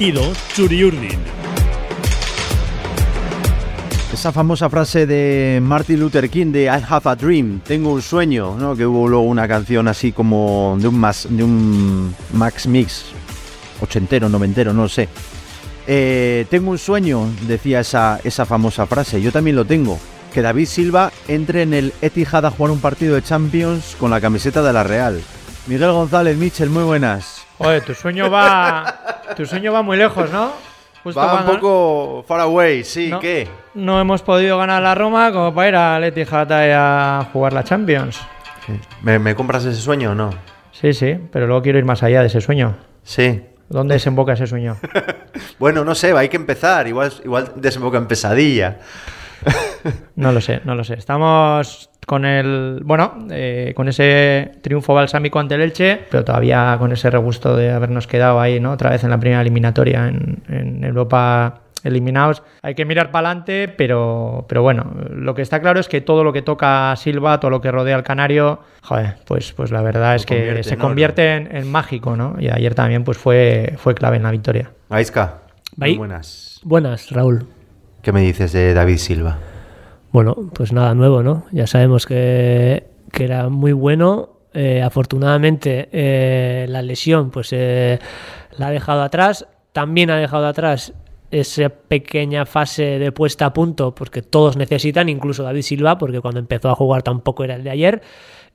Latido 0.00 0.32
Churiurdin. 0.54 1.18
Esa 4.10 4.32
famosa 4.32 4.70
frase 4.70 5.06
de 5.06 5.60
Martin 5.62 6.00
Luther 6.00 6.30
King 6.30 6.52
de 6.52 6.64
I 6.64 6.82
have 6.88 7.02
a 7.04 7.14
dream, 7.14 7.60
tengo 7.60 7.92
un 7.92 8.00
sueño, 8.00 8.56
¿no? 8.58 8.74
Que 8.74 8.86
hubo 8.86 9.06
luego 9.06 9.26
una 9.26 9.46
canción 9.46 9.88
así 9.88 10.12
como 10.12 10.78
de 10.80 10.88
un, 10.88 10.98
más, 10.98 11.26
de 11.28 11.44
un 11.44 12.14
Max 12.32 12.66
Mix, 12.66 13.04
ochentero, 13.82 14.30
noventero, 14.30 14.72
no 14.72 14.88
sé. 14.88 15.06
Eh, 15.86 16.46
tengo 16.48 16.70
un 16.70 16.78
sueño, 16.78 17.26
decía 17.46 17.80
esa, 17.80 18.20
esa 18.24 18.46
famosa 18.46 18.86
frase, 18.86 19.20
yo 19.20 19.30
también 19.32 19.56
lo 19.56 19.66
tengo, 19.66 19.98
que 20.32 20.40
David 20.40 20.64
Silva 20.64 21.12
entre 21.28 21.60
en 21.60 21.74
el 21.74 21.92
Etihad 22.00 22.46
a 22.46 22.50
jugar 22.50 22.72
un 22.72 22.80
partido 22.80 23.16
de 23.16 23.22
Champions 23.22 23.96
con 24.00 24.10
la 24.10 24.22
camiseta 24.22 24.62
de 24.62 24.72
la 24.72 24.82
Real. 24.82 25.20
Miguel 25.66 25.92
González, 25.92 26.38
Michel, 26.38 26.70
muy 26.70 26.84
buenas. 26.84 27.39
Oye, 27.62 27.82
tu 27.82 27.94
sueño 27.94 28.30
va, 28.30 29.22
tu 29.36 29.44
sueño 29.44 29.70
va 29.70 29.82
muy 29.82 29.98
lejos, 29.98 30.30
¿no? 30.30 30.52
Justo 31.04 31.20
va 31.20 31.40
un 31.40 31.46
poco 31.46 32.24
far 32.26 32.40
away, 32.40 32.84
sí, 32.84 33.08
no, 33.10 33.20
¿qué? 33.20 33.46
No 33.74 34.00
hemos 34.00 34.22
podido 34.22 34.56
ganar 34.56 34.82
la 34.82 34.94
Roma 34.94 35.30
como 35.30 35.54
para 35.54 35.68
ir 35.68 35.76
al 35.76 36.04
Etihad 36.04 36.50
a 36.50 37.28
jugar 37.30 37.52
la 37.52 37.62
Champions. 37.62 38.18
¿Me, 39.02 39.18
¿Me, 39.18 39.34
compras 39.34 39.66
ese 39.66 39.80
sueño 39.80 40.12
o 40.12 40.14
no? 40.14 40.30
Sí, 40.72 40.94
sí, 40.94 41.18
pero 41.30 41.46
luego 41.46 41.60
quiero 41.60 41.78
ir 41.78 41.84
más 41.84 42.02
allá 42.02 42.22
de 42.22 42.28
ese 42.28 42.40
sueño. 42.40 42.76
Sí. 43.02 43.42
¿Dónde 43.68 43.94
desemboca 43.94 44.32
ese 44.32 44.46
sueño? 44.46 44.76
bueno, 45.58 45.84
no 45.84 45.94
sé, 45.94 46.16
hay 46.16 46.30
que 46.30 46.36
empezar. 46.36 46.88
Igual, 46.88 47.12
igual 47.24 47.52
desemboca 47.56 47.98
en 47.98 48.06
pesadilla. 48.06 48.78
no 50.16 50.32
lo 50.32 50.40
sé, 50.40 50.60
no 50.64 50.74
lo 50.74 50.84
sé. 50.84 50.94
Estamos 50.94 51.90
con 52.06 52.24
el, 52.24 52.80
bueno, 52.84 53.26
eh, 53.30 53.72
con 53.74 53.88
ese 53.88 54.52
triunfo 54.62 54.94
balsámico 54.94 55.38
ante 55.38 55.54
el 55.54 55.62
Elche, 55.62 56.00
pero 56.10 56.24
todavía 56.24 56.76
con 56.78 56.92
ese 56.92 57.10
regusto 57.10 57.56
de 57.56 57.70
habernos 57.70 58.06
quedado 58.06 58.40
ahí, 58.40 58.60
¿no? 58.60 58.72
Otra 58.72 58.90
vez 58.90 59.04
en 59.04 59.10
la 59.10 59.20
primera 59.20 59.40
eliminatoria 59.40 60.08
en, 60.08 60.42
en 60.48 60.84
Europa 60.84 61.62
eliminados. 61.84 62.42
Hay 62.62 62.74
que 62.74 62.84
mirar 62.84 63.10
para 63.10 63.28
adelante, 63.28 63.68
pero, 63.68 64.44
pero 64.48 64.62
bueno, 64.62 64.92
lo 65.10 65.34
que 65.34 65.42
está 65.42 65.60
claro 65.60 65.80
es 65.80 65.88
que 65.88 66.00
todo 66.00 66.24
lo 66.24 66.32
que 66.32 66.42
toca 66.42 66.94
Silva, 66.96 67.40
todo 67.40 67.50
lo 67.50 67.60
que 67.60 67.70
rodea 67.70 67.96
al 67.96 68.02
Canario, 68.02 68.60
joder, 68.82 69.16
pues, 69.26 69.52
pues 69.52 69.70
la 69.70 69.82
verdad 69.82 70.14
es 70.16 70.26
que 70.26 70.36
convierte, 70.36 70.62
se 70.64 70.76
¿no? 70.76 70.82
convierte 70.82 71.34
en, 71.34 71.56
en, 71.56 71.70
mágico, 71.70 72.16
¿no? 72.16 72.36
Y 72.38 72.48
ayer 72.48 72.74
también 72.74 73.04
pues 73.04 73.18
fue, 73.18 73.74
fue 73.78 73.94
clave 73.94 74.16
en 74.16 74.22
la 74.22 74.30
victoria. 74.30 74.70
Ahí. 75.80 75.96
buenas. 75.96 76.60
Buenas, 76.64 77.10
Raúl. 77.10 77.46
¿Qué 78.02 78.12
me 78.12 78.22
dices 78.22 78.52
de 78.52 78.72
David 78.72 78.96
Silva? 78.96 79.38
Bueno, 80.12 80.36
pues 80.54 80.72
nada 80.72 80.94
nuevo, 80.94 81.22
¿no? 81.22 81.44
Ya 81.52 81.66
sabemos 81.66 82.06
que, 82.06 82.84
que 83.12 83.24
era 83.24 83.48
muy 83.48 83.72
bueno. 83.72 84.30
Eh, 84.52 84.82
afortunadamente, 84.82 85.88
eh, 85.92 86.66
la 86.68 86.82
lesión, 86.82 87.30
pues 87.30 87.52
eh, 87.52 87.98
la 88.56 88.68
ha 88.68 88.70
dejado 88.70 89.02
atrás. 89.02 89.46
También 89.72 90.10
ha 90.10 90.16
dejado 90.16 90.46
atrás 90.46 90.92
esa 91.30 91.68
pequeña 91.68 92.46
fase 92.46 92.98
de 92.98 93.12
puesta 93.12 93.46
a 93.46 93.52
punto, 93.52 93.94
porque 93.94 94.22
todos 94.22 94.56
necesitan, 94.56 95.08
incluso 95.08 95.44
David 95.44 95.62
Silva, 95.62 95.98
porque 95.98 96.20
cuando 96.20 96.40
empezó 96.40 96.70
a 96.70 96.74
jugar 96.74 97.02
tampoco 97.02 97.44
era 97.44 97.54
el 97.54 97.62
de 97.62 97.70
ayer. 97.70 98.02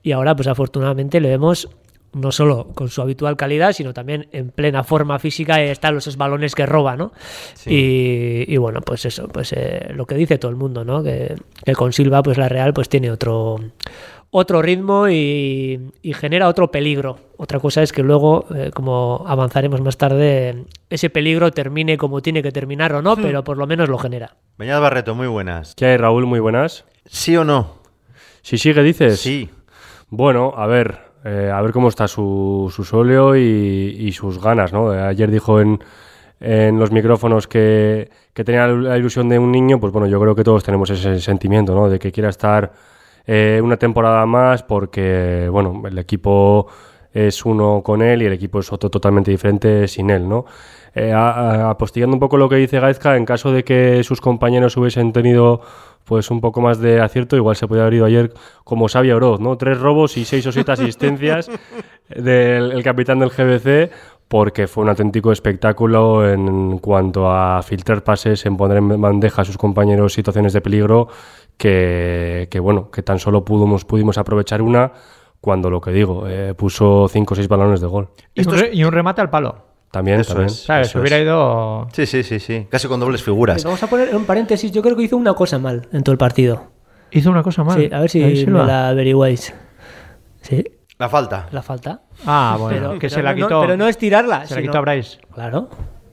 Y 0.03 0.11
ahora, 0.11 0.35
pues 0.35 0.47
afortunadamente, 0.47 1.21
le 1.21 1.29
vemos 1.29 1.69
no 2.16 2.31
solo 2.31 2.69
con 2.73 2.88
su 2.89 3.02
habitual 3.02 3.35
calidad, 3.35 3.73
sino 3.73 3.94
también 3.94 4.27
en 4.31 4.49
plena 4.49 4.83
forma 4.83 5.19
física 5.19 5.61
están 5.61 5.95
los 5.95 6.16
balones 6.16 6.55
que 6.55 6.66
roba, 6.66 6.95
¿no? 6.95 7.11
Sí. 7.55 7.69
Y, 8.47 8.53
y, 8.53 8.57
bueno, 8.57 8.80
pues 8.81 9.05
eso, 9.05 9.27
pues 9.27 9.52
eh, 9.53 9.89
lo 9.94 10.05
que 10.05 10.16
dice 10.16 10.38
todo 10.38 10.49
el 10.49 10.55
mundo, 10.55 10.85
¿no? 10.85 11.03
Que, 11.03 11.35
que, 11.63 11.73
con 11.73 11.91
Silva, 11.91 12.23
pues 12.23 12.38
la 12.38 12.47
Real, 12.47 12.73
pues 12.73 12.88
tiene 12.88 13.11
otro 13.11 13.59
otro 14.31 14.61
ritmo 14.61 15.07
y, 15.07 15.91
y 16.02 16.13
genera 16.13 16.47
otro 16.47 16.72
peligro. 16.72 17.19
Otra 17.38 17.59
cosa 17.59 17.81
es 17.81 17.94
que 17.94 18.03
luego, 18.03 18.45
eh, 18.53 18.72
como 18.73 19.23
avanzaremos 19.27 19.81
más 19.81 19.97
tarde, 19.97 20.66
ese 20.89 21.09
peligro 21.09 21.52
termine 21.52 21.97
como 21.97 22.22
tiene 22.22 22.44
que 22.44 22.52
terminar 22.52 22.94
o 22.94 23.02
no, 23.02 23.16
hmm. 23.16 23.22
pero 23.22 23.44
por 23.44 23.57
lo 23.57 23.67
menos 23.67 23.88
lo 23.88 23.97
genera. 23.97 24.35
Beñat 24.57 24.81
Barreto, 24.81 25.16
muy 25.16 25.28
buenas. 25.28 25.75
¿Qué 25.75 25.85
hay, 25.85 25.97
Raúl? 25.97 26.25
Muy 26.25 26.39
buenas. 26.39 26.85
¿Sí 27.06 27.35
o 27.38 27.44
no? 27.44 27.75
Si 28.41 28.57
sigue, 28.57 28.84
dices. 28.84 29.19
Sí. 29.19 29.50
Bueno, 30.09 30.53
a 30.56 30.68
ver, 30.68 31.04
eh, 31.25 31.52
a 31.52 31.59
ver 31.62 31.72
cómo 31.72 31.90
está 31.90 32.08
su, 32.08 32.72
su 32.74 32.84
sóleo 32.84 33.36
y, 33.36 34.12
sus 34.12 34.40
ganas, 34.40 34.72
¿no? 34.72 34.91
Ayer 34.91 35.31
dijo 35.31 35.59
en, 35.59 35.84
en 36.40 36.78
los 36.78 36.91
micrófonos 36.91 37.47
que, 37.47 38.12
que, 38.31 38.44
tenía 38.44 38.68
la 38.68 38.96
ilusión 38.96 39.28
de 39.28 39.40
un 39.40 39.52
niño, 39.52 39.80
pues 39.80 39.91
bueno, 39.91 40.08
yo 40.08 40.22
creo 40.22 40.36
que 40.36 40.44
todos 40.44 40.63
tenemos 40.63 40.91
ese 40.91 41.19
sentimiento, 41.19 41.74
¿no? 41.74 41.90
De 41.90 41.97
que 41.97 42.12
quiera 42.12 42.30
estar 42.30 42.72
eh, 43.25 43.59
una 43.63 43.78
temporada 43.78 44.24
más 44.28 44.62
porque, 44.62 45.50
bueno, 45.52 45.81
el 45.88 45.97
equipo 45.97 46.68
es 47.12 47.44
uno 47.44 47.81
con 47.84 48.03
él 48.03 48.22
y 48.22 48.25
el 48.25 48.34
equipo 48.34 48.59
es 48.59 48.72
otro 48.72 48.92
totalmente 48.92 49.31
diferente 49.31 49.88
sin 49.88 50.12
él, 50.12 50.30
¿no? 50.30 50.46
Eh, 50.95 51.11
apostillando 51.13 52.16
un 52.16 52.22
poco 52.22 52.38
lo 52.38 52.47
que 52.47 52.56
dice 52.56 52.79
Gaizka, 52.79 53.17
en 53.17 53.25
caso 53.25 53.51
de 53.51 53.66
que 53.66 54.01
sus 54.06 54.22
compañeros 54.22 54.78
hubiesen 54.78 55.11
tenido 55.11 55.61
pues 56.06 56.31
un 56.31 56.39
poco 56.39 56.61
más 56.61 56.79
de 56.79 57.01
acierto, 57.01 57.35
igual 57.35 57.57
se 57.57 57.67
podía 57.67 57.81
haber 57.81 57.95
ido 57.95 58.06
ayer 58.06 58.33
como 58.63 58.88
Xavi 58.88 59.11
Oroz, 59.11 59.41
¿no? 59.41 59.57
Tres 59.57 59.79
robos 59.79 60.16
y 60.16 60.23
seis 60.23 60.47
o 60.47 60.51
siete 60.53 60.72
asistencias 60.72 61.51
del 62.09 62.72
el 62.72 62.83
capitán 62.83 63.19
del 63.19 63.29
GBC, 63.29 63.91
porque 64.29 64.67
fue 64.67 64.83
un 64.83 64.89
auténtico 64.89 65.31
espectáculo 65.33 66.29
en 66.29 66.78
cuanto 66.78 67.29
a 67.29 67.62
filtrar 67.62 68.03
pases, 68.03 68.45
en 68.45 68.56
poner 68.56 68.77
en 68.77 69.01
bandeja 69.01 69.41
a 69.41 69.45
sus 69.45 69.57
compañeros 69.57 70.13
situaciones 70.13 70.53
de 70.53 70.62
peligro, 70.62 71.09
que, 71.57 72.47
que 72.50 72.59
bueno, 72.59 72.89
que 72.89 73.03
tan 73.03 73.19
solo 73.19 73.44
pudimos, 73.44 73.83
pudimos 73.83 74.17
aprovechar 74.17 74.62
una 74.62 74.94
cuando 75.41 75.69
lo 75.69 75.81
que 75.81 75.91
digo, 75.91 76.27
eh, 76.27 76.53
puso 76.56 77.07
cinco 77.07 77.33
o 77.33 77.35
seis 77.35 77.47
balones 77.47 77.81
de 77.81 77.88
gol. 77.88 78.09
Y 78.33 78.47
un, 78.47 78.57
re, 78.57 78.69
y 78.73 78.83
un 78.83 78.91
remate 78.91 79.22
al 79.22 79.29
palo. 79.29 79.75
También, 79.95 80.19
Eso 80.19 80.33
también. 80.33 80.47
es. 80.50 80.63
¿Sabes? 80.63 80.88
Eso 80.89 81.00
hubiera 81.00 81.17
es. 81.17 81.23
ido. 81.23 81.88
Sí, 81.94 82.06
sí, 82.06 82.22
sí, 82.23 82.39
sí. 82.39 82.67
Casi 82.69 82.88
con 82.89 83.00
dobles 83.00 83.23
figuras. 83.23 83.63
Vamos 83.63 83.81
a 83.81 83.88
poner 83.88 84.13
un 84.16 84.25
paréntesis. 84.25 84.72
Yo 84.72 84.81
creo 84.81 84.95
que 84.97 85.03
hizo 85.03 85.16
una 85.16 85.33
cosa 85.33 85.57
mal 85.57 85.88
en 85.94 86.03
todo 86.03 86.11
el 86.11 86.17
partido. 86.17 86.72
Hizo 87.11 87.31
una 87.31 87.44
cosa 87.44 87.63
mal. 87.63 87.78
Sí, 87.79 87.89
a 87.94 88.00
ver 88.01 88.09
si 88.09 88.45
me 88.47 88.63
la 88.66 88.89
averiguáis. 88.89 89.53
Sí, 90.41 90.63
La 91.00 91.07
falta. 91.09 91.47
la 91.51 91.61
falta. 91.61 92.01
Ah, 92.25 92.57
bueno, 92.59 92.75
pero, 92.78 92.91
que 92.94 93.00
pero 93.07 93.13
se 93.16 93.23
la 93.23 93.33
no- 93.33 93.47
quitó. 93.47 93.61
pero 93.61 93.78
no 93.78 93.88
es 93.88 93.97
tirarla. 93.97 94.45
se 94.45 94.56
la 94.56 94.61
quitó 94.61 94.78
a 94.78 94.81
Bryce. 94.81 95.17
Claro. 95.33 95.69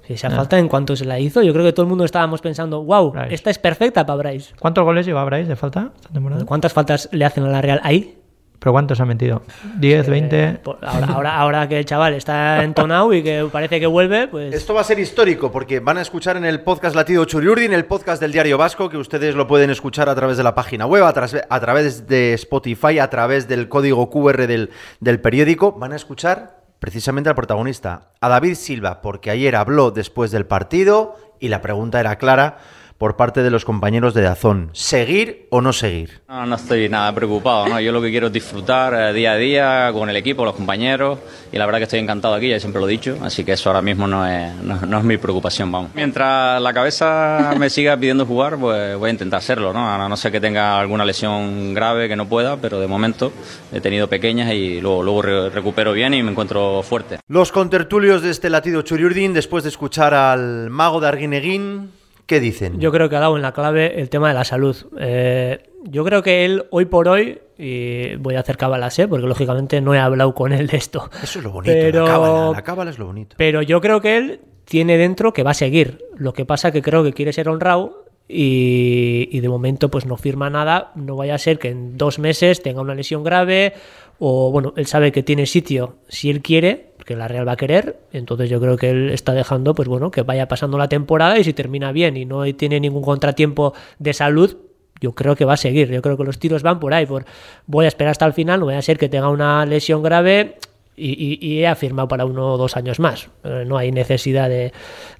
Si 0.06 0.14
esa 0.14 0.30
falta 0.30 0.58
en 0.58 0.68
cuanto 0.68 0.96
se 0.96 1.04
la 1.04 1.18
hizo, 1.18 1.42
yo 1.42 1.52
creo 1.52 1.64
que 1.64 1.72
todo 1.72 1.84
el 1.84 1.88
mundo 1.88 2.04
estábamos 2.04 2.40
pensando, 2.40 2.82
wow, 2.84 3.10
Bryce. 3.12 3.34
esta 3.34 3.50
es 3.50 3.58
perfecta 3.58 4.04
para 4.06 4.16
Bryce. 4.16 4.54
¿Cuántos 4.58 4.84
goles 4.84 5.06
lleva 5.06 5.24
Bryce 5.24 5.48
de 5.48 5.56
falta 5.56 5.92
esta 5.94 6.08
temporada? 6.08 6.44
¿Cuántas 6.44 6.72
faltas 6.72 7.08
le 7.12 7.24
hacen 7.24 7.44
a 7.44 7.48
la 7.48 7.60
Real 7.60 7.80
ahí? 7.84 8.18
¿Pero 8.62 8.70
cuántos 8.72 9.00
ha 9.00 9.04
metido? 9.04 9.42
¿10, 9.80 10.06
20? 10.08 10.60
Por- 10.62 10.78
Ahora, 10.82 11.06
ahora, 11.08 11.36
ahora 11.36 11.68
que 11.68 11.80
el 11.80 11.84
chaval 11.84 12.14
está 12.14 12.62
entonado 12.62 13.12
y 13.12 13.20
que 13.20 13.48
parece 13.50 13.80
que 13.80 13.86
vuelve, 13.88 14.28
pues 14.28 14.54
Esto 14.54 14.72
va 14.72 14.82
a 14.82 14.84
ser 14.84 15.00
histórico 15.00 15.50
porque 15.50 15.80
van 15.80 15.98
a 15.98 16.02
escuchar 16.02 16.36
en 16.36 16.44
el 16.44 16.60
podcast 16.60 16.94
Latido 16.94 17.24
Churiurdi, 17.24 17.64
en 17.64 17.72
el 17.72 17.86
podcast 17.86 18.22
del 18.22 18.30
Diario 18.30 18.58
Vasco, 18.58 18.88
que 18.88 18.98
ustedes 18.98 19.34
lo 19.34 19.48
pueden 19.48 19.70
escuchar 19.70 20.08
a 20.08 20.14
través 20.14 20.36
de 20.36 20.44
la 20.44 20.54
página 20.54 20.86
web, 20.86 21.02
a, 21.02 21.08
a 21.08 21.60
través 21.60 22.06
de 22.06 22.34
Spotify, 22.34 23.00
a 23.00 23.10
través 23.10 23.48
del 23.48 23.68
código 23.68 24.08
QR 24.10 24.46
del, 24.46 24.70
del 25.00 25.20
periódico. 25.20 25.72
Van 25.72 25.92
a 25.92 25.96
escuchar 25.96 26.62
precisamente 26.78 27.28
al 27.30 27.34
protagonista, 27.34 28.10
a 28.20 28.28
David 28.28 28.54
Silva, 28.54 29.02
porque 29.02 29.30
ayer 29.30 29.56
habló 29.56 29.90
después 29.90 30.30
del 30.30 30.46
partido 30.46 31.16
y 31.40 31.48
la 31.48 31.60
pregunta 31.62 31.98
era 31.98 32.14
clara 32.16 32.58
por 33.02 33.16
parte 33.16 33.42
de 33.42 33.50
los 33.50 33.64
compañeros 33.64 34.14
de 34.14 34.22
Dazón. 34.22 34.70
¿Seguir 34.74 35.48
o 35.50 35.60
no 35.60 35.72
seguir? 35.72 36.20
No, 36.28 36.46
no 36.46 36.54
estoy 36.54 36.88
nada 36.88 37.12
preocupado, 37.12 37.66
¿no? 37.66 37.80
Yo 37.80 37.90
lo 37.90 38.00
que 38.00 38.12
quiero 38.12 38.28
es 38.28 38.32
disfrutar 38.32 38.94
eh, 38.94 39.12
día 39.12 39.32
a 39.32 39.36
día 39.36 39.90
con 39.92 40.08
el 40.08 40.14
equipo, 40.14 40.44
los 40.44 40.54
compañeros, 40.54 41.18
y 41.50 41.58
la 41.58 41.66
verdad 41.66 41.80
que 41.80 41.84
estoy 41.86 41.98
encantado 41.98 42.32
aquí, 42.34 42.48
ya 42.48 42.60
siempre 42.60 42.80
lo 42.80 42.86
he 42.88 42.92
dicho, 42.92 43.18
así 43.20 43.42
que 43.42 43.54
eso 43.54 43.70
ahora 43.70 43.82
mismo 43.82 44.06
no 44.06 44.24
es, 44.24 44.54
no, 44.62 44.76
no 44.86 44.98
es 44.98 45.04
mi 45.04 45.16
preocupación, 45.16 45.72
vamos. 45.72 45.90
Mientras 45.96 46.62
la 46.62 46.72
cabeza 46.72 47.52
me 47.58 47.70
siga 47.70 47.96
pidiendo 47.96 48.24
jugar, 48.24 48.56
pues 48.56 48.96
voy 48.96 49.08
a 49.08 49.12
intentar 49.12 49.38
hacerlo, 49.38 49.72
¿no? 49.72 49.84
A 49.92 50.08
no 50.08 50.16
ser 50.16 50.30
que 50.30 50.40
tenga 50.40 50.78
alguna 50.78 51.04
lesión 51.04 51.74
grave 51.74 52.06
que 52.06 52.14
no 52.14 52.26
pueda, 52.28 52.56
pero 52.58 52.78
de 52.78 52.86
momento 52.86 53.32
he 53.72 53.80
tenido 53.80 54.06
pequeñas 54.06 54.52
y 54.52 54.80
luego, 54.80 55.02
luego 55.02 55.22
re- 55.22 55.50
recupero 55.50 55.92
bien 55.92 56.14
y 56.14 56.22
me 56.22 56.30
encuentro 56.30 56.84
fuerte. 56.84 57.18
Los 57.26 57.50
contertulios 57.50 58.22
de 58.22 58.30
este 58.30 58.48
Latido 58.48 58.82
Churiurdin, 58.82 59.32
después 59.34 59.64
de 59.64 59.70
escuchar 59.70 60.14
al 60.14 60.70
mago 60.70 61.00
de 61.00 61.08
Arguineguín, 61.08 61.90
¿qué 62.26 62.40
dicen? 62.40 62.78
yo 62.80 62.90
creo 62.92 63.08
que 63.08 63.16
ha 63.16 63.20
dado 63.20 63.36
en 63.36 63.42
la 63.42 63.52
clave 63.52 64.00
el 64.00 64.08
tema 64.10 64.28
de 64.28 64.34
la 64.34 64.44
salud. 64.44 64.76
Eh, 64.98 65.62
yo 65.84 66.04
creo 66.04 66.22
que 66.22 66.44
él, 66.44 66.64
hoy 66.70 66.84
por 66.86 67.08
hoy, 67.08 67.40
y 67.58 68.16
voy 68.16 68.34
a 68.36 68.40
hacer 68.40 68.56
cábalas, 68.56 68.98
¿eh? 68.98 69.08
porque 69.08 69.26
lógicamente 69.26 69.80
no 69.80 69.94
he 69.94 69.98
hablado 69.98 70.34
con 70.34 70.52
él 70.52 70.66
de 70.66 70.76
esto. 70.76 71.10
Eso 71.22 71.38
es 71.40 71.44
lo 71.44 71.50
bonito, 71.52 71.72
Pero- 71.74 72.04
la 72.06 72.10
cábala, 72.12 72.50
la 72.52 72.62
cábala 72.64 72.90
es 72.90 72.98
lo 72.98 73.06
bonito. 73.06 73.36
Pero 73.38 73.62
yo 73.62 73.80
creo 73.80 74.00
que 74.00 74.16
él 74.16 74.40
tiene 74.64 74.96
dentro 74.96 75.32
que 75.32 75.42
va 75.42 75.50
a 75.50 75.54
seguir. 75.54 75.98
Lo 76.16 76.32
que 76.32 76.44
pasa 76.44 76.70
que 76.72 76.82
creo 76.82 77.02
que 77.04 77.12
quiere 77.12 77.32
ser 77.32 77.48
honrado 77.48 78.04
y, 78.28 79.28
y 79.30 79.40
de 79.40 79.48
momento 79.48 79.90
pues 79.90 80.06
no 80.06 80.16
firma 80.16 80.48
nada. 80.50 80.92
No 80.94 81.16
vaya 81.16 81.34
a 81.34 81.38
ser 81.38 81.58
que 81.58 81.68
en 81.70 81.98
dos 81.98 82.18
meses 82.18 82.62
tenga 82.62 82.80
una 82.80 82.94
lesión 82.94 83.22
grave 83.24 83.74
o 84.18 84.50
bueno, 84.52 84.72
él 84.76 84.86
sabe 84.86 85.10
que 85.12 85.22
tiene 85.22 85.46
sitio 85.46 85.96
si 86.08 86.30
él 86.30 86.42
quiere, 86.42 86.91
porque 87.02 87.16
la 87.16 87.26
Real 87.26 87.48
va 87.48 87.52
a 87.52 87.56
querer. 87.56 87.98
Entonces 88.12 88.48
yo 88.48 88.60
creo 88.60 88.76
que 88.76 88.90
él 88.90 89.10
está 89.10 89.32
dejando 89.32 89.74
pues 89.74 89.88
bueno 89.88 90.12
que 90.12 90.22
vaya 90.22 90.46
pasando 90.46 90.78
la 90.78 90.88
temporada 90.88 91.36
y 91.36 91.42
si 91.42 91.52
termina 91.52 91.90
bien 91.90 92.16
y 92.16 92.24
no 92.24 92.44
tiene 92.54 92.78
ningún 92.78 93.02
contratiempo 93.02 93.74
de 93.98 94.12
salud. 94.12 94.56
Yo 95.00 95.12
creo 95.12 95.34
que 95.34 95.44
va 95.44 95.54
a 95.54 95.56
seguir, 95.56 95.90
yo 95.90 96.00
creo 96.00 96.16
que 96.16 96.22
los 96.22 96.38
tiros 96.38 96.62
van 96.62 96.78
por 96.78 96.94
ahí, 96.94 97.04
por 97.04 97.24
voy 97.66 97.86
a 97.86 97.88
esperar 97.88 98.12
hasta 98.12 98.24
el 98.24 98.34
final, 98.34 98.60
no 98.60 98.66
vaya 98.66 98.78
a 98.78 98.82
ser 98.82 98.98
que 98.98 99.08
tenga 99.08 99.30
una 99.30 99.66
lesión 99.66 100.00
grave 100.00 100.58
y 100.94 101.44
y, 101.44 101.58
he 101.58 101.66
afirmado 101.66 102.06
para 102.06 102.24
uno 102.24 102.52
o 102.52 102.56
dos 102.56 102.76
años 102.76 103.00
más. 103.00 103.28
Eh, 103.42 103.64
no 103.66 103.78
hay 103.78 103.90
necesidad 103.90 104.48
de, 104.48 104.72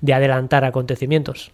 adelantar 0.02 0.64
acontecimientos. 0.64 1.50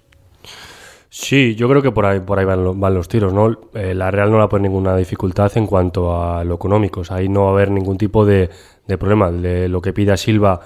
Sí, 1.11 1.55
yo 1.55 1.69
creo 1.69 1.81
que 1.81 1.91
por 1.91 2.05
ahí, 2.05 2.21
por 2.21 2.39
ahí 2.39 2.45
van, 2.45 2.95
los 2.95 3.09
tiros, 3.09 3.33
¿no? 3.33 3.59
Eh, 3.73 3.95
la 3.95 4.11
Real 4.11 4.31
no 4.31 4.37
va 4.39 4.45
a 4.45 4.49
poner 4.49 4.71
ninguna 4.71 4.95
dificultad 4.95 5.51
en 5.57 5.67
cuanto 5.67 6.15
a 6.15 6.45
lo 6.45 6.55
económico. 6.55 7.03
ahí 7.09 7.29
no 7.31 7.45
va 7.45 7.49
a 7.49 7.53
haber 7.53 7.71
ningún 7.71 7.97
tipo 7.97 8.27
de, 8.27 8.51
problema. 8.99 9.31
De 9.31 9.69
lo 9.69 9.81
que 9.81 9.95
pida 9.95 10.19
Silva, 10.19 10.61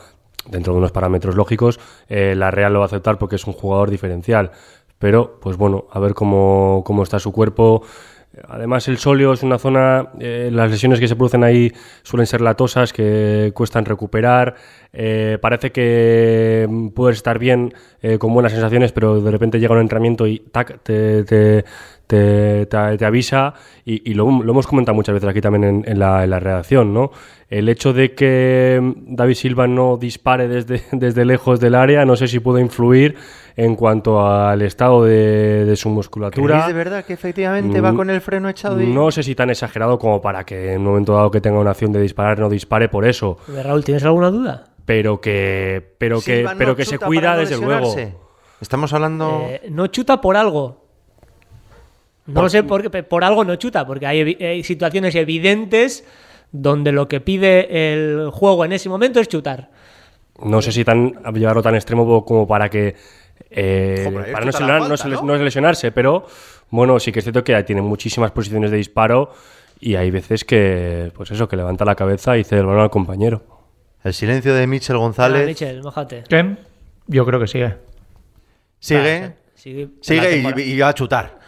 dentro 0.49 0.73
de 0.73 0.81
unos 0.81 0.91
parámetros 0.91 1.37
lógicos, 1.37 1.79
eh, 2.09 2.35
la 2.37 2.51
Real 2.51 2.73
lo 2.73 2.81
va 2.81 2.87
a 2.87 2.87
aceptar 2.87 3.19
porque 3.19 3.37
es 3.37 3.47
un 3.47 3.53
jugador 3.53 3.91
diferencial. 3.91 4.51
Pero, 4.99 5.39
pues 5.41 5.57
bueno, 5.57 5.87
a 5.93 6.01
ver 6.01 6.15
cómo, 6.15 6.83
cómo 6.85 7.05
está 7.05 7.21
su 7.21 7.31
cuerpo. 7.33 7.85
Además, 8.49 8.89
el 8.89 8.97
sóleo 8.97 9.35
es 9.35 9.43
una 9.43 9.59
zona, 9.59 10.09
eh, 10.19 10.49
las 10.51 10.71
lesiones 10.71 10.99
que 11.01 11.07
se 11.07 11.17
producen 11.17 11.45
ahí 11.45 11.71
suelen 12.03 12.27
ser 12.27 12.41
latosas, 12.41 12.93
que 12.93 13.53
cuestan 13.55 13.85
recuperar. 13.85 14.55
Eh, 14.93 15.39
parece 15.41 15.71
que 15.71 16.67
puedes 16.95 17.19
estar 17.19 17.39
bien, 17.39 17.75
eh, 18.01 18.19
con 18.19 18.33
buenas 18.33 18.53
sensaciones, 18.53 18.93
pero 18.93 19.21
de 19.21 19.31
repente 19.31 19.61
llega 19.61 19.75
un 19.75 19.81
entrenamiento 19.81 20.27
y 20.27 20.39
tac, 20.39 20.83
te, 20.83 21.25
te, 21.25 21.65
avisa. 22.11 23.55
Y, 23.85 24.15
lo, 24.15 24.29
hemos 24.29 24.67
comentado 24.67 24.95
muchas 24.95 25.15
veces 25.15 25.29
aquí 25.29 25.41
también 25.41 25.85
en, 25.87 25.99
la, 25.99 26.25
en 26.25 26.31
la 26.31 26.41
redacción, 26.41 26.93
¿no? 26.93 27.11
El 27.49 27.69
hecho 27.69 27.93
de 27.93 28.15
que 28.15 28.95
David 29.07 29.35
Silva 29.35 29.67
no 29.67 29.99
dispare 29.99 30.49
desde, 30.49 30.83
desde 30.93 31.25
lejos 31.25 31.61
del 31.61 31.75
área, 31.75 32.05
no 32.05 32.17
sé 32.17 32.27
si 32.29 32.41
puede 32.41 32.63
influir 32.63 33.17
en 33.57 33.77
cuanto 33.77 34.27
al 34.27 34.63
estado 34.63 35.05
de, 35.05 35.75
su 35.77 35.91
musculatura. 35.91 36.61
¿Es 36.61 36.67
de 36.69 36.73
verdad 36.73 37.05
que 37.05 37.13
efectivamente 37.13 37.81
va 37.81 37.93
mm, 37.93 37.97
con 37.97 38.11
el 38.11 38.21
freno 38.21 38.49
echado? 38.49 38.77
No 38.77 39.11
sé 39.11 39.23
si 39.23 39.35
tan 39.35 39.51
exagerado 39.51 39.99
como 39.99 40.21
para 40.21 40.45
que 40.45 40.73
en 40.73 40.81
un 40.81 40.87
momento 40.87 41.15
dado 41.15 41.31
que 41.31 41.41
tenga 41.41 41.59
una 41.59 41.71
acción 41.71 41.93
de 41.93 42.01
disparar 42.01 42.39
no 42.39 42.49
dispare 42.49 42.89
por 42.89 43.05
eso. 43.05 43.39
Raúl, 43.49 43.85
¿tienes 43.85 44.05
alguna 44.05 44.31
duda? 44.31 44.65
Pero 44.85 45.21
que, 45.21 45.95
pero 45.99 46.21
que, 46.21 46.49
pero 46.59 46.75
que 46.75 46.85
se 46.85 46.99
cuida 46.99 47.37
desde 47.37 47.59
luego. 47.59 47.95
Estamos 48.61 48.93
hablando. 48.93 49.47
Eh, 49.49 49.69
no 49.71 49.89
chuta 49.89 50.21
por 50.21 50.37
algo. 50.37 50.82
No 52.27 52.49
sé 52.49 52.63
por 52.63 52.89
qué, 52.89 53.03
por 53.03 53.25
algo 53.25 53.45
no 53.45 53.57
chuta, 53.57 53.87
porque 53.87 54.07
hay 54.07 54.63
situaciones 54.63 55.15
evidentes 55.15 56.05
donde 56.53 56.93
lo 56.93 57.09
que 57.09 57.21
pide 57.21 57.93
el 57.93 58.31
juego 58.31 58.65
en 58.65 58.73
ese 58.73 58.89
momento 58.89 59.21
es 59.21 59.29
chutar. 59.29 59.71
No 60.43 60.63
sé 60.63 60.73
si 60.73 60.85
tan 60.85 61.13
llevarlo 61.35 61.63
tan 61.63 61.75
extremo 61.75 62.25
como 62.25 62.47
para 62.47 62.69
que 62.69 62.95
eh, 63.51 64.11
para 64.33 64.45
no, 64.45 65.37
lesionarse, 65.37 65.93
pero 65.93 66.27
bueno, 66.71 66.99
sí 67.01 67.13
que 67.13 67.19
es 67.19 67.25
cierto 67.25 67.45
que 67.45 67.61
tiene 67.65 67.83
muchísimas 67.83 68.31
posiciones 68.31 68.71
de 68.71 68.77
disparo 68.79 69.31
y 69.81 69.97
hay 69.97 70.11
veces 70.11 70.45
que, 70.45 71.11
pues 71.15 71.31
eso, 71.31 71.49
que 71.49 71.57
levanta 71.57 71.85
la 71.85 71.95
cabeza 71.95 72.39
y 72.39 72.45
cede 72.45 72.61
el 72.61 72.67
balón 72.67 72.83
al 72.83 72.91
compañero. 72.91 73.43
El 74.05 74.15
silencio 74.15 74.55
de 74.55 74.67
Michel 74.67 74.97
González. 74.97 75.47
Michel, 75.47 75.83
mojate. 75.83 76.25
Yo 77.07 77.27
creo 77.27 77.41
que 77.41 77.47
sigue. 77.47 77.77
Sigue. 78.79 79.33
sigue, 79.55 80.43
y, 80.57 80.79
va 80.79 80.89
a 80.89 80.95
chutar. 80.95 81.39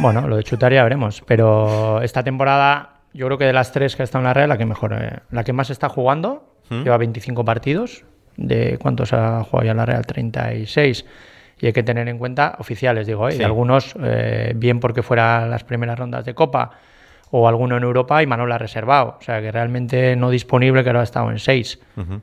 Bueno, 0.00 0.26
lo 0.26 0.36
de 0.36 0.44
chutar 0.44 0.72
ya 0.72 0.82
veremos. 0.82 1.22
Pero 1.26 2.00
esta 2.02 2.22
temporada, 2.24 3.00
yo 3.12 3.26
creo 3.26 3.38
que 3.38 3.44
de 3.44 3.52
las 3.52 3.70
tres 3.72 3.96
que 3.96 4.02
ha 4.02 4.04
estado 4.04 4.22
en 4.22 4.26
la 4.26 4.34
Real, 4.34 4.48
la 4.48 4.56
que 4.56 4.64
mejor, 4.64 4.94
eh, 4.94 5.18
la 5.30 5.44
que 5.44 5.52
más 5.52 5.68
está 5.68 5.88
jugando, 5.90 6.54
¿Mm? 6.70 6.82
lleva 6.82 6.96
25 6.96 7.44
partidos, 7.44 8.04
de 8.36 8.78
cuántos 8.80 9.12
ha 9.12 9.44
jugado 9.44 9.66
ya 9.66 9.74
la 9.74 9.84
Real, 9.84 10.06
36. 10.06 11.04
Y 11.60 11.66
hay 11.66 11.72
que 11.74 11.82
tener 11.82 12.08
en 12.08 12.16
cuenta 12.16 12.56
oficiales, 12.58 13.06
digo, 13.06 13.28
¿eh? 13.28 13.44
algunos, 13.44 13.94
eh, 14.02 14.54
bien 14.56 14.80
porque 14.80 15.02
fuera 15.02 15.46
las 15.46 15.64
primeras 15.64 15.98
rondas 15.98 16.24
de 16.24 16.34
Copa 16.34 16.70
o 17.30 17.46
alguno 17.46 17.76
en 17.76 17.82
Europa 17.82 18.22
y 18.22 18.26
Manuel 18.26 18.52
ha 18.52 18.58
reservado. 18.58 19.18
O 19.20 19.22
sea, 19.22 19.42
que 19.42 19.52
realmente 19.52 20.16
no 20.16 20.30
disponible, 20.30 20.82
que 20.82 20.88
ahora 20.88 21.00
ha 21.00 21.04
estado 21.04 21.30
en 21.30 21.38
6 21.38 21.78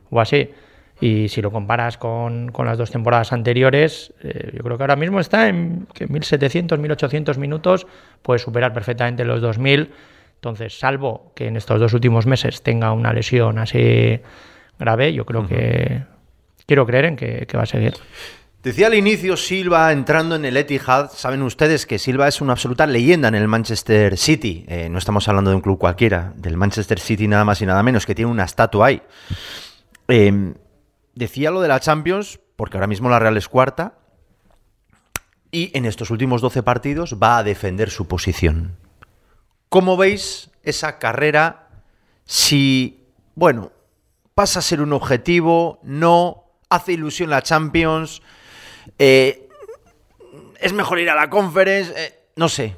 o 0.10 0.20
así. 0.20 0.50
Y 1.00 1.28
si 1.30 1.42
lo 1.42 1.52
comparas 1.52 1.98
con, 1.98 2.52
con 2.52 2.66
las 2.66 2.78
dos 2.78 2.90
temporadas 2.90 3.32
anteriores, 3.32 4.14
eh, 4.24 4.52
yo 4.56 4.64
creo 4.64 4.78
que 4.78 4.84
ahora 4.84 4.96
mismo 4.96 5.20
está 5.20 5.48
en 5.48 5.88
que 5.94 6.08
1.700, 6.08 6.80
1.800 6.80 7.38
minutos, 7.38 7.86
puede 8.24 8.40
superar 8.40 8.74
perfectamente 8.74 9.24
los 9.24 9.42
2.000. 9.42 9.90
Entonces, 10.36 10.78
salvo 10.78 11.32
que 11.36 11.48
en 11.48 11.58
estos 11.58 11.80
dos 11.80 11.94
últimos 11.94 12.26
meses 12.26 12.62
tenga 12.62 12.92
una 12.94 13.14
lesión 13.14 13.60
así 13.60 14.20
grave, 14.80 15.14
yo 15.14 15.26
creo 15.26 15.48
que 15.48 16.04
quiero 16.66 16.86
creer 16.86 17.06
en 17.06 17.16
que, 17.16 17.48
va 17.56 17.64
a 17.64 17.66
seguir. 17.66 17.94
Decía 18.62 18.88
al 18.88 18.96
inicio 18.96 19.38
Silva 19.38 19.92
entrando 19.92 20.36
en 20.36 20.46
el 20.46 20.58
Etihad, 20.58 21.10
saben 21.12 21.42
ustedes 21.42 21.86
que 21.86 21.98
Silva 21.98 22.28
es 22.28 22.42
una 22.42 22.54
absoluta 22.54 22.86
leyenda 22.86 23.30
en 23.30 23.36
el 23.36 23.48
Manchester 23.48 24.18
City. 24.18 24.66
Eh, 24.68 24.90
no 24.90 24.98
estamos 24.98 25.28
hablando 25.28 25.52
de 25.52 25.56
un 25.56 25.62
club 25.62 25.78
cualquiera, 25.78 26.34
del 26.36 26.58
Manchester 26.58 27.00
City 27.00 27.28
nada 27.28 27.46
más 27.46 27.62
y 27.62 27.66
nada 27.66 27.82
menos, 27.82 28.06
que 28.06 28.14
tiene 28.14 28.30
una 28.30 28.44
estatua 28.44 28.88
ahí. 28.88 29.02
Em, 30.08 30.54
decía 31.18 31.52
lo 31.52 31.62
de 31.62 31.68
la 31.68 31.80
Champions, 31.80 32.40
porque 32.56 32.78
ahora 32.78 32.88
mismo 32.88 33.10
la 33.10 33.20
Real 33.20 33.38
es 33.38 33.48
cuarta, 33.48 33.98
y 35.52 35.76
en 35.78 35.86
estos 35.86 36.12
últimos 36.12 36.42
12 36.42 36.64
partidos 36.64 37.18
va 37.22 37.38
a 37.38 37.44
defender 37.44 37.90
su 37.90 38.08
posición. 38.08 38.78
¿Cómo 39.70 39.98
veis 39.98 40.50
esa 40.64 41.00
carrera 41.00 41.70
si, 42.26 43.08
bueno, 43.36 43.72
pasa 44.36 44.60
a 44.60 44.62
ser 44.62 44.82
un 44.82 44.94
objetivo, 44.94 45.80
no, 45.84 46.44
hace 46.70 46.94
ilusión 46.94 47.30
la 47.30 47.42
Champions, 47.42 48.22
eh, 49.00 49.50
es 50.60 50.74
mejor 50.74 51.00
ir 51.00 51.10
a 51.10 51.16
la 51.16 51.30
Conference, 51.30 51.94
eh, 51.96 52.20
no 52.36 52.50
sé. 52.50 52.76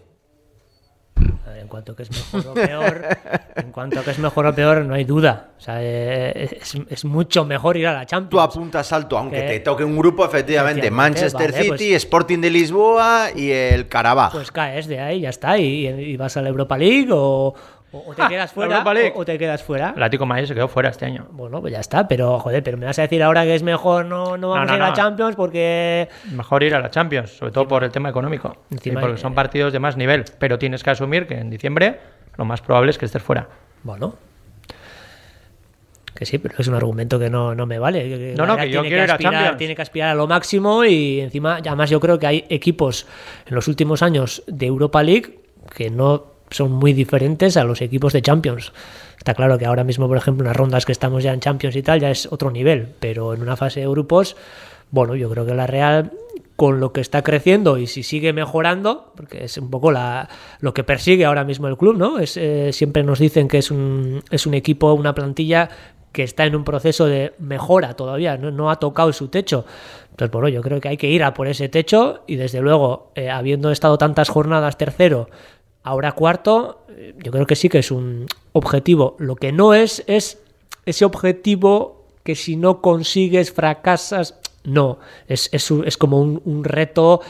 En 1.69 1.71
cuanto 1.71 1.91
a 1.91 1.95
que 1.95 2.03
es 2.03 2.09
mejor 2.09 2.47
o 2.47 2.53
peor, 2.55 3.05
en 3.55 3.71
cuanto 3.71 4.03
que 4.03 4.11
es 4.11 4.17
mejor 4.17 4.47
o 4.47 4.55
peor, 4.55 4.85
no 4.85 4.95
hay 4.95 5.03
duda. 5.03 5.51
O 5.55 5.61
sea, 5.61 5.77
eh, 5.81 6.59
es, 6.89 7.05
mucho 7.05 7.45
mejor 7.45 7.77
ir 7.77 7.85
a 7.85 7.93
la 7.93 8.07
Champions. 8.07 8.31
Tú 8.31 8.39
apuntas 8.39 8.91
alto, 8.91 9.17
aunque 9.19 9.41
te 9.41 9.59
toque 9.59 9.83
un 9.83 9.95
grupo, 9.95 10.25
efectivamente, 10.25 10.89
Manchester 10.89 11.53
City, 11.53 11.69
pues 11.69 11.81
Sporting 11.81 12.39
de 12.39 12.49
Lisboa 12.49 13.27
y 13.35 13.51
el 13.51 13.87
Carabao. 13.87 14.31
Pues 14.31 14.51
caes 14.51 14.87
de 14.87 14.99
ahí, 14.99 15.21
ya 15.21 15.29
está, 15.29 15.59
y 15.59 16.17
vas 16.17 16.37
a 16.37 16.41
la 16.41 16.49
Europa 16.49 16.75
League 16.75 17.09
o, 17.11 17.53
o, 17.91 18.13
te 18.13 18.27
quedas 18.27 18.51
fuera 18.53 18.83
o, 19.15 19.25
te 19.25 19.37
quedas 19.37 19.63
fuera. 19.63 19.93
El 19.95 20.03
Atlético 20.03 20.25
Madrid 20.25 20.45
se 20.45 20.53
quedó 20.53 20.67
fuera 20.67 20.89
este 20.89 21.05
año. 21.05 21.27
Bueno, 21.31 21.61
pues 21.61 21.73
ya 21.73 21.79
está, 21.79 22.07
pero 22.07 22.39
joder, 22.39 22.63
pero 22.63 22.77
me 22.77 22.85
vas 22.85 22.99
a 22.99 23.03
decir 23.03 23.21
ahora 23.23 23.43
que 23.43 23.55
es 23.55 23.63
mejor 23.63 24.05
no, 24.05 24.37
no 24.37 24.49
vamos 24.49 24.69
a 24.69 24.75
ir 24.75 24.81
a 24.81 24.89
la 24.89 24.93
Champions 24.93 25.35
porque... 25.35 26.07
Mejor 26.31 26.63
ir 26.63 26.75
a 26.75 26.79
la 26.79 26.89
Champions, 26.89 27.31
sobre 27.31 27.51
todo 27.51 27.67
por 27.67 27.83
el 27.83 27.91
tema 27.91 28.09
económico. 28.09 28.57
porque 28.69 29.17
son 29.17 29.33
partidos 29.33 29.73
de 29.73 29.79
más 29.79 29.97
nivel, 29.97 30.25
pero 30.37 30.59
tienes 30.59 30.83
que 30.83 30.91
asumir 30.91 31.27
que 31.27 31.35
en 31.35 31.49
diciembre 31.49 31.99
lo 32.37 32.45
más 32.45 32.61
probable 32.61 32.91
es 32.91 32.97
que 32.97 33.05
estés 33.05 33.21
fuera. 33.21 33.47
Bueno. 33.83 34.15
Que 36.15 36.25
sí, 36.25 36.37
pero 36.37 36.55
es 36.57 36.67
un 36.67 36.75
argumento 36.75 37.17
que 37.17 37.29
no, 37.29 37.55
no 37.55 37.65
me 37.65 37.79
vale. 37.79 38.33
no, 38.35 38.45
no, 38.45 38.57
que 38.57 38.69
yo 38.69 38.81
quiero 38.81 39.03
ir 39.03 39.11
a 39.11 39.17
Champions. 39.17 39.57
Tiene 39.57 39.75
que 39.75 39.81
aspirar 39.81 40.09
a 40.09 40.15
lo 40.15 40.27
máximo 40.27 40.83
y 40.83 41.21
encima, 41.21 41.55
además 41.55 41.89
yo 41.89 41.99
creo 41.99 42.19
que 42.19 42.27
hay 42.27 42.45
equipos 42.49 43.07
en 43.45 43.55
los 43.55 43.67
últimos 43.67 44.01
años 44.01 44.43
de 44.47 44.65
Europa 44.65 45.01
League 45.01 45.39
que 45.75 45.89
no 45.89 46.38
son 46.51 46.71
muy 46.71 46.93
diferentes 46.93 47.57
a 47.57 47.63
los 47.63 47.81
equipos 47.81 48.13
de 48.13 48.21
Champions. 48.21 48.73
Está 49.17 49.33
claro 49.33 49.57
que 49.57 49.65
ahora 49.65 49.83
mismo, 49.83 50.07
por 50.07 50.17
ejemplo, 50.17 50.43
en 50.43 50.47
las 50.47 50.57
rondas 50.57 50.85
que 50.85 50.91
estamos 50.91 51.23
ya 51.23 51.33
en 51.33 51.39
Champions 51.39 51.75
y 51.75 51.83
tal, 51.83 51.99
ya 51.99 52.09
es 52.09 52.27
otro 52.31 52.51
nivel, 52.51 52.87
pero 52.99 53.33
en 53.33 53.41
una 53.41 53.55
fase 53.55 53.81
de 53.81 53.87
grupos, 53.87 54.35
bueno, 54.91 55.15
yo 55.15 55.29
creo 55.29 55.45
que 55.45 55.53
la 55.53 55.67
Real 55.67 56.11
con 56.55 56.81
lo 56.81 56.91
que 56.91 56.99
está 56.99 57.21
creciendo 57.21 57.77
y 57.77 57.87
si 57.87 58.03
sigue 58.03 58.33
mejorando, 58.33 59.13
porque 59.15 59.45
es 59.45 59.57
un 59.57 59.69
poco 59.69 59.93
la, 59.93 60.27
lo 60.59 60.73
que 60.73 60.83
persigue 60.83 61.23
ahora 61.23 61.45
mismo 61.45 61.69
el 61.69 61.77
club, 61.77 61.95
¿no? 61.95 62.19
Es, 62.19 62.35
eh, 62.35 62.73
siempre 62.73 63.01
nos 63.01 63.19
dicen 63.19 63.47
que 63.47 63.59
es 63.59 63.71
un, 63.71 64.21
es 64.29 64.45
un 64.45 64.53
equipo, 64.53 64.91
una 64.91 65.15
plantilla 65.15 65.69
que 66.11 66.23
está 66.23 66.45
en 66.45 66.57
un 66.57 66.65
proceso 66.65 67.05
de 67.05 67.33
mejora 67.39 67.93
todavía, 67.93 68.37
no, 68.37 68.69
ha 68.69 68.75
tocado 68.75 69.13
su 69.13 69.29
techo. 69.29 69.65
Entonces, 70.11 70.31
bueno, 70.33 70.49
yo 70.49 70.61
creo 70.61 70.81
que 70.81 70.89
hay 70.89 70.97
que 70.97 71.07
ir 71.07 71.23
a 71.23 71.33
por 71.33 71.47
ese 71.47 71.69
techo 71.69 72.23
y 72.27 72.35
desde 72.35 72.59
luego, 72.59 73.13
eh, 73.15 73.29
habiendo 73.29 73.71
estado 73.71 73.97
tantas 73.97 74.27
jornadas 74.27 74.77
tercero, 74.77 75.29
Ahora 75.89 76.11
cuarto, 76.11 76.85
eh, 76.89 77.15
yo 77.17 77.31
creo 77.31 77.47
que 77.47 77.55
sí 77.55 77.67
que 77.67 77.79
es 77.79 77.89
un 77.89 78.27
objetivo. 78.51 79.15
Lo 79.17 79.35
que 79.35 79.51
no 79.51 79.73
es 79.73 80.03
es 80.05 80.39
ese 80.85 81.03
objetivo 81.03 82.05
que 82.21 82.35
si 82.35 82.57
no 82.57 82.79
consigues 82.79 83.51
fracasas. 83.51 84.39
No, 84.63 84.99
es, 85.27 85.49
es, 85.51 85.97
como 85.97 86.21
un, 86.21 86.63
reto 86.63 87.21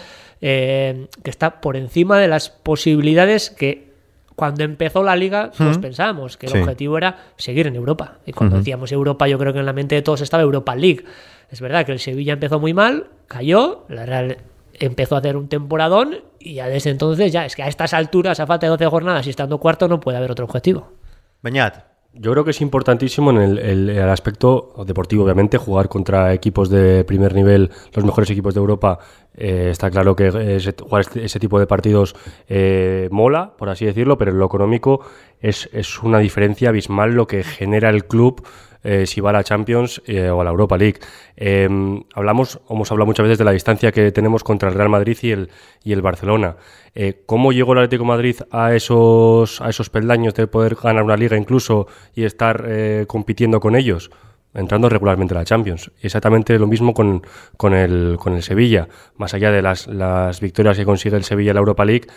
eh, 0.42 1.08
que 1.24 1.30
está 1.30 1.62
por 1.62 1.78
encima 1.78 2.20
de 2.20 2.28
las 2.28 2.50
posibilidades 2.50 3.50
que 3.50 3.94
cuando 4.36 4.66
empezó 4.66 5.04
la 5.04 5.16
liga 5.16 5.52
todos 5.52 5.78
pensábamos 5.78 6.36
que 6.36 6.48
el 6.48 6.62
objetivo 6.62 6.98
era 6.98 7.28
seguir 7.38 7.66
en 7.68 7.78
Europa. 7.78 8.18
Y 8.26 8.34
cuando 8.34 8.58
decíamos 8.58 8.92
Europa, 8.92 9.26
yo 9.30 9.40
creo 9.40 9.54
que 9.54 9.60
en 9.60 9.68
la 9.68 9.74
mente 9.74 9.96
de 9.96 10.02
todos 10.02 10.20
estaba 10.20 10.44
Europa 10.44 10.76
League. 10.76 11.06
Es 11.50 11.62
verdad 11.62 11.86
que 11.86 11.94
el 11.94 12.00
Sevilla 12.00 12.34
empezó 12.34 12.60
muy 12.60 12.74
mal, 12.74 13.08
cayó, 13.28 13.86
la 13.88 14.06
Real 14.06 14.38
empezó 14.74 15.16
a 15.16 15.20
hacer 15.20 15.38
un 15.38 15.48
temporadón 15.48 16.24
y 16.40 16.56
ya 16.56 16.68
desde 16.68 16.90
entonces 16.90 17.32
ya 17.32 17.46
es 17.46 17.56
que 17.56 17.64
a 17.64 17.68
estas 17.68 17.94
alturas, 17.94 18.40
a 18.40 18.48
falta 18.48 18.66
de 18.66 18.72
12 18.72 18.86
jornadas 18.88 19.28
y 19.28 19.30
estando 19.30 19.58
cuarto, 19.60 19.88
no 19.88 20.00
puede 20.00 20.18
haber 20.18 20.32
otro 20.32 20.46
objetivo. 20.46 20.92
Beñat. 21.42 21.90
Yo 22.12 22.32
creo 22.32 22.44
que 22.44 22.52
es 22.52 22.62
importantísimo 22.62 23.30
en 23.30 23.58
el, 23.60 24.10
aspecto 24.10 24.74
deportivo, 24.86 25.24
obviamente, 25.24 25.60
jugar 25.60 25.90
contra 25.90 26.34
equipos 26.34 26.68
de 26.68 27.04
primer 27.04 27.36
nivel, 27.36 27.70
los 27.94 28.04
mejores 28.04 28.32
equipos 28.32 28.56
de 28.56 28.60
Europa. 28.60 28.98
Eh, 29.36 29.68
está 29.70 29.92
claro 29.92 30.16
que 30.16 30.32
jugar 30.32 31.02
este, 31.02 31.24
ese 31.24 31.40
tipo 31.40 31.60
de 31.60 31.68
partidos 31.68 32.16
eh, 32.48 33.10
mola, 33.12 33.54
por 33.56 33.70
así 33.70 33.86
decirlo, 33.86 34.18
pero 34.18 34.32
en 34.32 34.40
lo 34.40 34.48
económico 34.48 35.02
es, 35.40 35.70
es, 35.72 36.02
una 36.02 36.18
diferencia 36.18 36.70
abismal 36.70 37.14
lo 37.14 37.28
que 37.28 37.44
genera 37.44 37.90
el 37.90 38.06
club 38.06 38.44
eh, 38.84 39.06
si 39.06 39.22
va 39.22 39.32
a 39.32 39.34
la 39.34 39.44
Champions 39.44 40.02
eh, 40.06 40.30
o 40.30 40.42
a 40.42 40.44
la 40.44 40.52
Europa 40.52 40.78
League. 40.78 41.00
Em, 41.36 42.02
hablamos, 42.14 42.60
hemos 42.70 42.92
hablado 42.92 43.08
muchas 43.08 43.24
veces 43.24 43.38
de 43.38 43.44
la 43.44 43.52
distancia 43.52 43.92
que 43.92 44.12
tenemos 44.12 44.44
contra 44.44 44.70
el 44.70 44.76
Real 44.76 44.90
Madrid 44.90 45.18
y 45.22 45.32
el, 45.32 45.50
y 45.84 45.94
el 45.94 46.02
Barcelona. 46.02 46.56
Eh, 46.96 47.22
¿Cómo 47.26 47.52
llegó 47.52 47.74
el 47.74 47.80
Atlético 47.80 48.06
Madrid 48.06 48.38
a 48.52 48.74
esos, 48.74 49.62
a 49.62 49.70
esos 49.70 49.90
peldaños 49.90 50.34
de 50.34 50.48
poder 50.48 50.76
ganar 50.76 51.04
una 51.04 51.18
liga 51.18 51.38
incluso 51.38 51.88
y 52.16 52.24
estar 52.24 52.68
compitiendo 53.08 53.60
con 53.60 53.76
ellos? 53.76 54.10
entrando 54.54 54.90
regularmente 54.90 55.36
a 55.36 55.38
la 55.38 55.46
Champions. 55.46 55.92
Exactamente 56.02 56.58
lo 56.58 56.68
mismo 56.68 56.94
con, 56.94 57.22
con, 57.58 57.74
el, 57.74 58.18
con 58.20 58.34
el 58.34 58.44
Sevilla. 58.44 58.88
Más 59.16 59.34
allá 59.34 59.52
de 59.52 59.62
las, 59.62 59.88
las 59.88 60.40
victorias 60.40 60.78
que 60.78 60.86
consigue 60.86 61.16
el 61.16 61.24
Sevilla 61.24 61.52
en 61.52 61.56
la 61.56 61.60
Europa 61.60 61.86
League, 61.86 62.08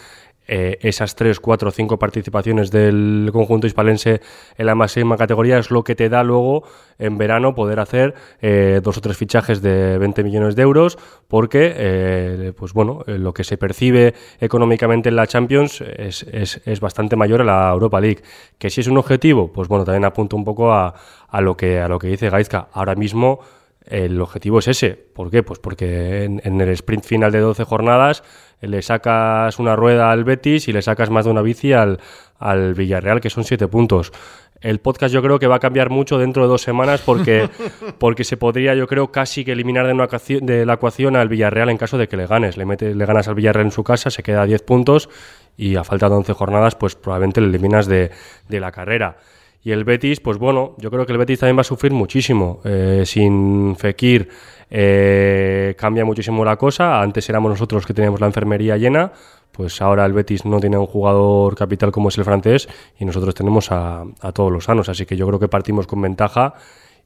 eh, 0.49 0.78
esas 0.80 1.14
tres, 1.14 1.38
cuatro, 1.38 1.70
cinco 1.70 1.99
participaciones 1.99 2.70
del 2.70 3.30
conjunto 3.32 3.66
hispalense 3.66 4.20
en 4.56 4.66
la 4.66 4.75
máxima 4.75 5.16
categoría 5.16 5.58
es 5.58 5.70
lo 5.70 5.84
que 5.84 5.94
te 5.94 6.08
da 6.08 6.25
luego 6.25 6.64
en 6.99 7.16
verano 7.16 7.54
poder 7.54 7.78
hacer 7.78 8.14
eh, 8.40 8.80
dos 8.82 8.99
o 8.99 9.00
tres 9.00 9.16
fichajes 9.16 9.62
de 9.62 9.99
20 9.99 10.25
millones 10.25 10.56
de 10.56 10.62
euros 10.62 10.99
porque 11.28 11.72
eh, 11.76 12.52
pues 12.56 12.72
bueno 12.72 13.04
lo 13.06 13.32
que 13.32 13.44
se 13.44 13.56
percibe 13.56 14.14
económicamente 14.40 15.08
en 15.08 15.16
la 15.16 15.26
Champions 15.26 15.80
es, 15.80 16.25
es, 16.25 16.61
es, 16.64 16.80
bastante 16.80 17.14
mayor 17.14 17.42
a 17.42 17.44
la 17.44 17.70
Europa 17.70 18.00
League. 18.00 18.22
Que 18.58 18.68
si 18.68 18.80
es 18.80 18.88
un 18.88 18.99
objetivo 18.99 19.52
pues 19.52 19.68
bueno 19.68 19.84
también 19.84 20.04
apunto 20.04 20.37
un 20.37 20.44
poco 20.44 20.72
a, 20.72 20.94
a 21.28 21.40
lo 21.40 21.56
que 21.56 21.80
a 21.80 21.88
lo 21.88 21.99
que 21.99 22.08
dice 22.08 22.30
Gaizka. 22.30 22.68
Ahora 22.72 22.94
mismo 22.94 23.40
el 23.87 24.21
objetivo 24.21 24.59
es 24.61 24.69
ese. 24.69 24.91
¿Por 24.91 25.31
qué? 25.31 25.43
Pues 25.43 25.59
porque 25.59 26.25
en, 26.25 26.61
el 26.61 26.69
sprint 26.71 27.05
final 27.05 27.33
de 27.33 27.41
12 27.41 27.65
jornadas 27.65 28.23
le 28.61 28.81
sacas 28.83 29.59
una 29.59 29.75
rueda 29.77 30.11
al 30.11 30.25
Betis 30.25 30.69
y 30.69 30.73
le 30.73 30.83
sacas 30.83 31.11
más 31.11 31.25
de 31.25 31.33
una 31.33 31.43
bici 31.43 31.73
al, 31.73 31.99
al 32.39 32.75
Villarreal, 32.75 33.21
que 33.21 33.31
son 33.31 33.45
7 33.45 33.67
puntos. 33.69 34.12
El 34.61 34.79
podcast 34.79 35.12
yo 35.12 35.23
creo 35.23 35.41
que 35.41 35.49
va 35.49 35.57
a 35.57 35.61
cambiar 35.61 35.91
mucho 35.91 36.19
dentro 36.19 36.45
de 36.45 36.49
dos 36.49 36.62
semanas 36.62 37.03
porque, 37.05 37.49
porque 37.99 38.23
se 38.23 38.37
podría, 38.37 38.77
yo 38.77 38.87
creo, 38.87 39.11
casi 39.11 39.45
que 39.45 39.53
eliminar 39.53 39.87
de, 39.87 39.93
una, 39.93 40.07
de 40.41 40.65
la 40.65 40.75
ecuación 40.75 41.17
al 41.17 41.29
Villarreal 41.29 41.69
en 41.69 41.77
caso 41.77 41.99
de 41.99 42.07
que 42.07 42.17
le 42.17 42.29
ganes. 42.29 42.57
Le, 42.57 42.65
mete, 42.65 42.95
le 42.95 43.05
ganas 43.05 43.27
al 43.27 43.35
Villarreal 43.35 43.67
en 43.67 43.73
su 43.73 43.83
casa, 43.83 44.11
se 44.11 44.23
queda 44.23 44.43
a 44.43 44.47
10 44.47 44.62
puntos 44.62 45.09
y 45.57 45.75
a 45.75 45.83
falta 45.83 46.09
de 46.09 46.15
11 46.15 46.33
jornadas, 46.33 46.77
pues 46.77 46.95
probablemente 46.95 47.41
le 47.41 47.49
eliminas 47.49 47.87
de, 47.87 48.12
de 48.49 48.61
la 48.61 48.71
carrera. 48.71 49.17
Y 49.64 49.71
el 49.71 49.85
Betis, 49.85 50.19
pues 50.19 50.38
bueno, 50.38 50.75
yo 50.78 50.90
creo 50.90 51.07
que 51.07 51.12
el 51.12 51.19
Betis 51.19 51.38
también 51.38 51.57
va 51.57 51.61
a 51.61 51.64
sufrir 51.64 51.92
muchísimo. 51.92 52.61
Eh, 52.64 53.04
sin 53.07 53.76
Fekir 53.76 54.28
eh, 54.69 55.75
cambia 55.78 56.04
muchísimo 56.04 56.45
la 56.45 56.57
cosa. 56.57 57.00
Antes 57.00 57.28
éramos 57.28 57.50
nosotros 57.50 57.83
los 57.83 57.87
que 57.87 57.95
teníamos 57.95 58.21
la 58.21 58.26
enfermería 58.26 58.76
llena. 58.76 59.12
Pues 59.52 59.81
ahora 59.81 60.04
el 60.04 60.14
Betis 60.14 60.45
no 60.45 60.59
tiene 60.59 60.78
un 60.78 60.87
jugador 60.87 61.54
capital 61.54 61.92
como 61.92 62.09
es 62.09 62.19
el 62.19 62.25
francés 62.25 62.69
y 62.99 63.04
nosotros 63.04 63.35
tenemos 63.35 63.71
a, 63.71 64.04
todos 64.35 64.50
los 64.50 64.64
sanos. 64.64 64.88
Así 64.88 65.07
que 65.07 65.16
yo 65.16 65.28
creo 65.28 65.38
que 65.38 65.49
partimos 65.49 65.87
con 65.87 66.02
ventaja 66.02 66.54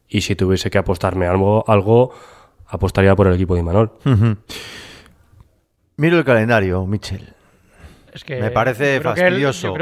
y 0.08 0.22
si 0.22 0.34
tuviese 0.34 0.70
que 0.70 0.78
apostarme 0.78 1.26
algo, 1.26 1.62
algo 1.68 2.12
apostaría 2.68 3.14
por 3.14 3.26
el 3.26 3.34
equipo 3.34 3.54
de 3.54 3.60
Imanol. 3.60 3.90
Miro 5.96 6.18
el 6.18 6.24
calendario, 6.24 6.86
Michel 6.86 7.35
me 8.28 8.50
parece 8.50 9.00
fastidioso. 9.00 9.74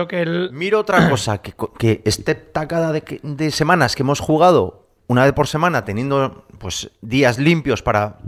Miro 0.53 0.81
otra 0.81 1.09
cosa, 1.11 1.39
que, 1.43 1.55
que 1.79 2.03
este 2.05 2.35
tacada 2.35 2.93
de, 2.93 3.21
de, 3.23 3.51
semanas 3.51 3.95
que 3.95 4.03
hemos 4.03 4.21
jugado 4.21 4.89
una 5.07 5.25
vez 5.25 5.33
por 5.33 5.47
semana, 5.47 5.85
teniendo 5.85 6.47
pues 6.59 6.91
días 7.01 7.39
limpios 7.39 7.83
para... 7.83 8.19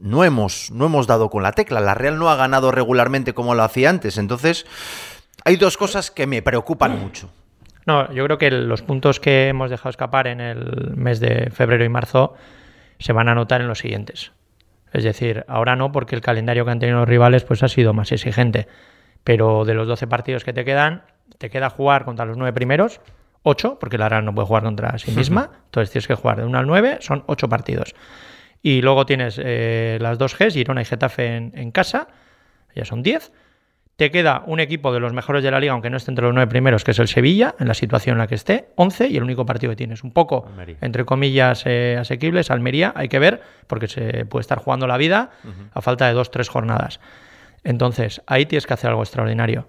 No 0.00 0.24
hemos, 0.24 0.70
no 0.70 0.86
hemos 0.86 1.06
dado 1.06 1.30
con 1.30 1.42
la 1.42 1.52
tecla. 1.52 1.80
La 1.80 1.94
Real 1.94 2.18
no 2.18 2.28
ha 2.28 2.36
ganado 2.36 2.70
regularmente 2.72 3.32
como 3.32 3.54
lo 3.54 3.62
hacía 3.62 3.88
antes. 3.88 4.18
Entonces, 4.18 4.66
hay 5.44 5.56
dos 5.56 5.76
cosas 5.76 6.10
que 6.10 6.26
me 6.26 6.42
preocupan 6.42 6.98
mucho. 7.00 7.30
No, 7.86 8.12
yo 8.12 8.24
creo 8.24 8.38
que 8.38 8.50
los 8.50 8.82
puntos 8.82 9.20
que 9.20 9.48
hemos 9.48 9.70
dejado 9.70 9.90
escapar 9.90 10.26
en 10.26 10.40
el 10.40 10.94
mes 10.96 11.20
de 11.20 11.50
febrero 11.50 11.84
y 11.84 11.88
marzo 11.88 12.34
se 12.98 13.12
van 13.12 13.28
a 13.28 13.34
notar 13.34 13.60
en 13.60 13.68
los 13.68 13.78
siguientes. 13.78 14.32
Es 14.92 15.04
decir, 15.04 15.44
ahora 15.48 15.76
no, 15.76 15.92
porque 15.92 16.14
el 16.14 16.22
calendario 16.22 16.64
que 16.64 16.70
han 16.70 16.78
tenido 16.78 17.00
los 17.00 17.08
rivales 17.08 17.44
pues 17.44 17.62
ha 17.62 17.68
sido 17.68 17.92
más 17.92 18.12
exigente 18.12 18.68
pero 19.24 19.64
de 19.64 19.74
los 19.74 19.88
12 19.88 20.06
partidos 20.06 20.44
que 20.44 20.52
te 20.52 20.64
quedan, 20.64 21.02
te 21.38 21.50
queda 21.50 21.70
jugar 21.70 22.04
contra 22.04 22.26
los 22.26 22.36
9 22.36 22.52
primeros, 22.52 23.00
8, 23.42 23.78
porque 23.80 23.98
la 23.98 24.08
Real 24.08 24.24
no 24.24 24.34
puede 24.34 24.46
jugar 24.46 24.62
contra 24.62 24.98
sí 24.98 25.10
misma, 25.16 25.50
entonces 25.66 25.90
tienes 25.90 26.06
que 26.06 26.14
jugar 26.14 26.38
de 26.38 26.44
1 26.44 26.58
al 26.58 26.66
9, 26.66 26.98
son 27.00 27.24
8 27.26 27.48
partidos. 27.48 27.94
Y 28.62 28.80
luego 28.80 29.04
tienes 29.04 29.38
eh, 29.42 29.98
las 30.00 30.16
dos 30.18 30.38
Gs, 30.38 30.54
Girona 30.54 30.80
y 30.80 30.84
Getafe 30.86 31.36
en, 31.36 31.70
casa, 31.70 32.08
ya 32.74 32.86
son 32.86 33.02
10. 33.02 33.30
Te 33.96 34.10
queda 34.10 34.42
un 34.46 34.58
equipo 34.58 34.90
de 34.92 35.00
los 35.00 35.12
mejores 35.12 35.44
de 35.44 35.50
la 35.50 35.60
liga, 35.60 35.74
aunque 35.74 35.90
no 35.90 35.98
esté 35.98 36.10
entre 36.10 36.24
los 36.24 36.34
nueve 36.34 36.48
primeros, 36.48 36.82
que 36.82 36.92
es 36.92 36.98
el 36.98 37.06
Sevilla, 37.06 37.54
en 37.60 37.68
la 37.68 37.74
situación 37.74 38.14
en 38.14 38.20
la 38.20 38.26
que 38.26 38.34
esté, 38.34 38.70
11, 38.76 39.08
y 39.08 39.18
el 39.18 39.22
único 39.22 39.44
partido 39.44 39.70
que 39.70 39.76
tienes 39.76 40.02
un 40.02 40.12
poco, 40.12 40.48
entre 40.80 41.04
comillas, 41.04 41.64
eh, 41.66 41.98
asequibles, 42.00 42.50
Almería, 42.50 42.94
hay 42.96 43.08
que 43.08 43.18
ver, 43.18 43.42
porque 43.66 43.86
se 43.86 44.24
puede 44.24 44.40
estar 44.40 44.58
jugando 44.58 44.86
la 44.86 44.96
vida 44.96 45.30
a 45.74 45.82
falta 45.82 46.08
de 46.08 46.14
dos, 46.14 46.30
tres 46.30 46.48
jornadas. 46.48 47.00
Entonces, 47.64 48.22
ahí 48.26 48.46
tienes 48.46 48.66
que 48.66 48.74
hacer 48.74 48.90
algo 48.90 49.02
extraordinario. 49.02 49.66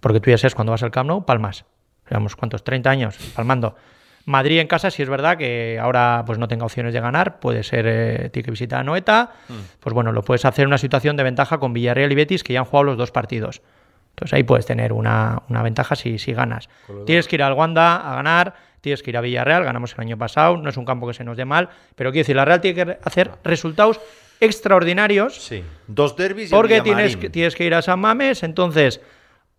Porque 0.00 0.20
tú 0.20 0.30
ya 0.30 0.38
sabes, 0.38 0.54
cuando 0.54 0.72
vas 0.72 0.82
al 0.82 0.90
Camp 0.90 1.08
Nou, 1.08 1.24
palmas. 1.24 1.64
Digamos, 2.08 2.36
¿cuántos? 2.36 2.64
30 2.64 2.90
años 2.90 3.18
palmando. 3.34 3.76
Madrid 4.24 4.58
en 4.58 4.66
casa, 4.66 4.90
si 4.90 5.02
es 5.02 5.08
verdad 5.08 5.38
que 5.38 5.78
ahora 5.80 6.24
pues 6.26 6.38
no 6.38 6.48
tenga 6.48 6.64
opciones 6.64 6.92
de 6.92 7.00
ganar, 7.00 7.38
puede 7.38 7.62
ser, 7.62 7.86
eh, 7.86 8.30
tiene 8.32 8.44
que 8.44 8.50
visitar 8.50 8.80
a 8.80 8.82
Noeta, 8.82 9.30
mm. 9.48 9.54
pues 9.78 9.94
bueno, 9.94 10.10
lo 10.10 10.22
puedes 10.22 10.44
hacer 10.44 10.64
en 10.64 10.68
una 10.68 10.78
situación 10.78 11.16
de 11.16 11.22
ventaja 11.22 11.58
con 11.58 11.72
Villarreal 11.72 12.10
y 12.10 12.14
Betis, 12.16 12.42
que 12.42 12.52
ya 12.52 12.58
han 12.58 12.64
jugado 12.64 12.84
los 12.84 12.96
dos 12.98 13.12
partidos. 13.12 13.62
Entonces 14.10 14.34
ahí 14.34 14.42
puedes 14.42 14.66
tener 14.66 14.92
una, 14.92 15.42
ventaja 15.48 15.94
si, 15.94 16.18
si 16.18 16.32
ganas. 16.32 16.68
Tienes 17.04 17.28
que 17.28 17.36
ir 17.36 17.42
al 17.42 17.52
Wanda 17.52 17.96
a 17.96 18.16
ganar, 18.16 18.54
tienes 18.80 19.02
que 19.02 19.10
ir 19.10 19.16
a 19.16 19.20
Villarreal, 19.20 19.62
ganamos 19.62 19.94
el 19.94 20.00
año 20.00 20.18
pasado, 20.18 20.56
no 20.56 20.70
es 20.70 20.76
un 20.76 20.84
campo 20.84 21.06
que 21.06 21.14
se 21.14 21.22
nos 21.22 21.36
dé 21.36 21.44
mal, 21.44 21.68
pero 21.94 22.10
quiero 22.10 22.22
decir, 22.22 22.34
la 22.34 22.44
Real 22.44 22.60
tiene 22.60 22.84
que 22.84 22.98
hacer 23.04 23.30
resultados 23.44 24.00
extraordinarios. 24.40 25.36
Sí. 25.36 25.62
Dos 25.86 26.16
derbis 26.16 26.50
Porque 26.50 26.80
tienes 26.80 27.16
que, 27.16 27.30
tienes 27.30 27.54
que 27.54 27.64
ir 27.64 27.74
a 27.74 27.82
San 27.82 28.00
Mames, 28.00 28.42
entonces 28.42 29.00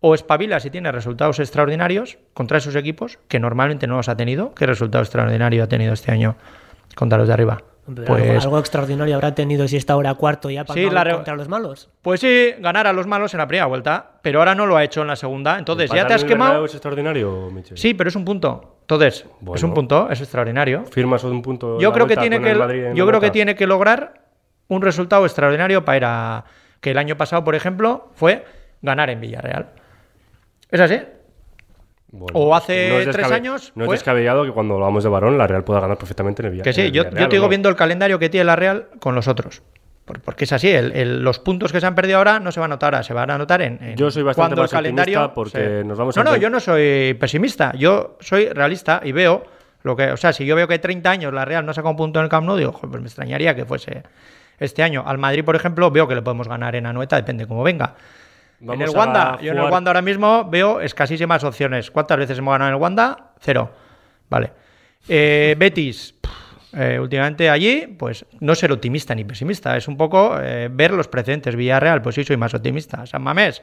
o 0.00 0.14
espabilas 0.14 0.64
y 0.64 0.70
tienes 0.70 0.92
resultados 0.92 1.40
extraordinarios 1.40 2.18
contra 2.32 2.58
esos 2.58 2.76
equipos 2.76 3.18
que 3.28 3.40
normalmente 3.40 3.86
no 3.86 3.96
los 3.96 4.08
ha 4.08 4.16
tenido. 4.16 4.54
¿Qué 4.54 4.66
resultado 4.66 5.02
extraordinario 5.02 5.64
ha 5.64 5.68
tenido 5.68 5.92
este 5.92 6.12
año 6.12 6.36
contra 6.94 7.18
los 7.18 7.26
de 7.26 7.34
arriba? 7.34 7.62
pues, 8.06 8.44
algo, 8.44 8.58
extraordinario 8.58 9.14
habrá 9.14 9.34
tenido 9.34 9.66
si 9.66 9.76
está 9.76 9.94
ahora 9.94 10.14
cuarto 10.14 10.50
ya 10.50 10.64
para 10.64 10.78
sí, 10.78 10.88
contra 10.88 11.36
los 11.36 11.48
malos. 11.48 11.88
Pues 12.02 12.20
sí, 12.20 12.52
ganar 12.58 12.86
a 12.86 12.92
los 12.92 13.06
malos 13.06 13.32
en 13.32 13.38
la 13.38 13.48
primera 13.48 13.66
vuelta, 13.66 14.18
pero 14.22 14.40
ahora 14.40 14.54
no 14.54 14.66
lo 14.66 14.76
ha 14.76 14.84
hecho 14.84 15.00
en 15.02 15.08
la 15.08 15.16
segunda. 15.16 15.58
Entonces 15.58 15.90
ya 15.90 16.06
te 16.06 16.14
has 16.14 16.24
quemado. 16.24 16.64
es 16.64 16.74
extraordinario, 16.74 17.50
Michel? 17.50 17.78
Sí, 17.78 17.94
pero 17.94 18.08
es 18.08 18.16
un 18.16 18.24
punto. 18.24 18.78
Entonces, 18.82 19.26
es 19.54 19.62
un 19.62 19.74
punto, 19.74 20.08
es 20.10 20.20
extraordinario. 20.20 20.84
Firmas 20.86 21.24
un 21.24 21.42
punto. 21.42 21.78
Yo 21.78 21.92
creo 21.92 22.06
que 22.06 22.16
tiene 22.16 22.40
que, 22.40 22.92
yo 22.94 23.06
creo 23.06 23.20
que 23.20 23.30
tiene 23.30 23.54
que 23.54 23.66
lograr 23.66 24.27
un 24.68 24.82
resultado 24.82 25.24
extraordinario 25.24 25.84
para 25.84 26.44
que 26.80 26.92
el 26.92 26.98
año 26.98 27.16
pasado, 27.16 27.44
por 27.44 27.54
ejemplo, 27.54 28.10
fue 28.14 28.44
ganar 28.82 29.10
en 29.10 29.20
Villarreal. 29.20 29.70
¿Es 30.70 30.80
así? 30.80 31.00
o 32.32 32.54
hace 32.54 33.06
tres 33.12 33.30
años. 33.30 33.72
No 33.74 33.84
es 33.84 33.90
descabellado 33.90 34.44
que 34.44 34.50
cuando 34.50 34.74
hablamos 34.74 35.04
de 35.04 35.10
varón, 35.10 35.36
la 35.36 35.46
Real 35.46 35.64
pueda 35.64 35.80
ganar 35.80 35.98
perfectamente 35.98 36.42
en 36.42 36.46
el 36.46 36.52
Villarreal. 36.52 36.74
Que 36.74 36.82
sí, 36.82 36.90
yo, 36.90 37.04
yo 37.04 37.28
te 37.28 37.36
digo 37.36 37.48
viendo 37.48 37.68
el 37.68 37.76
calendario 37.76 38.18
que 38.18 38.28
tiene 38.28 38.44
la 38.44 38.56
Real 38.56 38.88
con 38.98 39.14
los 39.14 39.28
otros. 39.28 39.62
Porque 40.24 40.44
es 40.44 40.52
así, 40.52 40.72
los 40.80 41.38
puntos 41.38 41.70
que 41.70 41.80
se 41.80 41.86
han 41.86 41.94
perdido 41.94 42.16
ahora 42.16 42.40
no 42.40 42.50
se 42.50 42.60
van 42.60 42.72
a 42.72 42.74
notar 42.74 42.94
ahora, 42.94 43.02
se 43.02 43.12
van 43.12 43.30
a 43.30 43.36
notar 43.36 43.60
en, 43.60 43.94
yo 43.94 44.10
soy 44.10 44.22
bastante 44.22 44.54
cuando 44.54 44.64
el 44.64 44.70
calendario 44.70 45.34
porque 45.34 45.82
nos 45.84 45.98
vamos 45.98 46.16
No, 46.16 46.24
no, 46.24 46.36
yo 46.36 46.48
no 46.48 46.60
soy 46.60 47.12
pesimista, 47.20 47.74
yo 47.76 48.16
soy 48.20 48.48
realista 48.48 49.02
y 49.04 49.12
veo 49.12 49.44
lo 49.82 49.94
que, 49.94 50.10
o 50.10 50.16
sea, 50.16 50.32
si 50.32 50.46
yo 50.46 50.56
veo 50.56 50.66
que 50.66 50.78
30 50.78 51.10
años 51.10 51.34
la 51.34 51.44
Real 51.44 51.66
no 51.66 51.74
saca 51.74 51.90
un 51.90 51.96
punto 51.96 52.20
en 52.20 52.24
el 52.24 52.30
Camp 52.30 52.46
Nou, 52.46 52.56
digo, 52.56 52.72
pues 52.72 53.02
me 53.02 53.06
extrañaría 53.06 53.54
que 53.54 53.66
fuese 53.66 54.02
este 54.58 54.82
año. 54.82 55.04
Al 55.06 55.18
Madrid, 55.18 55.44
por 55.44 55.56
ejemplo, 55.56 55.90
veo 55.90 56.08
que 56.08 56.14
le 56.14 56.22
podemos 56.22 56.48
ganar 56.48 56.74
en 56.76 56.86
Anoeta, 56.86 57.16
depende 57.16 57.46
cómo 57.46 57.62
venga. 57.62 57.94
en 58.60 58.80
el 58.80 58.90
Wanda, 58.90 59.38
yo 59.40 59.52
en 59.52 59.58
el 59.58 59.70
Wanda 59.70 59.90
ahora 59.90 60.02
mismo 60.02 60.48
veo 60.48 60.80
escasísimas 60.80 61.44
opciones. 61.44 61.90
¿Cuántas 61.90 62.18
veces 62.18 62.38
hemos 62.38 62.52
ganado 62.52 62.70
en 62.70 62.76
el 62.76 62.80
Wanda? 62.82 63.32
Cero. 63.40 63.70
Vale. 64.28 64.52
Eh, 65.08 65.54
Betis, 65.58 66.14
eh, 66.72 66.98
últimamente 67.00 67.48
allí, 67.48 67.86
pues 67.98 68.26
no 68.40 68.54
ser 68.54 68.72
optimista 68.72 69.14
ni 69.14 69.24
pesimista, 69.24 69.76
es 69.76 69.88
un 69.88 69.96
poco 69.96 70.38
eh, 70.40 70.68
ver 70.70 70.92
los 70.92 71.08
precedentes. 71.08 71.56
Villarreal, 71.56 72.02
pues 72.02 72.14
sí, 72.14 72.24
soy 72.24 72.36
más 72.36 72.52
optimista. 72.54 73.06
San 73.06 73.22
Mamés, 73.22 73.62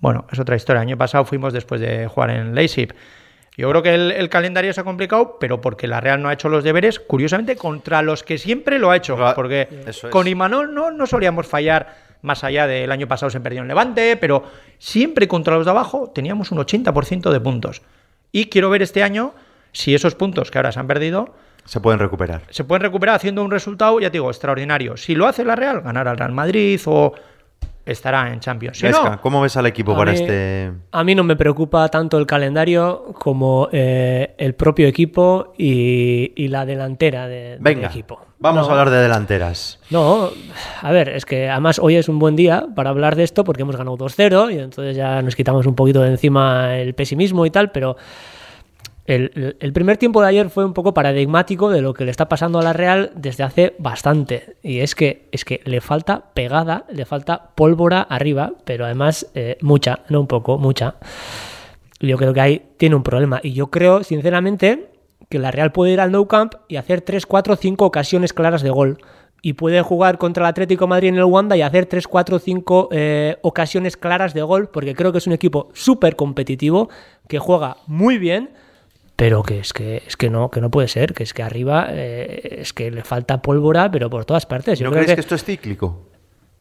bueno, 0.00 0.26
es 0.30 0.38
otra 0.38 0.56
historia. 0.56 0.82
El 0.82 0.88
año 0.88 0.98
pasado 0.98 1.24
fuimos 1.24 1.52
después 1.52 1.80
de 1.80 2.06
jugar 2.06 2.30
en 2.30 2.54
Leipzig. 2.54 2.94
Yo 3.56 3.68
creo 3.68 3.82
que 3.82 3.94
el, 3.94 4.28
calendario 4.30 4.72
se 4.72 4.80
ha 4.80 4.84
complicado, 4.84 5.36
pero 5.38 5.60
porque 5.60 5.86
la 5.86 6.00
Real 6.00 6.22
no 6.22 6.30
ha 6.30 6.32
hecho 6.32 6.48
los 6.48 6.64
deberes, 6.64 6.98
curiosamente, 6.98 7.56
contra 7.56 8.00
los 8.00 8.22
que 8.22 8.38
siempre 8.38 8.78
lo 8.78 8.90
ha 8.90 8.96
hecho. 8.96 9.16
Porque 9.34 9.68
con 10.10 10.26
Imanol 10.26 10.74
no, 10.74 10.90
no 10.90 11.06
solíamos 11.06 11.46
fallar, 11.46 11.94
más 12.22 12.44
allá 12.44 12.66
del 12.66 12.90
año 12.90 13.08
pasado 13.08 13.28
se 13.28 13.40
perdió 13.40 13.60
en 13.60 13.68
Levante, 13.68 14.16
pero 14.16 14.44
siempre 14.78 15.28
contra 15.28 15.56
los 15.56 15.66
de 15.66 15.70
abajo 15.70 16.10
teníamos 16.14 16.50
un 16.50 16.58
80% 16.58 17.30
de 17.30 17.40
puntos. 17.40 17.82
Y 18.30 18.46
quiero 18.46 18.70
ver 18.70 18.80
este 18.80 19.02
año 19.02 19.34
si 19.72 19.94
esos 19.94 20.14
puntos 20.14 20.50
que 20.50 20.58
ahora 20.58 20.72
se 20.72 20.80
han 20.80 20.86
perdido... 20.86 21.34
Se 21.64 21.80
pueden 21.80 22.00
recuperar. 22.00 22.42
Se 22.50 22.64
pueden 22.64 22.82
recuperar 22.82 23.16
haciendo 23.16 23.44
un 23.44 23.50
resultado, 23.50 24.00
ya 24.00 24.08
te 24.08 24.14
digo, 24.14 24.30
extraordinario. 24.30 24.96
Si 24.96 25.14
lo 25.14 25.26
hace 25.26 25.44
la 25.44 25.56
Real, 25.56 25.82
ganar 25.82 26.08
al 26.08 26.16
Real 26.16 26.32
Madrid 26.32 26.80
o 26.86 27.12
estará 27.84 28.32
en 28.32 28.40
Champions. 28.40 28.78
Si 28.78 28.84
Gaisca, 28.84 29.10
no, 29.10 29.20
¿cómo 29.20 29.40
ves 29.40 29.56
al 29.56 29.66
equipo 29.66 29.96
para 29.96 30.12
mí- 30.12 30.18
este...? 30.18 30.70
A 30.92 31.02
mí 31.04 31.14
no 31.14 31.24
me 31.24 31.36
preocupa 31.36 31.88
tanto 31.88 32.18
el 32.18 32.26
calendario 32.26 33.12
como 33.18 33.68
eh, 33.72 34.34
el 34.38 34.54
propio 34.54 34.86
equipo 34.86 35.52
y, 35.58 36.32
y 36.36 36.48
la 36.48 36.64
delantera 36.64 37.26
de- 37.28 37.50
del 37.50 37.58
Venga, 37.60 37.88
equipo. 37.88 38.20
vamos 38.38 38.66
No, 38.66 38.68
a 38.68 38.78
hablar 38.80 38.90
de 38.94 39.02
delanteras. 39.02 39.80
No, 39.90 40.30
a 40.80 40.92
ver, 40.92 41.08
es 41.10 41.24
que 41.24 41.48
además 41.48 41.78
hoy 41.78 41.96
es 41.96 42.08
un 42.08 42.18
buen 42.18 42.36
día 42.36 42.66
para 42.74 42.90
hablar 42.90 43.16
de 43.16 43.24
esto 43.24 43.42
porque 43.44 43.62
hemos 43.62 43.76
ganado 43.76 43.96
2-0 43.98 44.52
y 44.54 44.58
entonces 44.58 44.96
ya 44.96 45.20
nos 45.22 45.34
quitamos 45.36 45.66
un 45.66 45.74
poquito 45.74 46.02
de 46.02 46.10
encima 46.10 46.76
el 46.76 46.94
pesimismo 46.94 47.44
y 47.46 47.50
tal, 47.50 47.70
pero 47.72 47.96
el, 49.04 49.72
primer 49.72 49.96
tiempo 49.96 50.22
de 50.22 50.28
ayer 50.28 50.48
fue 50.48 50.64
un 50.64 50.74
poco 50.74 50.94
paradigmático 50.94 51.70
de 51.70 51.82
lo 51.82 51.92
que 51.92 52.04
le 52.04 52.12
está 52.12 52.28
pasando 52.28 52.60
a 52.60 52.62
la 52.62 52.72
Real 52.72 53.10
desde 53.16 53.42
hace 53.42 53.74
bastante. 53.78 54.56
Y 54.62 54.78
es 54.78 54.94
que, 54.94 55.28
es 55.32 55.44
que 55.44 55.60
le 55.64 55.80
falta 55.80 56.32
pegada, 56.34 56.86
le 56.88 57.04
falta 57.04 57.50
pólvora 57.56 58.02
arriba, 58.02 58.52
pero 58.64 58.84
además 58.84 59.26
eh, 59.34 59.58
mucha, 59.60 60.00
no 60.08 60.20
un 60.20 60.28
poco, 60.28 60.56
mucha. 60.56 60.96
Yo 61.98 62.16
creo 62.16 62.32
que 62.32 62.40
ahí 62.40 62.62
tiene 62.76 62.94
un 62.94 63.02
problema. 63.02 63.40
Y 63.42 63.52
yo 63.54 63.68
creo, 63.68 64.04
sinceramente, 64.04 64.90
que 65.28 65.40
la 65.40 65.50
Real 65.50 65.72
puede 65.72 65.92
ir 65.92 66.00
al 66.00 66.12
Nou 66.12 66.26
Camp 66.28 66.54
y 66.68 66.76
hacer 66.76 67.00
3, 67.00 67.26
4, 67.26 67.56
5 67.56 67.84
ocasiones 67.84 68.32
claras 68.32 68.62
de 68.62 68.70
gol. 68.70 68.98
Y 69.44 69.54
puede 69.54 69.82
jugar 69.82 70.18
contra 70.18 70.44
el 70.44 70.50
Atlético 70.50 70.86
Madrid 70.86 71.08
en 71.08 71.16
el 71.16 71.24
Wanda 71.24 71.56
y 71.56 71.62
hacer 71.62 71.86
3, 71.86 72.06
4, 72.06 72.38
5 72.38 72.88
eh, 72.92 73.36
ocasiones 73.42 73.96
claras 73.96 74.34
de 74.34 74.42
gol, 74.42 74.68
porque 74.68 74.94
creo 74.94 75.10
que 75.10 75.18
es 75.18 75.26
un 75.26 75.32
equipo 75.32 75.70
súper 75.72 76.14
competitivo, 76.14 76.88
que 77.26 77.40
juega 77.40 77.78
muy 77.88 78.18
bien, 78.18 78.50
pero 79.22 79.44
que 79.44 79.60
es 79.60 79.72
que 79.72 80.02
es 80.04 80.16
que 80.16 80.30
no, 80.30 80.50
que 80.50 80.60
no 80.60 80.68
puede 80.68 80.88
ser, 80.88 81.14
que 81.14 81.22
es 81.22 81.32
que 81.32 81.44
arriba 81.44 81.86
eh, 81.90 82.58
es 82.62 82.72
que 82.72 82.90
le 82.90 83.04
falta 83.04 83.40
pólvora, 83.40 83.88
pero 83.88 84.10
por 84.10 84.24
todas 84.24 84.46
partes. 84.46 84.80
Yo 84.80 84.86
¿No 84.86 84.90
creo 84.90 85.04
crees 85.04 85.10
que... 85.12 85.14
que- 85.14 85.20
esto 85.20 85.34
es 85.36 85.44
cíclico? 85.44 86.08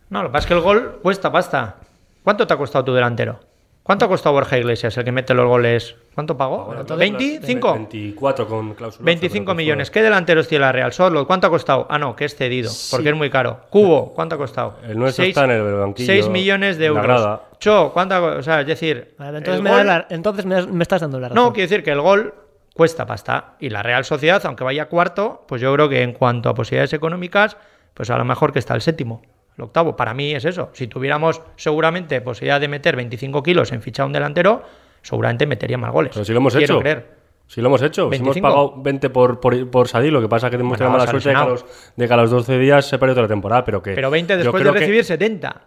no, 0.09 0.21
lo 0.21 0.29
que 0.29 0.33
pasa 0.33 0.43
es 0.43 0.47
que 0.47 0.53
el 0.53 0.61
gol 0.61 0.99
cuesta 1.01 1.31
pasta. 1.31 1.77
¿Cuánto 2.23 2.45
te 2.45 2.53
ha 2.53 2.57
costado 2.57 2.85
tu 2.85 2.93
delantero? 2.93 3.39
¿Cuánto 3.81 4.05
ha 4.05 4.07
costado 4.07 4.33
Borja 4.33 4.59
Iglesias, 4.59 4.95
el 4.95 5.03
que 5.03 5.11
mete 5.11 5.33
los 5.33 5.47
goles? 5.47 5.95
¿Cuánto 6.13 6.37
pagó? 6.37 6.71
¿25? 6.85 7.73
24 7.73 8.47
con 8.47 8.75
cláusula. 8.75 9.03
25 9.05 9.55
millones. 9.55 9.89
¿Qué 9.89 10.03
delanteros 10.03 10.47
tiene 10.47 10.65
la 10.65 10.71
Real? 10.71 10.93
Sorlo, 10.93 11.25
¿cuánto 11.25 11.47
ha 11.47 11.49
costado? 11.49 11.87
Ah, 11.89 11.97
no, 11.97 12.15
que 12.15 12.25
es 12.25 12.35
cedido, 12.35 12.71
porque 12.91 13.09
es 13.09 13.15
muy 13.15 13.31
caro. 13.31 13.61
Cubo, 13.71 14.13
¿cuánto 14.13 14.35
ha 14.35 14.37
costado? 14.37 14.75
El 14.87 14.99
nuestro 14.99 15.25
está 15.25 15.45
en 15.45 15.51
el 15.51 15.73
banquillo, 15.73 16.05
6 16.13 16.29
millones 16.29 16.77
de 16.77 16.85
euros. 16.85 17.03
grada. 17.03 17.41
Cho, 17.59 17.91
¿cuánto 17.91 18.13
ha 18.15 18.19
co- 18.19 18.37
O 18.37 18.43
sea, 18.43 18.61
es 18.61 18.67
decir, 18.67 19.15
Vale, 19.17 19.39
entonces, 19.39 19.63
me, 19.63 19.71
gol- 19.71 19.87
la- 19.87 20.05
entonces 20.11 20.45
me 20.45 20.83
estás 20.83 21.01
dando 21.01 21.19
la 21.19 21.29
razón. 21.29 21.43
No, 21.43 21.51
quiero 21.51 21.67
decir 21.67 21.83
que 21.83 21.91
el 21.91 22.01
gol 22.01 22.33
cuesta 22.73 23.05
pasta. 23.05 23.55
Y 23.59 23.69
la 23.69 23.83
Real 23.83 24.05
Sociedad, 24.05 24.41
aunque 24.45 24.63
vaya 24.63 24.85
cuarto, 24.87 25.43
pues 25.47 25.61
yo 25.61 25.73
creo 25.73 25.89
que 25.89 26.03
en 26.03 26.13
cuanto 26.13 26.49
a 26.49 26.53
posibilidades 26.53 26.93
económicas, 26.93 27.57
pues 27.93 28.09
a 28.09 28.17
lo 28.17 28.25
mejor 28.25 28.53
que 28.53 28.59
está 28.59 28.73
el 28.75 28.81
séptimo. 28.81 29.21
El 29.57 29.65
octavo, 29.65 29.95
para 29.95 30.13
mí 30.13 30.33
es 30.33 30.45
eso. 30.45 30.69
Si 30.73 30.87
tuviéramos 30.87 31.41
seguramente 31.57 32.21
posibilidad 32.21 32.59
de 32.61 32.67
meter 32.69 32.95
25 32.95 33.43
kilos 33.43 33.71
en 33.73 33.81
fichar 33.81 34.05
un 34.05 34.13
delantero, 34.13 34.63
seguramente 35.01 35.45
metería 35.45 35.77
más 35.77 35.91
goles. 35.91 36.11
Pero 36.13 36.23
si 36.25 36.31
lo 36.31 36.37
hemos 36.39 36.55
Quiero 36.55 36.75
hecho. 36.75 36.79
creer. 36.81 37.21
Si 37.47 37.59
lo 37.59 37.67
hemos 37.67 37.81
hecho. 37.81 38.03
Si 38.09 38.15
hemos 38.15 38.35
25. 38.35 38.47
pagado 38.47 38.73
20 38.81 39.09
por, 39.09 39.39
por, 39.41 39.69
por 39.69 39.87
Sadik, 39.89 40.11
lo 40.13 40.21
que 40.21 40.29
pasa 40.29 40.47
es 40.47 40.51
que 40.51 40.57
tenido 40.57 40.69
Bueno, 40.77 40.89
mala 40.91 41.05
suerte 41.11 41.27
de 41.29 41.35
que, 41.35 41.41
a 41.41 41.45
los, 41.45 41.65
de 41.97 42.07
que 42.07 42.13
a 42.13 42.17
los 42.17 42.31
12 42.31 42.57
días 42.59 42.85
se 42.85 42.97
perdió 42.97 43.13
toda 43.13 43.23
la 43.23 43.27
temporada. 43.27 43.65
Pero, 43.65 43.81
que 43.83 43.91
Pero 43.93 44.09
20 44.09 44.33
yo 44.33 44.37
después 44.39 44.63
de 44.63 44.71
que- 44.71 44.79
recibir 44.79 45.03
70. 45.03 45.61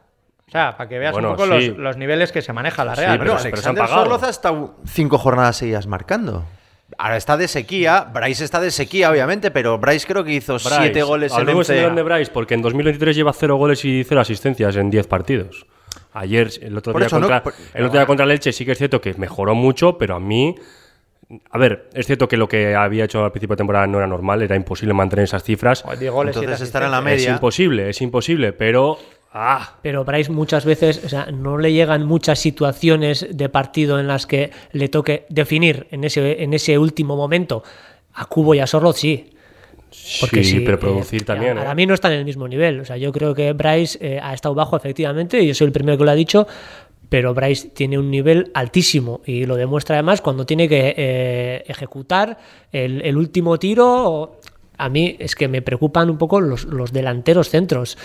O 0.46 0.50
sea, 0.50 0.76
para 0.76 0.88
que 0.88 0.98
veas 0.98 1.12
Bueno, 1.12 1.30
un 1.32 1.36
poco 1.36 1.58
sí. 1.58 1.68
los, 1.68 1.78
los 1.78 1.96
niveles 1.98 2.32
que 2.32 2.40
se 2.40 2.54
maneja 2.54 2.84
la 2.86 2.94
Sí, 2.94 3.02
Real. 3.02 3.18
pero- 3.18 3.32
¿no? 3.34 3.38
se 3.38 3.48
han 3.48 3.52
Alexander 3.52 3.84
ha 4.24 4.30
estado 4.30 4.76
cinco 4.86 5.18
jornadas 5.18 5.56
seguidas 5.56 5.86
marcando. 5.86 6.44
Ahora 6.98 7.16
está 7.16 7.36
de 7.36 7.48
sequía. 7.48 8.08
Bryce 8.12 8.44
está 8.44 8.60
de 8.60 8.70
sequía, 8.70 9.10
obviamente, 9.10 9.50
pero 9.50 9.78
Bryce 9.78 10.06
creo 10.06 10.24
que 10.24 10.32
hizo 10.32 10.54
Bryce, 10.54 10.76
siete 10.80 11.02
goles 11.02 11.32
en 11.32 11.38
hablemos 11.40 11.68
11. 11.70 11.90
de 11.90 12.02
Bryce, 12.02 12.30
porque 12.32 12.54
en 12.54 12.62
2023 12.62 13.16
lleva 13.16 13.32
0 13.32 13.56
goles 13.56 13.84
y 13.84 14.04
0 14.04 14.20
asistencias 14.20 14.76
en 14.76 14.90
10 14.90 15.06
partidos. 15.06 15.66
Ayer, 16.12 16.50
el 16.62 16.76
otro 16.78 16.92
día, 16.92 17.06
eso, 17.06 17.16
¿no? 17.18 17.22
contra, 17.22 17.42
Por- 17.42 17.54
el 17.74 17.84
otro 17.84 17.98
día 17.98 18.06
contra 18.06 18.24
el 18.24 18.30
Elche 18.32 18.52
sí 18.52 18.64
que 18.64 18.72
es 18.72 18.78
cierto 18.78 19.00
que 19.00 19.14
mejoró 19.14 19.54
mucho, 19.54 19.98
pero 19.98 20.14
a 20.16 20.20
mí... 20.20 20.54
A 21.50 21.56
ver, 21.58 21.88
es 21.94 22.06
cierto 22.06 22.28
que 22.28 22.36
lo 22.36 22.46
que 22.46 22.76
había 22.76 23.04
hecho 23.06 23.24
al 23.24 23.32
principio 23.32 23.54
de 23.54 23.58
temporada 23.58 23.86
no 23.86 23.96
era 23.98 24.06
normal, 24.06 24.42
era 24.42 24.54
imposible 24.56 24.92
mantener 24.92 25.24
esas 25.24 25.42
cifras. 25.42 25.82
Joder, 25.82 25.98
10 25.98 26.12
goles, 26.12 26.36
Entonces 26.36 26.60
estar 26.60 26.82
en 26.82 26.90
la 26.90 26.98
asistencias. 26.98 27.20
Es 27.22 27.26
media. 27.26 27.34
imposible, 27.36 27.88
es 27.90 28.00
imposible, 28.02 28.52
pero... 28.52 28.98
¡Ah! 29.36 29.74
Pero 29.82 30.04
Bryce 30.04 30.30
muchas 30.30 30.64
veces, 30.64 31.04
o 31.04 31.08
sea, 31.08 31.26
no 31.26 31.58
le 31.58 31.72
llegan 31.72 32.06
muchas 32.06 32.38
situaciones 32.38 33.26
de 33.30 33.48
partido 33.48 33.98
en 33.98 34.06
las 34.06 34.26
que 34.26 34.52
le 34.70 34.88
toque 34.88 35.26
definir 35.28 35.88
en 35.90 36.04
ese, 36.04 36.42
en 36.44 36.54
ese 36.54 36.78
último 36.78 37.16
momento. 37.16 37.64
A 38.14 38.26
Cubo 38.26 38.54
y 38.54 38.60
a 38.60 38.66
Sorloz 38.68 38.96
sí. 38.96 39.30
Porque 40.20 40.44
sí, 40.44 40.58
sí, 40.58 40.60
pero 40.60 40.76
eh, 40.76 40.80
producir 40.80 41.24
también. 41.24 41.56
Para 41.56 41.72
¿eh? 41.72 41.74
mí 41.74 41.84
no 41.84 41.94
está 41.94 42.12
en 42.12 42.20
el 42.20 42.24
mismo 42.24 42.46
nivel. 42.46 42.78
O 42.80 42.84
sea, 42.84 42.96
yo 42.96 43.10
creo 43.10 43.34
que 43.34 43.52
Bryce 43.52 43.98
eh, 44.00 44.20
ha 44.22 44.34
estado 44.34 44.54
bajo, 44.54 44.76
efectivamente, 44.76 45.40
y 45.40 45.48
yo 45.48 45.54
soy 45.54 45.66
el 45.66 45.72
primero 45.72 45.98
que 45.98 46.04
lo 46.04 46.10
ha 46.12 46.14
dicho, 46.14 46.46
pero 47.08 47.34
Bryce 47.34 47.70
tiene 47.70 47.98
un 47.98 48.10
nivel 48.12 48.52
altísimo 48.54 49.20
y 49.26 49.46
lo 49.46 49.56
demuestra 49.56 49.96
además 49.96 50.20
cuando 50.20 50.46
tiene 50.46 50.68
que 50.68 51.64
ejecutar 51.66 52.38
el, 52.70 53.02
el 53.02 53.16
último 53.16 53.58
tiro. 53.58 54.10
o- 54.12 54.40
A 54.76 54.88
mí 54.88 55.16
es 55.18 55.34
que 55.36 55.48
me 55.48 55.62
preocupan 55.62 56.10
un 56.10 56.18
poco 56.18 56.40
los, 56.40 56.64
los 56.64 56.92
delanteros 56.92 57.48
centros. 57.48 57.96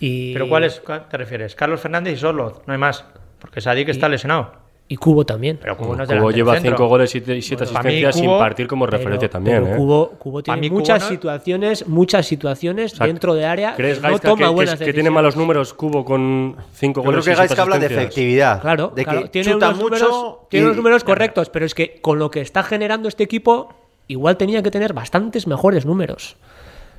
Y, 0.00 0.32
¿Pero 0.32 0.48
cuál 0.48 0.64
es, 0.64 0.80
cuál 0.84 1.08
te 1.08 1.16
refieres? 1.16 1.54
Carlos 1.54 1.80
Fernández 1.80 2.14
y 2.14 2.16
Sorloz, 2.16 2.60
no 2.66 2.72
hay 2.72 2.78
más. 2.78 3.04
Porque 3.38 3.60
Sadik 3.60 3.88
está 3.88 4.08
lesionado. 4.08 4.66
Y 4.90 4.96
Cubo 4.96 5.26
también. 5.26 5.58
Pero 5.60 5.76
Cubo 5.76 5.94
no 5.94 6.02
es 6.04 6.08
Cubo 6.08 6.30
lleva 6.30 6.54
centro. 6.54 6.70
5 6.78 6.86
goles 6.88 7.14
y 7.14 7.20
7 7.20 7.32
Bueno, 7.66 7.78
asistencias 7.78 8.14
sin 8.16 8.24
Cubo- 8.24 8.38
partir 8.38 8.66
como 8.66 8.86
referencia 8.86 9.28
Pero- 9.28 9.30
también. 9.30 9.62
pero 9.62 9.74
¿eh? 9.74 9.76
Cubo, 9.76 10.08
Cubo 10.18 10.42
tiene 10.42 10.60
mí 10.62 10.68
Cubo 10.70 10.78
muchas 10.80 11.02
no- 11.02 11.08
situaciones, 11.10 11.86
muchas 11.88 12.26
situaciones 12.26 12.92
sea, 12.92 13.06
dentro 13.06 13.34
de 13.34 13.44
área. 13.44 13.74
¿Crees, 13.76 14.00
no 14.00 14.18
toma 14.18 14.36
que- 14.38 14.44
que, 14.44 14.48
buenas 14.48 14.72
que 14.72 14.78
tiene 14.78 14.92
decisiones. 14.92 15.12
malos 15.12 15.36
números 15.36 15.74
Cubo 15.74 16.06
con 16.06 16.56
5 16.72 17.00
Yo 17.00 17.02
creo 17.02 17.12
goles 17.12 17.24
que 17.26 17.30
y 17.32 17.34
7 17.34 17.48
Gaisca 17.48 17.62
habla 17.62 17.78
de 17.78 17.84
asistencias? 17.86 18.12
efectividad. 18.14 18.60
Claro, 18.62 18.92
de 18.96 19.04
claro, 19.04 19.22
que 19.24 19.28
tiene 19.28 19.52
chuta 19.52 19.66
unos 19.68 19.78
mucho. 19.78 20.04
números, 20.08 20.36
tiene 20.48 20.62
y- 20.62 20.66
unos 20.66 20.76
números 20.78 21.04
correctos, 21.04 21.50
pero 21.50 21.66
es 21.66 21.74
que 21.74 22.00
con 22.00 22.18
lo 22.18 22.30
que 22.30 22.40
está 22.40 22.62
generando 22.62 23.08
este 23.10 23.24
equipo, 23.24 23.68
igual 24.08 24.36
tenía 24.36 24.62
que 24.62 24.70
tener 24.70 24.92
bastantes 24.92 25.46
mejores 25.46 25.86
números. 25.86 26.36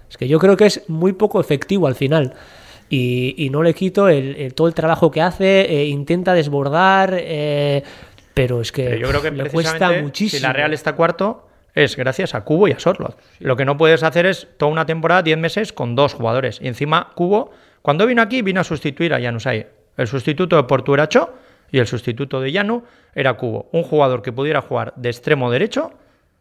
Es 0.10 0.18
que 0.18 0.28
yo 0.28 0.40
creo 0.40 0.56
que 0.58 0.66
es 0.66 0.84
muy 0.90 1.14
poco 1.14 1.40
efectivo 1.42 1.88
al 1.88 1.96
final. 1.96 2.34
Y, 2.90 3.36
y 3.38 3.50
no 3.52 3.62
le 3.62 3.74
quito 3.76 4.10
el, 4.10 4.36
el- 4.36 4.54
todo 4.56 4.68
el 4.68 4.74
trabajo 4.74 5.12
que 5.12 5.22
hace, 5.22 5.62
eh, 5.62 5.86
intenta 5.86 6.34
desbordar, 6.34 7.14
eh, 7.16 7.84
pero 8.34 8.62
es 8.62 8.72
que 8.72 8.86
Pero 8.86 8.98
yo 8.98 9.08
creo 9.10 9.22
que 9.22 9.32
le 9.32 9.50
cuesta 9.52 9.92
muchísimo. 10.02 10.40
si 10.40 10.44
la 10.44 10.54
Real 10.54 10.74
está 10.74 10.94
cuarto 10.94 11.46
es 11.76 11.96
gracias 11.96 12.34
a 12.34 12.44
Cubo 12.44 12.68
y 12.68 12.72
a 12.72 12.80
Sorloz. 12.80 13.16
Lo 13.40 13.56
que 13.56 13.64
no 13.66 13.78
puedes 13.78 14.02
hacer 14.02 14.26
es 14.26 14.48
toda 14.58 14.72
una 14.72 14.88
temporada, 14.88 15.22
10 15.22 15.38
meses, 15.38 15.72
con 15.72 15.96
dos 15.96 16.16
jugadores. 16.16 16.60
Y 16.62 16.68
encima 16.68 17.12
Cubo, 17.14 17.52
cuando 17.84 18.08
vino 18.08 18.24
aquí, 18.24 18.42
vino 18.42 18.60
a 18.60 18.64
sustituir 18.64 19.14
a 19.14 19.22
Janusay. 19.22 19.68
El 19.96 20.08
sustituto 20.08 20.56
de 20.56 20.64
Portu 20.64 20.96
era 20.96 21.08
Cho 21.10 21.32
y 21.72 21.78
el 21.78 21.86
sustituto 21.86 22.42
de 22.42 22.52
Yanu 22.52 22.84
era 23.14 23.34
Cubo. 23.36 23.70
Un 23.72 23.84
jugador 23.84 24.24
que 24.24 24.32
pudiera 24.32 24.62
jugar 24.62 24.94
de 24.96 25.10
extremo 25.10 25.52
derecho, 25.52 25.92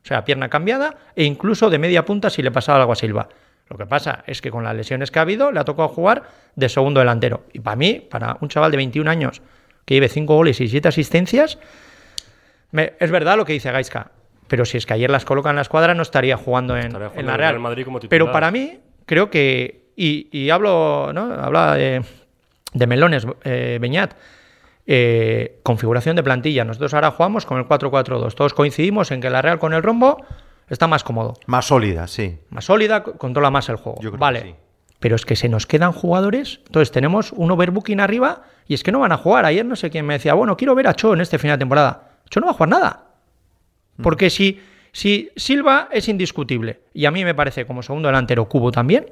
o 0.04 0.06
sea, 0.08 0.24
pierna 0.24 0.48
cambiada, 0.48 0.96
e 1.16 1.24
incluso 1.24 1.70
de 1.70 1.78
media 1.78 2.04
punta 2.04 2.30
si 2.30 2.42
le 2.42 2.50
pasaba 2.50 2.80
algo 2.80 2.92
a 2.92 2.96
Silva. 2.96 3.28
Lo 3.68 3.76
que 3.76 3.84
pasa 3.86 4.24
es 4.26 4.40
que 4.40 4.50
con 4.50 4.64
las 4.64 4.74
lesiones 4.74 5.10
que 5.10 5.18
ha 5.18 5.22
habido 5.22 5.52
le 5.52 5.60
ha 5.60 5.64
tocado 5.64 5.88
jugar 5.88 6.22
de 6.56 6.68
segundo 6.70 7.00
delantero. 7.00 7.44
Y 7.52 7.60
para 7.60 7.76
mí, 7.76 8.06
para 8.10 8.38
un 8.40 8.48
chaval 8.48 8.70
de 8.70 8.78
21 8.78 9.10
años 9.10 9.42
que 9.84 9.94
lleve 9.94 10.08
5 10.08 10.34
goles 10.34 10.60
y 10.60 10.68
7 10.68 10.88
asistencias, 10.88 11.58
me- 12.70 12.94
es 12.98 13.10
verdad 13.10 13.36
lo 13.36 13.44
que 13.44 13.52
dice 13.52 13.70
Gaisca, 13.70 14.10
pero 14.46 14.64
si 14.64 14.78
es 14.78 14.86
que 14.86 14.94
ayer 14.94 15.10
las 15.10 15.24
coloca 15.24 15.50
en 15.50 15.56
la 15.56 15.62
escuadra 15.62 15.94
no 15.94 16.02
estaría 16.02 16.36
jugando 16.36 16.76
en, 16.76 16.86
Estaría 16.86 17.08
jugando 17.08 17.20
en 17.20 17.26
la 17.26 17.36
Real. 17.36 17.50
Real 17.52 17.62
Madrid 17.62 17.84
como 17.84 18.00
titular. 18.00 18.10
pero 18.10 18.32
para 18.32 18.50
mí, 18.50 18.78
creo 19.06 19.30
que, 19.30 19.88
y, 19.96 20.28
y 20.32 20.50
hablo, 20.50 21.10
¿no? 21.12 21.32
Habla 21.34 21.74
de, 21.74 22.02
de 22.72 22.86
melones, 22.86 23.26
eh, 23.44 23.78
Beñat, 23.80 24.14
eh, 24.90 25.60
configuración 25.62 26.16
de 26.16 26.22
plantilla. 26.22 26.64
Nosotros 26.64 26.94
ahora 26.94 27.10
jugamos 27.10 27.44
con 27.44 27.58
el 27.58 27.66
4-4-2. 27.66 28.34
Todos 28.34 28.54
coincidimos 28.54 29.10
en 29.10 29.20
que 29.20 29.28
la 29.28 29.42
Real 29.42 29.58
con 29.58 29.74
el 29.74 29.82
rombo 29.82 30.24
está 30.70 30.86
más 30.86 31.04
cómodo, 31.04 31.34
Más 31.46 31.66
sólida, 31.66 32.06
sí. 32.06 32.38
más 32.48 32.64
sólida, 32.64 33.02
controla 33.02 33.50
más 33.50 33.68
el 33.68 33.76
juego. 33.76 33.98
Yo 34.00 34.08
creo 34.10 34.12
que 34.12 34.18
vale. 34.18 34.42
sí. 34.42 34.54
Pero 34.98 35.14
es 35.14 35.26
que 35.26 35.36
se 35.36 35.48
nos 35.50 35.66
quedan 35.66 35.92
jugadores. 35.92 36.60
Entonces 36.66 36.90
tenemos 36.90 37.32
un 37.32 37.50
overbooking 37.50 38.00
arriba 38.00 38.42
y 38.66 38.72
es 38.74 38.82
que 38.82 38.90
no 38.90 39.00
van 39.00 39.12
a 39.12 39.18
jugar. 39.18 39.44
Ayer 39.44 39.64
no 39.64 39.76
sé 39.76 39.90
quién 39.90 40.06
me 40.06 40.14
decía, 40.14 40.32
bueno, 40.34 40.56
quiero 40.56 40.74
ver 40.74 40.88
a 40.88 40.94
Cho 40.94 41.12
en 41.12 41.20
este 41.20 41.38
final 41.38 41.58
de 41.58 41.60
temporada. 41.62 42.16
Cho 42.30 42.40
no 42.40 42.46
va 42.46 42.52
a 42.52 42.54
jugar 42.54 42.70
nada. 42.70 43.04
Porque 44.02 44.30
si, 44.30 44.60
si 44.92 45.30
Silva 45.36 45.88
es 45.92 46.08
indiscutible 46.08 46.80
y 46.94 47.04
a 47.04 47.10
mí 47.10 47.24
me 47.24 47.34
parece 47.34 47.66
como 47.66 47.82
segundo 47.82 48.08
delantero 48.08 48.48
Cubo 48.48 48.72
también, 48.72 49.06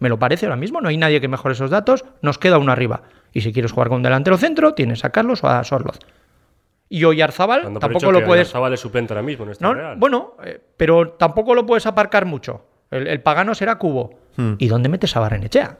me 0.00 0.08
lo 0.08 0.18
parece 0.18 0.46
ahora 0.46 0.56
mismo, 0.56 0.80
no 0.80 0.88
hay 0.88 0.96
nadie 0.96 1.20
que 1.20 1.28
mejore 1.28 1.52
esos 1.54 1.70
datos, 1.70 2.04
nos 2.22 2.38
queda 2.38 2.58
uno 2.58 2.72
arriba. 2.72 3.02
Y 3.32 3.40
si 3.40 3.52
quieres 3.52 3.72
jugar 3.72 3.88
con 3.88 3.96
un 3.96 4.02
delantero 4.02 4.36
centro, 4.36 4.74
tienes 4.74 5.04
a 5.04 5.10
Carlos 5.10 5.42
o 5.44 5.48
a 5.48 5.64
Sorloz. 5.64 5.98
Y 6.88 7.04
hoy 7.04 7.22
Arzabal 7.22 7.62
tampoco 7.78 8.12
lo 8.12 8.24
puedes... 8.24 8.48
Oyarzabal 8.48 8.74
es 8.74 8.80
suplente 8.80 9.14
ahora 9.14 9.22
mismo 9.22 9.44
en 9.44 9.52
esta 9.52 9.66
No, 9.66 9.72
Real. 9.74 9.96
bueno, 9.96 10.34
eh, 10.44 10.60
pero 10.76 11.12
tampoco 11.12 11.54
lo 11.54 11.64
puedes 11.64 11.86
aparcar 11.86 12.26
mucho. 12.26 12.66
El, 12.90 13.06
el 13.06 13.22
pagano 13.22 13.54
será 13.54 13.78
Cubo. 13.78 14.18
Hmm. 14.36 14.54
¿Y 14.58 14.68
dónde 14.68 14.90
metes 14.90 15.16
a 15.16 15.20
Barrenechea? 15.20 15.78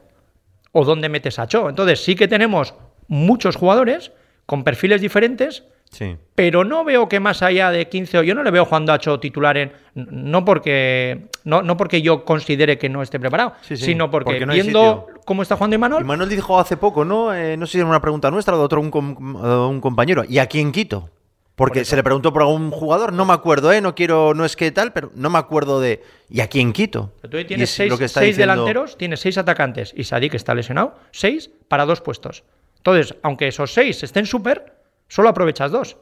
¿O 0.72 0.86
dónde 0.86 1.10
metes 1.10 1.38
a 1.38 1.46
Cho? 1.46 1.68
Entonces 1.68 2.02
sí 2.02 2.14
que 2.14 2.28
tenemos 2.28 2.74
muchos 3.08 3.56
jugadores 3.56 4.12
con 4.46 4.64
perfiles 4.64 5.02
diferentes, 5.02 5.64
Sí. 5.92 6.16
pero 6.34 6.64
no 6.64 6.84
veo 6.84 7.06
que 7.08 7.20
más 7.20 7.42
allá 7.42 7.70
de 7.70 7.86
15 7.88 8.18
o 8.18 8.22
yo 8.22 8.34
no 8.34 8.42
le 8.42 8.50
veo 8.50 8.64
jugando 8.64 8.92
a 8.94 8.98
Cho 8.98 9.20
titular 9.20 9.56
en 9.58 9.72
no 9.94 10.42
porque 10.44 11.28
no, 11.44 11.60
no 11.62 11.76
porque 11.76 12.00
yo 12.00 12.24
considere 12.24 12.78
que 12.78 12.88
no 12.88 13.02
esté 13.02 13.20
preparado, 13.20 13.52
Sí, 13.60 13.76
sí, 13.76 13.84
sino 13.84 14.10
porque, 14.10 14.30
porque 14.32 14.46
no 14.46 14.52
hay 14.54 14.62
viendo 14.62 15.06
cómo 15.26 15.42
está 15.42 15.56
jugando 15.56 15.76
Imanol, 15.76 16.04
Manuel 16.04 16.30
dijo 16.30 16.58
hace 16.58 16.76
poco, 16.78 17.04
¿no? 17.04 17.34
Eh, 17.34 17.56
no 17.58 17.66
sé 17.66 17.72
si 17.72 17.78
era 17.78 17.86
una 17.86 18.00
pregunta 18.00 18.30
nuestra 18.30 18.54
o 18.54 18.58
de 18.58 18.64
otro 18.64 18.80
un, 18.80 18.88
eh, 18.88 19.48
un 19.70 19.80
compañero. 19.82 20.24
¿Y 20.26 20.38
a 20.38 20.46
quién 20.46 20.72
quito? 20.72 21.10
Porque 21.54 21.84
se 21.84 21.94
le 21.96 22.02
preguntó 22.02 22.32
por 22.32 22.40
algún 22.40 22.70
jugador, 22.70 23.12
no 23.12 23.26
me 23.26 23.34
acuerdo, 23.34 23.70
¿eh? 23.70 23.82
No 23.82 23.94
quiero, 23.94 24.32
no 24.32 24.46
es 24.46 24.56
que 24.56 24.72
tal, 24.72 24.94
pero 24.94 25.12
no 25.14 25.28
me 25.28 25.38
acuerdo 25.38 25.80
de. 25.80 26.02
¿Y 26.30 26.40
a 26.40 26.48
quién 26.48 26.72
quito? 26.72 27.12
Pero 27.20 27.38
tú 27.42 27.46
tienes 27.46 27.68
es 27.68 27.76
seis, 27.76 27.90
lo 27.90 27.98
que 27.98 28.06
está 28.06 28.20
seis 28.20 28.36
diciendo- 28.36 28.54
delanteros, 28.54 28.96
tienes 28.96 29.20
seis 29.20 29.36
atacantes 29.36 29.92
y 29.94 30.04
Sadik 30.04 30.32
está 30.32 30.54
lesionado, 30.54 30.94
seis 31.10 31.50
para 31.68 31.84
dos 31.84 32.00
puestos. 32.00 32.42
Entonces, 32.78 33.14
aunque 33.22 33.48
esos 33.48 33.72
seis 33.74 34.02
estén 34.02 34.24
súper, 34.24 34.72
solo 35.12 35.28
aprovechas 35.28 35.70
dos. 35.70 35.96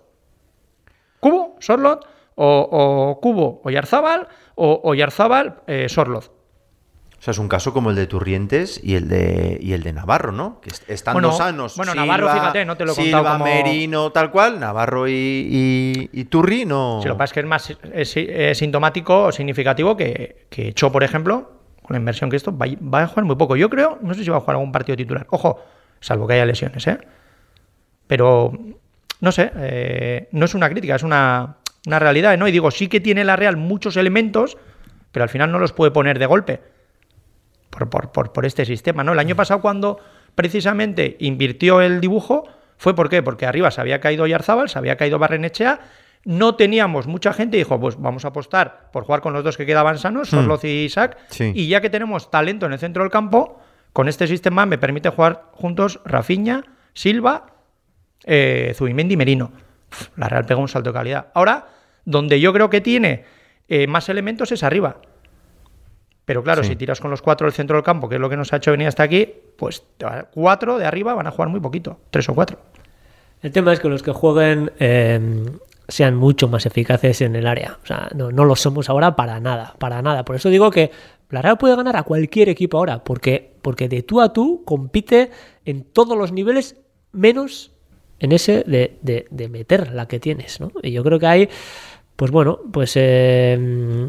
Cubo, 1.19 1.57
Sorlot, 1.59 2.07
o, 2.37 2.69
o 2.71 3.21
Cubo, 3.21 3.61
Oyarzábal, 3.65 4.29
o 4.55 4.81
Oyarzábal, 4.85 5.57
eh, 5.67 5.89
Sorlot. 5.89 6.25
O 7.19 7.23
sea, 7.23 7.33
es 7.33 7.39
un 7.39 7.49
caso 7.49 7.75
como 7.75 7.91
el 7.91 7.97
de 7.97 8.07
Turrientes 8.07 8.81
y 8.83 8.95
el 8.95 9.09
de, 9.09 9.59
y 9.61 9.73
el 9.75 9.83
de 9.83 9.93
Navarro, 9.93 10.33
¿no? 10.33 10.61
Que 10.63 10.71
est- 10.71 10.89
estando 10.89 11.21
Bueno, 11.21 11.33
sanos. 11.37 11.77
bueno, 11.77 11.95
Navarro, 11.95 12.31
fíjate, 12.33 12.65
no 12.65 12.77
te 12.79 12.87
lo 12.87 12.93
he 12.93 12.95
contado 12.95 13.19
Silva, 13.19 13.33
como- 13.35 13.45
Merino, 13.45 14.11
tal 14.13 14.31
cual. 14.31 14.59
Navarro 14.59 15.07
y, 15.07 15.13
y, 15.13 16.11
y 16.13 16.25
Turri 16.27 16.65
no. 16.65 17.01
Si 17.03 17.09
lo 17.09 17.15
que 17.15 17.19
pasa 17.19 17.25
es 17.31 17.35
que 17.35 17.41
es 17.41 17.47
más 17.47 17.71
es- 17.93 18.17
es 18.17 18.57
sintomático 18.59 19.25
o 19.25 19.33
significativo 19.33 19.97
que, 19.99 20.47
que 20.49 20.73
Cho, 20.73 20.91
por 20.93 21.03
ejemplo, 21.05 21.51
con 21.83 21.95
la 21.95 21.99
inversión 21.99 22.31
que 22.31 22.37
esto, 22.37 22.57
va, 22.57 22.67
va 22.83 23.03
a 23.03 23.07
jugar 23.09 23.25
muy 23.27 23.37
poco. 23.37 23.55
Yo 23.57 23.69
creo, 23.69 23.99
no 24.01 24.15
sé 24.15 24.25
si 24.25 24.31
va 24.31 24.39
a 24.39 24.41
jugar 24.41 24.57
algún 24.57 24.73
partido 24.73 24.97
titular. 24.97 25.27
Ojo, 25.31 25.61
salvo 26.01 26.27
que 26.27 26.35
haya 26.35 26.47
lesiones, 26.47 26.87
¿eh? 26.87 26.99
Pero, 28.07 28.53
no 29.21 29.33
sé, 29.33 29.51
eh, 29.57 30.29
no 30.33 30.45
es 30.47 30.55
una 30.55 30.69
crítica, 30.69 30.95
es 30.97 31.03
una, 31.03 31.57
una 31.87 31.99
realidad, 31.99 32.37
¿no? 32.39 32.49
Y 32.49 32.53
digo, 32.53 32.71
sí 32.71 32.89
que 32.89 33.01
tiene 33.01 33.25
la 33.25 33.37
Real 33.37 33.57
muchos 33.57 33.97
elementos, 33.97 34.57
pero 35.13 35.23
al 35.25 35.29
final 35.29 35.51
no 35.53 35.59
los 35.59 35.73
puede 35.73 35.91
poner 35.91 36.19
de 36.19 36.27
golpe 36.27 36.61
por, 37.71 37.89
por, 37.91 38.13
por, 38.13 38.33
por 38.33 38.47
este 38.47 38.65
sistema, 38.65 39.05
¿no? 39.05 39.13
El 39.13 39.19
año 39.19 39.37
pasado 39.37 39.61
cuando 39.61 39.99
precisamente 40.35 41.17
invirtió 41.21 41.81
el 41.81 42.01
dibujo, 42.01 42.49
¿fue 42.77 42.95
por 42.95 43.09
qué? 43.09 43.23
Porque 43.23 43.47
arriba 43.47 43.71
se 43.71 43.81
había 43.81 44.01
caído 44.01 44.27
Yarzábal, 44.27 44.69
se 44.69 44.79
había 44.79 44.97
caído 44.97 45.19
Barrenechea, 45.19 45.81
no 46.25 46.55
teníamos 46.55 47.07
mucha 47.07 47.33
gente 47.33 47.57
y 47.57 47.61
dijo, 47.61 47.81
pues 47.81 47.97
vamos 48.01 48.25
a 48.25 48.29
apostar 48.29 48.91
por 48.93 49.05
jugar 49.05 49.21
con 49.21 49.33
los 49.33 49.43
dos 49.45 49.57
que 49.57 49.67
quedaban 49.67 49.99
sanos, 49.99 50.29
Sorloz 50.29 50.65
y 50.65 50.85
Isaac, 50.85 51.17
Sí. 51.29 51.53
y 51.55 51.69
ya 51.69 51.81
que 51.81 51.89
tenemos 51.91 52.31
talento 52.31 52.67
en 52.67 52.73
el 52.73 52.79
centro 52.79 53.03
del 53.03 53.11
campo, 53.11 53.61
con 53.93 54.09
este 54.09 54.27
sistema 54.27 54.67
me 54.67 54.79
permite 54.79 55.09
jugar 55.09 55.45
juntos 55.53 56.01
Rafinha, 56.05 56.63
Silva, 56.93 57.47
eh, 58.25 58.73
Zubimendi 58.75 59.15
y 59.15 59.17
Merino. 59.17 59.53
La 60.17 60.29
Real 60.29 60.45
pega 60.47 60.61
un 60.61 60.69
salto 60.69 60.91
de 60.91 60.95
calidad. 60.95 61.27
Ahora, 61.35 61.69
donde 62.05 62.41
yo 62.41 62.53
creo 62.53 62.71
que 62.71 62.81
tiene 62.81 63.25
eh, 63.69 63.87
más 63.87 64.09
elementos 64.09 64.53
es 64.53 64.63
arriba. 64.63 64.97
Pero 66.25 66.43
claro, 66.45 66.63
Sí. 66.63 66.71
si 66.71 66.77
tiras 66.77 67.01
con 67.01 67.11
los 67.11 67.23
cuatro 67.23 67.47
del 67.47 67.55
centro 67.55 67.77
del 67.77 67.85
campo, 67.85 68.09
que 68.09 68.15
es 68.17 68.21
lo 68.21 68.29
que 68.31 68.37
nos 68.37 68.53
ha 68.53 68.57
hecho 68.57 68.71
venir 68.71 68.87
hasta 68.87 69.03
aquí, 69.03 69.29
pues 69.57 69.85
cuatro 70.33 70.79
de 70.79 70.87
arriba 70.87 71.15
van 71.15 71.27
a 71.27 71.31
jugar 71.33 71.49
muy 71.49 71.61
poquito, 71.61 71.99
tres 72.11 72.29
o 72.29 72.35
cuatro. 72.35 72.59
El 73.43 73.51
tema 73.53 73.73
es 73.73 73.81
que 73.81 73.89
los 73.89 74.03
que 74.03 74.13
jueguen 74.13 74.71
eh, 74.79 75.19
sean 75.89 76.15
mucho 76.15 76.47
más 76.47 76.67
eficaces 76.67 77.21
en 77.23 77.35
el 77.35 77.47
área. 77.47 77.79
O 77.83 77.87
sea, 77.87 78.09
no, 78.15 78.31
no 78.31 78.45
lo 78.45 78.55
somos 78.55 78.89
ahora 78.89 79.17
para 79.17 79.41
nada, 79.41 79.75
para 79.79 80.03
nada. 80.03 80.25
Por 80.25 80.37
eso 80.37 80.51
digo 80.51 80.71
que 80.71 80.91
la 81.31 81.43
Real 81.43 81.59
puede 81.59 81.75
ganar 81.75 81.97
a 81.97 82.03
cualquier 82.05 82.49
equipo 82.49 82.79
ahora, 82.79 83.03
porque, 83.03 83.57
porque 83.63 83.89
de 83.89 84.03
tú 84.03 84.21
a 84.21 84.33
tú 84.33 84.63
compite 84.65 85.31
en 85.65 85.83
todos 85.85 86.17
los 86.17 86.31
niveles, 86.33 86.77
menos 87.13 87.73
en 88.21 88.33
ese 88.33 88.63
de, 88.67 88.99
de- 89.03 89.27
de 89.31 89.49
meter 89.49 89.93
la 89.93 90.07
que 90.07 90.21
tienes, 90.21 90.61
¿no? 90.61 90.71
Y 90.83 90.93
yo 90.93 91.03
creo 91.03 91.19
que 91.19 91.27
hay, 91.27 91.49
pues 92.17 92.31
bueno, 92.31 92.61
pues 92.73 92.93
eh, 92.97 94.07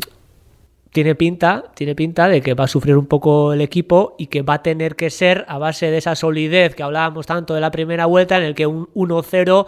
tiene 0.92 1.16
pinta, 1.16 1.64
tiene 1.74 1.96
pinta 1.96 2.28
de 2.28 2.42
que 2.42 2.54
va 2.54 2.66
a 2.66 2.68
sufrir 2.68 2.98
un 2.98 3.06
poco 3.06 3.54
el 3.54 3.62
equipo 3.62 4.16
y 4.18 4.28
que 4.28 4.42
va 4.42 4.56
a 4.56 4.62
tener 4.64 4.96
que 4.98 5.10
ser 5.10 5.46
a 5.48 5.58
base 5.58 5.90
de 5.90 5.98
esa 5.98 6.16
solidez 6.16 6.76
que 6.76 6.84
hablábamos 6.84 7.26
tanto 7.26 7.54
de 7.56 7.62
la 7.62 7.72
primera 7.72 8.06
vuelta, 8.06 8.38
en 8.38 8.44
el 8.44 8.56
que 8.56 8.68
un 8.68 8.88
1-0 8.94 9.66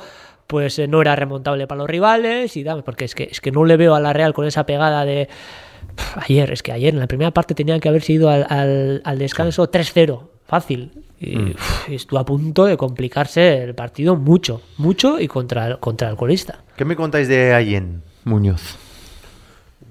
pues 0.48 0.78
eh, 0.80 0.88
no 0.90 1.02
era 1.02 1.16
remontable 1.16 1.66
para 1.68 1.80
los 1.80 1.90
rivales 1.90 2.58
y 2.58 2.64
tal, 2.66 2.84
porque 2.84 3.06
es 3.06 3.16
que, 3.16 3.24
es 3.32 3.40
que 3.40 3.52
no 3.52 3.64
le 3.64 3.78
veo 3.78 3.96
a 3.96 4.02
la 4.02 4.12
Real 4.12 4.34
con 4.34 4.46
esa 4.46 4.66
pegada 4.66 5.06
de 5.06 5.30
ayer, 6.18 6.52
es 6.52 6.62
que 6.62 6.74
ayer 6.74 6.94
en 6.94 7.00
la 7.00 7.08
primera 7.08 7.32
parte 7.32 7.56
tenían 7.56 7.80
que 7.80 7.88
haberse 7.88 8.12
ido 8.14 8.30
al, 8.30 8.46
al- 8.50 9.02
al 9.06 9.18
descanso 9.18 9.72
3-0, 9.72 10.28
fácil. 10.54 10.92
Y, 11.20 11.52
uf, 11.52 11.90
y 11.90 11.96
estuvo 11.96 12.20
a 12.20 12.26
punto 12.26 12.66
de 12.66 12.78
complicarse 12.78 13.64
el 13.64 13.74
partido 13.74 14.16
mucho, 14.16 14.62
mucho 14.78 15.20
y 15.20 15.28
contra 15.28 15.66
el, 15.68 15.80
contra 15.80 16.10
el 16.10 16.16
colista. 16.16 16.60
¿Qué 16.78 16.86
me 16.86 16.96
contáis 16.96 17.28
de 17.28 17.54
Allen, 17.54 18.04
Muñoz? 18.26 18.78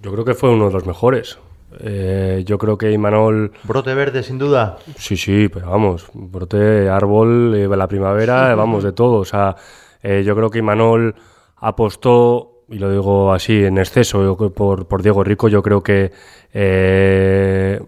Yo 0.02 0.12
creo 0.12 0.24
que 0.24 0.34
fue 0.34 0.50
uno 0.50 0.66
de 0.68 0.72
los 0.72 0.86
mejores. 0.86 1.38
Eh, 1.80 2.44
yo 2.46 2.58
creo 2.58 2.76
que 2.78 2.92
Imanol, 2.92 3.50
Brote 3.64 3.94
verde, 3.94 4.22
sin 4.22 4.38
duda. 4.38 4.76
sí, 4.96 5.16
sí, 5.16 5.48
pero 5.48 5.70
vamos, 5.70 6.06
brote, 6.12 6.88
árbol, 6.88 7.54
eh, 7.56 7.66
la 7.66 7.88
primavera, 7.88 8.54
vamos, 8.62 8.84
de 8.84 8.92
todo. 8.92 9.16
O 9.16 9.24
sea, 9.24 9.56
eh, 10.02 10.22
yo 10.24 10.36
creo 10.36 10.50
que 10.50 10.58
Imanol 10.58 11.14
apostó, 11.56 12.62
y 12.68 12.78
lo 12.78 12.90
digo 12.90 13.32
así 13.32 13.64
en 13.64 13.78
exceso, 13.78 14.22
yo 14.22 14.36
creo 14.36 14.50
por, 14.50 14.86
por 14.86 15.02
Diego 15.02 15.24
Rico, 15.24 15.48
yo 15.48 15.62
creo 15.62 15.82
que 15.82 16.12
eh, 16.52 17.80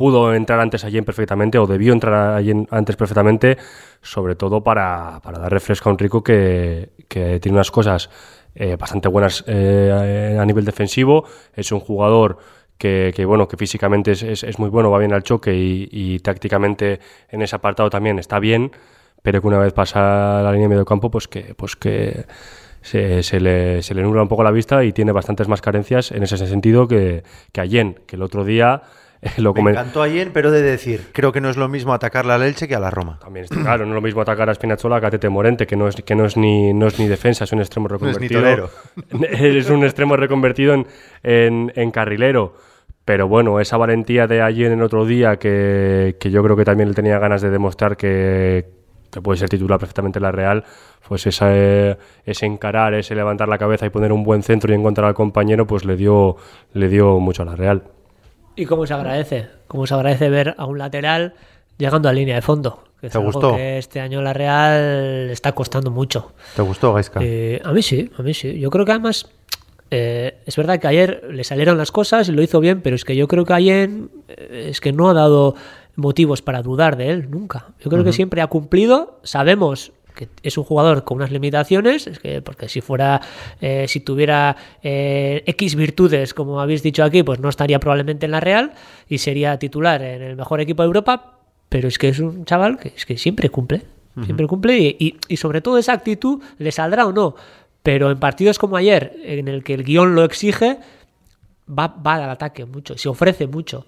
pudo 0.00 0.32
entrar 0.34 0.58
antes 0.60 0.82
allí 0.84 0.98
perfectamente, 1.02 1.58
o 1.58 1.66
debió 1.66 1.92
entrar 1.92 2.32
allí 2.34 2.52
antes 2.70 2.96
perfectamente, 2.96 3.58
sobre 4.00 4.34
todo 4.34 4.62
para, 4.64 5.20
para 5.22 5.38
dar 5.38 5.52
refresco 5.52 5.90
a 5.90 5.92
un 5.92 5.98
Rico 5.98 6.24
que, 6.24 6.88
que 7.06 7.38
tiene 7.38 7.56
unas 7.56 7.70
cosas 7.70 8.08
eh, 8.54 8.76
bastante 8.80 9.08
buenas 9.08 9.44
eh, 9.46 10.38
a 10.40 10.44
nivel 10.46 10.64
defensivo. 10.64 11.24
Es 11.54 11.70
un 11.70 11.80
jugador 11.80 12.38
que, 12.78 13.12
que, 13.14 13.26
bueno, 13.26 13.46
que 13.46 13.58
físicamente 13.58 14.12
es, 14.12 14.22
es- 14.22 14.58
muy 14.58 14.70
bueno, 14.70 14.90
va 14.90 14.98
bien 14.98 15.12
al 15.12 15.22
choque 15.22 15.52
y, 15.54 16.18
tácticamente 16.20 16.98
en 17.28 17.42
ese 17.42 17.54
apartado 17.56 17.90
también 17.90 18.18
está 18.18 18.38
bien, 18.40 18.72
pero 19.22 19.42
que 19.42 19.48
una 19.48 19.58
vez 19.58 19.74
pasa 19.74 20.40
la 20.42 20.50
línea 20.50 20.64
de 20.68 20.74
medio 20.76 20.84
campo, 20.86 21.10
pues 21.10 21.28
que, 21.28 21.52
pues 21.54 21.76
que 21.76 22.24
se, 22.80 23.22
se 23.22 23.38
le, 23.38 23.82
se 23.82 23.94
le 23.94 24.02
nubla 24.02 24.22
un 24.22 24.28
poco 24.28 24.42
la 24.42 24.50
vista 24.50 24.82
y 24.82 24.92
tiene 24.94 25.12
bastantes 25.12 25.46
más 25.46 25.60
carencias 25.60 26.10
en 26.12 26.22
ese 26.22 26.38
sentido 26.46 26.88
que, 26.88 27.22
que 27.52 27.60
Allen, 27.60 28.00
que 28.06 28.16
el 28.16 28.22
otro 28.22 28.44
día 28.44 28.82
lo 29.36 29.52
Me 29.54 29.70
encantó 29.70 30.02
Allen, 30.02 30.30
pero 30.32 30.50
de 30.50 30.62
decir, 30.62 31.08
creo 31.12 31.32
que 31.32 31.40
no 31.40 31.50
es 31.50 31.56
lo 31.56 31.68
mismo 31.68 31.92
atacarle 31.92 32.32
al 32.32 32.42
Elche 32.42 32.66
que 32.66 32.74
a 32.74 32.80
la 32.80 32.90
Roma. 32.90 33.18
También 33.20 33.44
está 33.44 33.60
claro, 33.60 33.84
no 33.84 33.92
es 33.92 33.94
lo 33.94 34.00
mismo 34.00 34.22
atacar 34.22 34.48
a 34.48 34.54
Spinazzola 34.54 35.00
que 35.00 35.06
a 35.06 35.10
Tete 35.10 35.28
Morente, 35.28 35.66
que 35.66 35.76
no 35.76 35.88
es, 35.88 35.96
que 35.96 36.14
no 36.14 36.24
es, 36.24 36.36
ni, 36.36 36.72
no 36.72 36.86
es 36.86 36.98
ni 36.98 37.06
defensa, 37.06 37.44
es 37.44 37.52
un 37.52 37.60
extremo 37.60 37.88
es 37.88 38.20
ni 38.20 38.28
reconvertido. 38.28 38.70
es 39.30 39.70
un 39.70 39.84
extremo 39.84 40.16
reconvertido 40.16 40.74
en, 40.74 40.86
en, 41.22 41.72
en 41.74 41.90
carrilero. 41.90 42.54
Pero 43.04 43.28
bueno, 43.28 43.60
esa 43.60 43.76
valentía 43.76 44.26
de 44.26 44.40
ayer 44.40 44.70
en 44.70 44.78
el 44.78 44.84
otro 44.84 45.04
día, 45.04 45.36
que, 45.36 46.16
que 46.20 46.30
yo 46.30 46.42
creo 46.42 46.56
que 46.56 46.64
también 46.64 46.88
él 46.88 46.94
tenía 46.94 47.18
ganas 47.18 47.42
de 47.42 47.50
demostrar 47.50 47.96
que, 47.96 48.66
que 49.10 49.20
puede 49.20 49.38
ser 49.38 49.48
titular 49.48 49.78
perfectamente 49.78 50.18
en 50.18 50.22
la 50.22 50.32
Real, 50.32 50.64
pues 51.08 51.26
esa, 51.26 51.48
eh, 51.50 51.96
ese 52.24 52.46
encarar, 52.46 52.94
ese 52.94 53.14
levantar 53.14 53.48
la 53.48 53.58
cabeza 53.58 53.86
y 53.86 53.90
poner 53.90 54.12
un 54.12 54.22
buen 54.22 54.42
centro 54.42 54.72
y 54.72 54.76
encontrar 54.76 55.08
al 55.08 55.14
compañero, 55.14 55.66
pues 55.66 55.84
le 55.84 55.96
dio, 55.96 56.36
le 56.72 56.88
dio 56.88 57.18
mucho 57.18 57.42
a 57.42 57.46
la 57.46 57.56
Real. 57.56 57.82
Y 58.56 58.66
cómo 58.66 58.86
se 58.86 58.94
agradece, 58.94 59.48
cómo 59.66 59.86
se 59.86 59.94
agradece 59.94 60.28
ver 60.28 60.54
a 60.58 60.66
un 60.66 60.78
lateral 60.78 61.34
llegando 61.78 62.08
a 62.08 62.12
línea 62.12 62.36
de 62.36 62.42
fondo. 62.42 62.84
Que 63.00 63.08
¿Te 63.08 63.18
gustó? 63.18 63.56
que 63.56 63.78
este 63.78 64.00
año 64.00 64.20
la 64.20 64.34
Real 64.34 65.30
está 65.30 65.52
costando 65.52 65.90
mucho. 65.90 66.32
¿Te 66.54 66.60
gustó, 66.60 66.92
Gaisca? 66.92 67.20
Eh, 67.22 67.60
a 67.64 67.72
mí 67.72 67.82
sí, 67.82 68.10
a 68.18 68.22
mí 68.22 68.34
sí. 68.34 68.58
Yo 68.60 68.68
creo 68.68 68.84
que 68.84 68.92
además 68.92 69.30
eh, 69.90 70.38
es 70.44 70.56
verdad 70.56 70.78
que 70.78 70.86
ayer 70.86 71.26
le 71.32 71.42
salieron 71.42 71.78
las 71.78 71.90
cosas 71.92 72.28
y 72.28 72.32
lo 72.32 72.42
hizo 72.42 72.60
bien, 72.60 72.82
pero 72.82 72.96
es 72.96 73.04
que 73.04 73.16
yo 73.16 73.26
creo 73.26 73.46
que 73.46 73.54
ayer 73.54 73.90
eh, 74.28 74.66
es 74.68 74.80
que 74.80 74.92
no 74.92 75.08
ha 75.08 75.14
dado 75.14 75.54
motivos 75.96 76.42
para 76.42 76.62
dudar 76.62 76.96
de 76.96 77.10
él 77.10 77.30
nunca. 77.30 77.68
Yo 77.80 77.90
creo 77.90 78.04
que 78.04 78.12
siempre 78.12 78.42
ha 78.42 78.46
cumplido. 78.46 79.18
Sabemos 79.22 79.92
que 80.28 80.28
es 80.48 80.58
un 80.58 80.64
jugador 80.64 81.04
con 81.04 81.16
unas 81.16 81.30
limitaciones, 81.30 82.06
es 82.06 82.18
que 82.18 82.42
porque 82.42 82.68
si 82.68 82.80
fuera, 82.80 83.20
eh, 83.60 83.86
si 83.88 84.00
tuviera 84.00 84.56
eh, 84.82 85.42
X 85.46 85.74
virtudes, 85.74 86.34
como 86.34 86.60
habéis 86.60 86.82
dicho 86.82 87.02
aquí, 87.02 87.22
pues 87.22 87.40
no 87.40 87.48
estaría 87.48 87.78
probablemente 87.80 88.26
en 88.26 88.32
la 88.32 88.40
Real 88.40 88.72
y 89.08 89.18
sería 89.18 89.58
titular 89.58 90.02
en 90.02 90.22
el 90.22 90.36
mejor 90.36 90.60
equipo 90.60 90.82
de 90.82 90.86
Europa. 90.88 91.38
Pero 91.68 91.88
es 91.88 91.98
que 91.98 92.08
es 92.08 92.18
un 92.18 92.44
chaval 92.44 92.78
que 92.78 92.92
es 92.96 93.06
que 93.06 93.16
siempre 93.16 93.48
cumple, 93.48 93.82
siempre 94.24 94.46
cumple 94.46 94.76
y, 94.78 94.96
y- 94.98 95.16
y 95.28 95.36
sobre 95.36 95.60
todo 95.60 95.78
esa 95.78 95.92
actitud 95.92 96.42
le 96.58 96.72
saldrá 96.72 97.06
o 97.06 97.12
no. 97.12 97.34
Pero 97.82 98.10
en 98.10 98.18
partidos 98.18 98.58
como 98.58 98.76
ayer, 98.76 99.14
en 99.24 99.48
el 99.48 99.62
que 99.64 99.72
el 99.74 99.84
guion 99.84 100.14
lo 100.14 100.24
exige, 100.24 100.78
va, 101.68 101.86
va 101.88 102.14
al 102.16 102.28
ataque 102.30 102.64
mucho, 102.66 102.98
se 102.98 103.08
ofrece 103.08 103.46
mucho. 103.46 103.86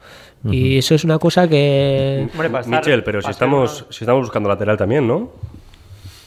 Y 0.49 0.79
eso 0.79 0.95
es 0.95 1.05
una 1.05 1.18
cosa 1.18 1.49
que... 1.49 2.29
Hombre, 2.33 2.49
para 2.51 2.64
estar- 2.64 2.81
Michel, 2.81 3.03
pero 3.05 3.21
si 3.21 3.31
estamos, 3.31 3.85
si 3.90 4.05
estamos 4.05 4.23
buscando 4.23 4.49
lateral 4.49 4.77
también, 4.77 5.07
¿no? 5.07 5.31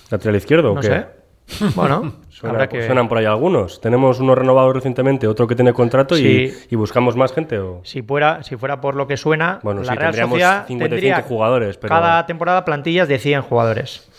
¿Lateral 0.10 0.36
izquierdo 0.36 0.72
o 0.72 0.76
No 0.76 0.82
qué? 0.82 0.88
sé. 0.88 1.06
Bueno, 1.76 2.14
Suena- 2.30 2.54
habrá 2.56 2.68
que... 2.70 2.86
Suenan 2.86 3.08
por 3.08 3.20
ahí 3.20 3.26
algunos. 3.26 3.80
Tenemos 3.80 4.20
uno 4.20 4.34
renovado 4.34 4.74
recientemente, 4.74 5.28
otro 5.28 5.46
que 5.48 5.56
tiene 5.56 5.74
contrato 5.74 6.18
y- 6.18 6.50
Sí. 6.50 6.68
y, 6.72 6.76
buscamos 6.76 7.16
más 7.16 7.32
gente. 7.34 7.60
O... 7.60 7.82
Si 7.84 8.02
fuera, 8.02 8.42
si 8.44 8.56
fuera 8.56 8.82
por 8.82 8.96
lo 8.96 9.06
que 9.08 9.16
suena, 9.16 9.60
Bueno, 9.62 9.82
la 9.84 9.92
sí, 9.92 9.98
Real 9.98 10.12
tendríamos 10.12 10.32
Sociedad 10.34 10.66
55 10.68 10.90
tendría 10.90 11.22
jugadores, 11.22 11.78
pero- 11.78 11.94
cada 11.94 12.26
temporada 12.26 12.66
plantillas 12.66 13.08
de 13.08 13.20
100 13.20 13.42
jugadores. 13.44 14.10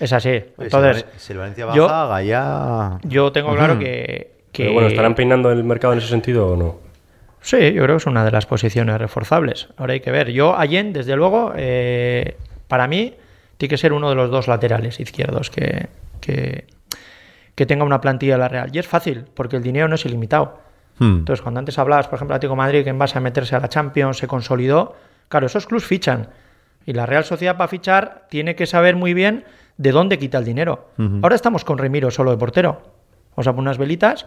Es 0.00 0.12
así. 0.12 0.42
Entonces, 0.58 1.04
si 1.18 1.32
el 1.34 1.38
Valencia 1.38 1.66
yo- 1.74 1.86
baja, 1.86 2.06
Gaya... 2.08 2.98
yo 3.04 3.30
tengo 3.30 3.54
claro 3.54 3.78
que, 3.78 4.32
que- 4.50 4.62
Pero 4.64 4.72
bueno, 4.72 4.88
¿estarán 4.88 5.14
peinando 5.14 5.52
el 5.52 5.62
mercado 5.64 5.92
en 5.92 5.98
ese 5.98 6.08
sentido 6.08 6.48
o 6.48 6.56
no? 6.56 6.76
Sí, 7.42 7.58
yo 7.74 7.82
creo 7.82 7.96
que 7.96 8.00
es 8.00 8.06
una 8.06 8.24
de 8.24 8.30
las 8.30 8.46
posiciones 8.46 8.96
reforzables. 8.98 9.68
Ahora 9.76 9.92
hay 9.92 10.00
que 10.00 10.10
ver. 10.10 10.30
Yo, 10.32 10.56
Allen, 10.56 10.94
desde 10.94 11.14
luego, 11.14 11.52
eh, 11.54 12.38
para 12.68 12.88
mí, 12.88 13.12
tiene 13.56 13.70
que 13.70 13.78
ser 13.78 13.92
uno 13.92 14.08
de 14.08 14.14
los 14.14 14.30
dos 14.30 14.48
laterales 14.48 15.00
izquierdos 15.00 15.50
que, 15.50 15.88
que, 16.20 16.66
que 17.54 17.66
tenga 17.66 17.84
una 17.84 18.00
plantilla 18.00 18.34
de 18.34 18.38
la 18.38 18.48
Real. 18.48 18.70
Y 18.72 18.78
es 18.78 18.86
fácil, 18.86 19.24
porque 19.34 19.56
el 19.56 19.62
dinero 19.62 19.88
no 19.88 19.94
es 19.94 20.04
ilimitado. 20.04 20.58
Hmm. 20.98 21.18
Entonces, 21.18 21.42
cuando 21.42 21.58
antes 21.60 21.78
hablabas, 21.78 22.08
por 22.08 22.16
ejemplo, 22.16 22.34
Atlético 22.34 22.54
de 22.54 22.58
Madrid, 22.58 22.84
que 22.84 22.90
en 22.90 22.98
base 22.98 23.18
a 23.18 23.20
meterse 23.20 23.56
a 23.56 23.60
la 23.60 23.68
Champions 23.68 24.18
se 24.18 24.26
consolidó, 24.26 24.96
claro, 25.28 25.46
esos 25.46 25.66
clubs 25.66 25.84
fichan. 25.84 26.28
Y 26.86 26.92
la 26.92 27.06
Real 27.06 27.24
Sociedad 27.24 27.56
para 27.56 27.68
fichar 27.68 28.26
tiene 28.28 28.54
que 28.54 28.66
saber 28.66 28.96
muy 28.96 29.14
bien 29.14 29.44
de 29.76 29.90
dónde 29.90 30.18
quita 30.18 30.38
el 30.38 30.44
dinero. 30.44 30.90
Ahora 31.22 31.34
estamos 31.34 31.64
con 31.64 31.78
Remiro 31.78 32.10
solo 32.10 32.30
de 32.30 32.36
portero. 32.36 32.82
Vamos 33.30 33.46
a 33.46 33.52
poner 33.52 33.68
unas 33.68 33.78
velitas. 33.78 34.26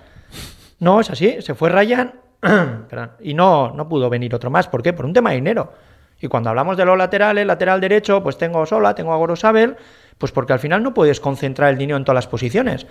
No, 0.79 0.99
es 0.99 1.09
así. 1.09 1.41
Se 1.41 1.55
fue 1.55 1.69
Ryan 1.69 2.13
y 3.21 3.33
no, 3.33 3.71
no 3.73 3.87
pudo 3.87 4.09
venir 4.09 4.33
otro 4.35 4.49
más. 4.49 4.67
¿Por 4.67 4.81
qué? 4.81 4.93
Por 4.93 5.05
un 5.05 5.13
tema 5.13 5.29
de 5.29 5.35
dinero. 5.37 5.71
Y 6.19 6.27
cuando 6.27 6.49
hablamos 6.49 6.77
de 6.77 6.85
los 6.85 6.97
laterales, 6.97 7.45
lateral 7.45 7.79
derecho, 7.81 8.23
pues 8.23 8.37
tengo 8.37 8.61
a 8.61 8.65
Sola, 8.65 8.95
tengo 8.95 9.13
a 9.13 9.17
Gorosabel, 9.17 9.75
pues 10.17 10.31
porque 10.31 10.53
al 10.53 10.59
final 10.59 10.81
no 10.81 10.93
puedes 10.93 11.19
concentrar 11.19 11.69
el 11.71 11.77
dinero 11.77 11.97
en 11.97 12.03
todas 12.05 12.15
las 12.15 12.27
posiciones. 12.27 12.87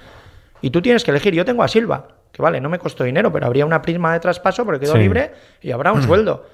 Y 0.62 0.71
tú 0.71 0.81
tienes 0.81 1.03
que 1.05 1.11
elegir. 1.11 1.35
Yo 1.35 1.45
tengo 1.45 1.62
a 1.62 1.69
Silva, 1.69 2.07
que 2.33 2.41
vale, 2.41 2.61
no 2.61 2.69
me 2.69 2.79
costó 2.79 3.05
dinero, 3.05 3.33
pero 3.33 3.47
habría 3.47 3.67
una 3.67 3.83
prisma 3.83 4.12
de 4.12 4.21
traspaso 4.21 4.65
porque 4.65 4.81
quedó 4.81 4.93
Sí. 4.93 4.99
libre 5.01 5.33
y 5.61 5.73
habrá 5.73 5.93
un 5.93 6.03
sueldo. 6.05 6.47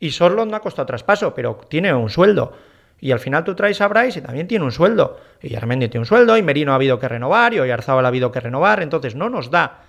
Y 0.00 0.10
Sorlot 0.10 0.48
no 0.48 0.56
ha 0.56 0.60
costado 0.60 0.84
traspaso, 0.86 1.34
pero 1.34 1.60
tiene 1.68 1.94
un 1.94 2.10
sueldo. 2.10 2.52
Y 3.00 3.12
al 3.12 3.18
final 3.20 3.44
tú 3.44 3.54
traes 3.54 3.80
a 3.80 3.88
Bryce 3.88 4.18
y 4.18 4.22
también 4.22 4.46
tiene 4.48 4.64
un 4.64 4.72
sueldo. 4.72 5.18
Y 5.40 5.54
Armendi 5.54 5.88
tiene 5.88 6.00
un 6.02 6.06
sueldo, 6.06 6.36
y 6.36 6.42
Merino 6.42 6.72
ha 6.72 6.74
habido 6.76 6.98
que 6.98 7.08
renovar, 7.08 7.54
y 7.54 7.60
Oyarzábal 7.60 8.04
ha 8.04 8.08
habido 8.08 8.32
que 8.32 8.40
renovar. 8.40 8.82
Entonces 8.82 9.14
no 9.14 9.28
nos 9.30 9.50
da, 9.50 9.80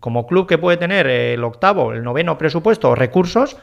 como 0.00 0.26
club 0.26 0.46
que 0.48 0.58
puede 0.58 0.76
tener 0.76 1.06
el 1.06 1.44
octavo, 1.44 1.92
el 1.92 2.02
noveno 2.02 2.36
presupuesto 2.36 2.90
o 2.90 2.94
recursos, 2.94 3.56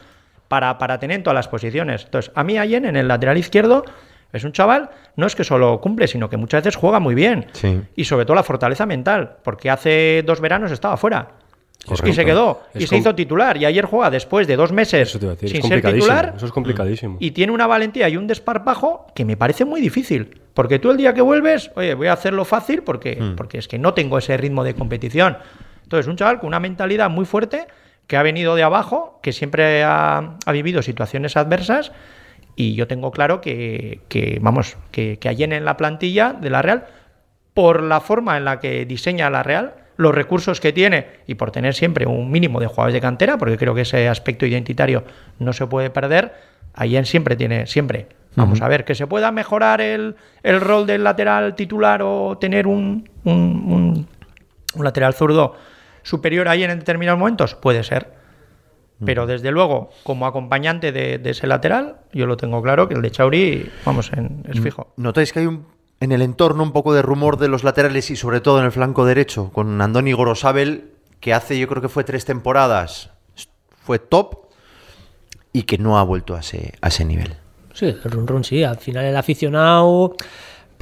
para, 0.52 0.76
para 0.76 0.98
tener 0.98 1.16
en 1.16 1.22
todas 1.22 1.34
las 1.34 1.48
posiciones. 1.48 2.04
Entonces, 2.04 2.30
a 2.34 2.44
mí 2.44 2.58
Allen 2.58 2.84
en 2.84 2.94
el 2.96 3.08
lateral 3.08 3.38
izquierdo 3.38 3.86
es 4.34 4.44
un 4.44 4.52
chaval, 4.52 4.90
no 5.16 5.26
es 5.26 5.34
que 5.34 5.44
solo 5.44 5.80
cumple, 5.80 6.06
sino 6.06 6.28
que 6.28 6.36
muchas 6.36 6.62
veces 6.62 6.76
juega 6.76 7.00
muy 7.00 7.14
bien. 7.14 7.46
Sí. 7.52 7.80
Y 7.96 8.04
sobre 8.04 8.26
todo 8.26 8.34
la 8.34 8.42
fortaleza 8.42 8.84
mental, 8.84 9.36
porque 9.42 9.70
hace 9.70 10.22
dos 10.26 10.42
veranos 10.42 10.70
estaba 10.70 10.98
fuera. 10.98 11.26
Y 11.84 11.88
Correcto. 11.88 12.12
se 12.12 12.24
quedó, 12.26 12.62
y 12.74 12.86
se 12.86 12.98
hizo 12.98 13.14
titular. 13.14 13.56
Y 13.56 13.64
ayer 13.64 13.86
juega 13.86 14.10
después 14.10 14.46
de 14.46 14.56
dos 14.56 14.72
meses 14.72 15.08
Eso 15.08 15.18
te 15.18 15.24
iba 15.24 15.32
a 15.32 15.36
decir, 15.36 15.56
es 15.56 15.62
sin 15.62 15.70
ser 15.70 15.80
titular. 15.80 16.34
Eso 16.36 16.44
es 16.44 16.52
complicadísimo. 16.52 17.16
Y 17.18 17.30
tiene 17.30 17.50
una 17.50 17.66
valentía 17.66 18.10
y 18.10 18.18
un 18.18 18.26
desparpajo 18.26 19.06
que 19.14 19.24
me 19.24 19.38
parece 19.38 19.64
muy 19.64 19.80
difícil. 19.80 20.38
Porque 20.52 20.78
tú 20.78 20.90
el 20.90 20.98
día 20.98 21.14
que 21.14 21.22
vuelves, 21.22 21.70
oye, 21.76 21.94
voy 21.94 22.08
a 22.08 22.12
hacerlo 22.12 22.44
fácil 22.44 22.82
porque, 22.82 23.18
porque 23.38 23.56
es 23.56 23.68
que 23.68 23.78
no 23.78 23.94
tengo 23.94 24.18
ese 24.18 24.36
ritmo 24.36 24.64
de 24.64 24.74
competición. 24.74 25.38
Entonces, 25.82 26.06
un 26.08 26.16
chaval 26.16 26.40
con 26.40 26.48
una 26.48 26.60
mentalidad 26.60 27.08
muy 27.08 27.24
fuerte, 27.24 27.68
que 28.06 28.16
ha 28.16 28.22
venido 28.22 28.54
de 28.54 28.62
abajo, 28.62 29.18
que 29.22 29.32
siempre 29.32 29.84
ha, 29.84 30.36
ha 30.44 30.52
vivido 30.52 30.82
situaciones 30.82 31.36
adversas. 31.36 31.92
Y 32.56 32.74
yo 32.74 32.86
tengo 32.86 33.10
claro 33.10 33.40
que, 33.40 34.00
que, 34.08 34.38
vamos, 34.42 34.76
que, 34.90 35.18
que 35.18 35.28
allí 35.28 35.44
en 35.44 35.64
la 35.64 35.76
plantilla 35.76 36.34
de 36.34 36.50
la 36.50 36.60
Real, 36.60 36.84
por 37.54 37.82
la 37.82 38.00
forma 38.00 38.36
en 38.36 38.44
la 38.44 38.60
que 38.60 38.84
diseña 38.84 39.30
la 39.30 39.42
Real, 39.42 39.74
los 39.96 40.14
recursos 40.14 40.60
que 40.60 40.72
tiene 40.72 41.06
y 41.26 41.34
por 41.36 41.50
tener 41.50 41.74
siempre 41.74 42.06
un 42.06 42.30
mínimo 42.30 42.60
de 42.60 42.66
jugadores 42.66 42.94
de 42.94 43.00
cantera, 43.00 43.38
porque 43.38 43.56
creo 43.56 43.74
que 43.74 43.82
ese 43.82 44.08
aspecto 44.08 44.44
identitario 44.46 45.04
no 45.38 45.52
se 45.52 45.66
puede 45.66 45.90
perder, 45.90 46.32
Allen 46.74 47.04
siempre 47.06 47.36
tiene, 47.36 47.66
siempre. 47.66 48.08
Vamos 48.34 48.62
a 48.62 48.68
ver, 48.68 48.86
que 48.86 48.94
se 48.94 49.06
pueda 49.06 49.30
mejorar 49.30 49.82
el, 49.82 50.16
el 50.42 50.60
rol 50.62 50.86
del 50.86 51.04
lateral 51.04 51.54
titular 51.54 52.00
o 52.02 52.38
tener 52.38 52.66
un, 52.66 53.08
un, 53.24 53.32
un- 53.34 54.06
un 54.74 54.84
lateral 54.84 55.12
zurdo 55.12 55.54
superior 56.02 56.48
a 56.48 56.52
Allen 56.52 56.70
en 56.70 56.78
determinados 56.80 57.18
momentos, 57.18 57.54
puede 57.54 57.82
ser. 57.84 58.20
Pero 59.04 59.26
desde 59.26 59.50
luego, 59.50 59.90
como 60.04 60.26
acompañante 60.26 60.92
de, 60.92 61.18
de 61.18 61.30
ese 61.30 61.48
lateral, 61.48 61.96
yo 62.12 62.26
lo 62.26 62.36
tengo 62.36 62.62
claro 62.62 62.86
que 62.88 62.94
el 62.94 63.02
de 63.02 63.10
Chauri, 63.10 63.68
vamos, 63.84 64.12
en- 64.12 64.44
es 64.48 64.60
fijo. 64.60 64.92
¿Notáis 64.96 65.32
que 65.32 65.40
hay 65.40 65.46
un, 65.46 65.66
en 65.98 66.12
el 66.12 66.22
entorno 66.22 66.62
un 66.62 66.70
poco 66.72 66.94
de 66.94 67.02
rumor 67.02 67.36
de 67.36 67.48
los 67.48 67.64
laterales 67.64 68.10
y 68.12 68.16
sobre 68.16 68.40
todo 68.40 68.60
en 68.60 68.64
el 68.66 68.70
flanco 68.70 69.04
derecho 69.04 69.50
con 69.52 69.80
Andoni 69.80 70.12
Gorosabel, 70.12 70.92
que 71.18 71.34
hace 71.34 71.58
yo 71.58 71.66
creo 71.66 71.82
que 71.82 71.88
fue 71.88 72.04
tres 72.04 72.24
temporadas, 72.24 73.10
fue 73.84 73.98
top 73.98 74.46
y 75.52 75.64
que 75.64 75.78
no 75.78 75.98
ha 75.98 76.04
vuelto 76.04 76.36
a 76.36 76.40
ese, 76.40 76.74
a 76.80 76.86
ese 76.86 77.04
nivel? 77.04 77.34
Sí, 77.74 77.86
el 77.86 78.02
run 78.10 78.28
run 78.28 78.44
sí. 78.44 78.62
Al 78.62 78.76
final 78.78 79.04
el 79.06 79.16
aficionado 79.16 80.14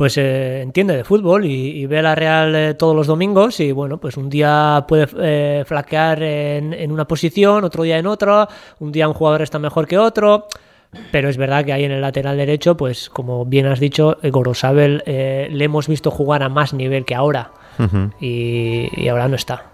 pues 0.00 0.16
eh, 0.16 0.62
entiende 0.62 0.96
de 0.96 1.04
fútbol 1.04 1.44
y, 1.44 1.50
y 1.50 1.84
ve 1.84 2.00
la 2.00 2.14
Real 2.14 2.54
eh, 2.54 2.72
todos 2.72 2.96
los 2.96 3.06
domingos 3.06 3.60
y 3.60 3.70
bueno, 3.70 3.98
pues 3.98 4.16
un 4.16 4.30
día 4.30 4.86
puede 4.88 5.06
eh, 5.18 5.62
flaquear 5.66 6.22
en, 6.22 6.72
en 6.72 6.90
una 6.90 7.06
posición, 7.06 7.64
otro 7.64 7.82
día 7.82 7.98
en 7.98 8.06
otra, 8.06 8.48
un 8.78 8.92
día 8.92 9.06
un 9.06 9.12
jugador 9.12 9.42
está 9.42 9.58
mejor 9.58 9.86
que 9.86 9.98
otro, 9.98 10.46
pero 11.12 11.28
es 11.28 11.36
verdad 11.36 11.66
que 11.66 11.74
ahí 11.74 11.84
en 11.84 11.92
el 11.92 12.00
lateral 12.00 12.38
derecho, 12.38 12.78
pues 12.78 13.10
como 13.10 13.44
bien 13.44 13.66
has 13.66 13.78
dicho, 13.78 14.16
Gorosabel 14.22 15.02
eh, 15.04 15.48
le 15.50 15.66
hemos 15.66 15.86
visto 15.86 16.10
jugar 16.10 16.42
a 16.44 16.48
más 16.48 16.72
nivel 16.72 17.04
que 17.04 17.14
ahora. 17.14 17.52
Y, 18.20 18.88
y 18.96 19.08
ahora 19.08 19.28
no 19.28 19.36
está. 19.36 19.66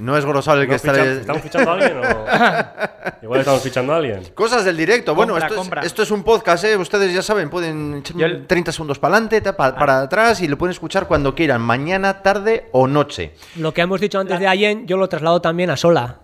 No 0.00 0.16
es 0.16 0.24
Gorosabel 0.24 0.62
el 0.62 0.66
que 0.66 0.70
¿No 0.72 0.76
está... 0.76 0.92
ficha- 0.92 1.20
¿Estamos 1.20 1.42
fichando 1.42 1.70
a 1.70 1.74
alguien 1.74 1.96
o...? 1.98 2.02
Igual 3.22 3.40
estamos 3.40 3.62
fichando 3.62 3.92
a 3.92 3.96
alguien. 3.96 4.22
Cosas 4.34 4.64
del 4.64 4.76
directo. 4.76 5.14
bueno, 5.14 5.32
Compra, 5.32 5.46
esto 5.46 5.54
es, 5.54 5.60
compra. 5.60 5.82
esto 5.82 6.02
es 6.02 6.10
un 6.10 6.22
podcast, 6.22 6.64
¿eh? 6.64 6.76
Ustedes 6.76 7.12
ya 7.14 7.22
saben, 7.22 7.50
pueden 7.50 7.96
echar 7.98 8.20
el- 8.22 8.46
30 8.46 8.72
segundos 8.72 8.98
para 8.98 9.16
adelante, 9.16 9.40
para 9.52 10.02
atrás 10.02 10.40
y 10.40 10.48
lo 10.48 10.58
pueden 10.58 10.72
escuchar 10.72 11.06
cuando 11.08 11.34
quieran, 11.34 11.60
mañana, 11.62 12.22
tarde 12.22 12.68
o 12.72 12.86
noche. 12.86 13.32
Lo 13.56 13.72
que 13.72 13.80
hemos 13.80 14.00
dicho 14.00 14.18
antes 14.18 14.38
de 14.38 14.46
Allen, 14.46 14.86
yo 14.86 14.96
lo 14.96 15.08
traslado 15.08 15.40
también 15.40 15.70
a 15.70 15.76
Sola. 15.76 16.20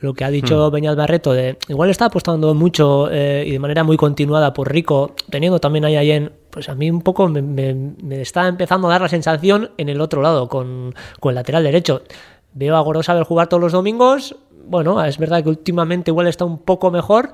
Lo 0.00 0.14
que 0.14 0.24
ha 0.24 0.30
dicho 0.30 0.70
Beñat 0.70 0.96
Barreto, 0.96 1.32
de 1.32 1.58
igual 1.66 1.90
está 1.90 2.04
apostando 2.04 2.54
mucho 2.54 3.08
eh, 3.10 3.42
y 3.44 3.50
de 3.50 3.58
manera 3.58 3.82
muy 3.82 3.96
continuada 3.96 4.52
por 4.54 4.70
Rico, 4.70 5.16
teniendo 5.28 5.58
también 5.58 5.84
ahí 5.86 5.96
a 5.96 6.00
Allen, 6.00 6.32
pues 6.58 6.68
a 6.68 6.74
mí 6.74 6.90
un 6.90 7.02
poco 7.02 7.28
me, 7.28 7.40
me- 7.40 7.72
me 8.02 8.20
está 8.20 8.48
empezando 8.48 8.88
a 8.88 8.90
dar 8.90 9.00
la 9.02 9.08
sensación 9.08 9.70
en 9.78 9.88
el 9.88 10.00
otro 10.00 10.22
lado, 10.22 10.48
con, 10.48 10.92
con 11.20 11.30
el 11.30 11.34
lateral 11.36 11.62
derecho. 11.62 12.02
Veo 12.52 12.74
a 12.74 12.80
Gorosabel 12.80 13.22
jugar 13.22 13.46
todos 13.46 13.60
los 13.60 13.70
domingos, 13.70 14.34
bueno, 14.66 15.04
es 15.04 15.18
verdad 15.18 15.44
que 15.44 15.50
últimamente 15.50 16.10
igual 16.10 16.26
está 16.26 16.44
un 16.44 16.58
poco 16.58 16.90
mejor, 16.90 17.30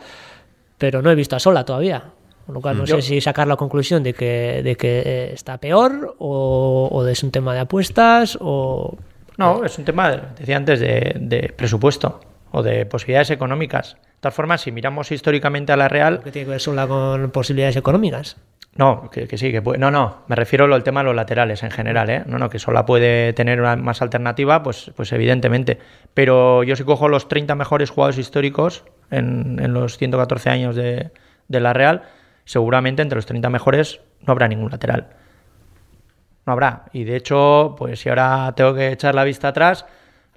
pero 0.77 1.01
no 1.01 1.11
he 1.11 1.15
visto 1.15 1.37
a 1.37 1.39
Sola 1.41 1.65
todavía. 1.65 2.05
Con 2.45 2.55
lo 2.57 2.61
cual 2.61 2.77
no 2.77 2.87
sé 2.87 3.01
si 3.01 3.21
sacar 3.23 3.49
la 3.49 3.57
conclusión 3.57 4.03
de 4.03 4.13
que, 4.13 4.61
de 4.63 4.77
que 4.77 4.99
eh, 5.07 5.31
está 5.33 5.57
peor 5.57 6.15
o, 6.19 6.91
o 6.93 7.07
es 7.07 7.23
un 7.23 7.31
tema 7.31 7.55
de 7.55 7.61
apuestas 7.61 8.37
o... 8.43 8.99
No, 9.39 9.65
es 9.65 9.79
un 9.79 9.87
tema, 9.87 10.11
decía 10.39 10.59
antes, 10.59 10.81
de, 10.81 11.17
de 11.19 11.55
presupuesto 11.57 12.21
o 12.53 12.63
de 12.63 12.85
posibilidades 12.85 13.31
económicas. 13.31 13.95
De 13.95 14.21
todas 14.21 14.35
formas, 14.35 14.61
si 14.61 14.73
miramos 14.73 15.11
históricamente 15.11 15.73
a 15.73 15.77
la 15.79 15.89
Real, 15.89 16.21
que 16.23 16.31
tiene 16.31 16.45
que 16.45 16.51
ver 16.51 16.61
sola 16.61 16.87
con 16.87 17.31
posibilidades 17.31 17.77
económicas. 17.77 18.37
No, 18.77 19.09
que, 19.11 19.29
que 19.29 19.39
sí, 19.39 19.53
que 19.53 19.63
puede, 19.63 19.79
no, 19.79 19.91
no, 19.91 20.23
me 20.27 20.35
refiero 20.35 20.73
al 20.73 20.83
tema 20.83 21.01
de 21.01 21.05
los 21.05 21.15
laterales 21.15 21.63
en 21.63 21.71
general, 21.71 22.11
¿eh? 22.11 22.25
No, 22.27 22.39
no, 22.39 22.51
que 22.51 22.59
sola 22.59 22.85
puede 22.85 23.33
tener 23.33 23.61
una 23.61 23.77
más 23.77 24.03
alternativa, 24.03 24.63
pues, 24.63 24.91
pues 24.97 25.13
evidentemente. 25.13 25.79
Pero 26.13 26.65
yo 26.65 26.75
si 26.75 26.83
cojo 26.83 27.09
los 27.09 27.29
30 27.29 27.55
mejores 27.55 27.91
jugadores 27.91 28.19
históricos 28.19 28.85
en, 29.11 29.61
en 29.63 29.75
los 29.75 29.97
114 29.97 30.51
años 30.51 30.75
de, 30.75 31.13
de 31.47 31.61
la 31.61 31.73
Real, 31.73 32.03
seguramente 32.45 33.03
entre 33.03 33.17
los 33.17 33.27
30 33.27 33.49
mejores 33.49 34.01
no 34.21 34.33
habrá 34.33 34.49
ningún 34.49 34.71
lateral. 34.71 35.09
No 36.47 36.53
habrá. 36.53 36.87
Y 36.93 37.05
de 37.05 37.17
hecho, 37.17 37.75
pues 37.79 38.01
si 38.01 38.09
ahora 38.09 38.53
tengo 38.57 38.75
que 38.75 38.93
echar 38.93 39.15
la 39.15 39.25
vista 39.25 39.49
atrás, 39.49 39.87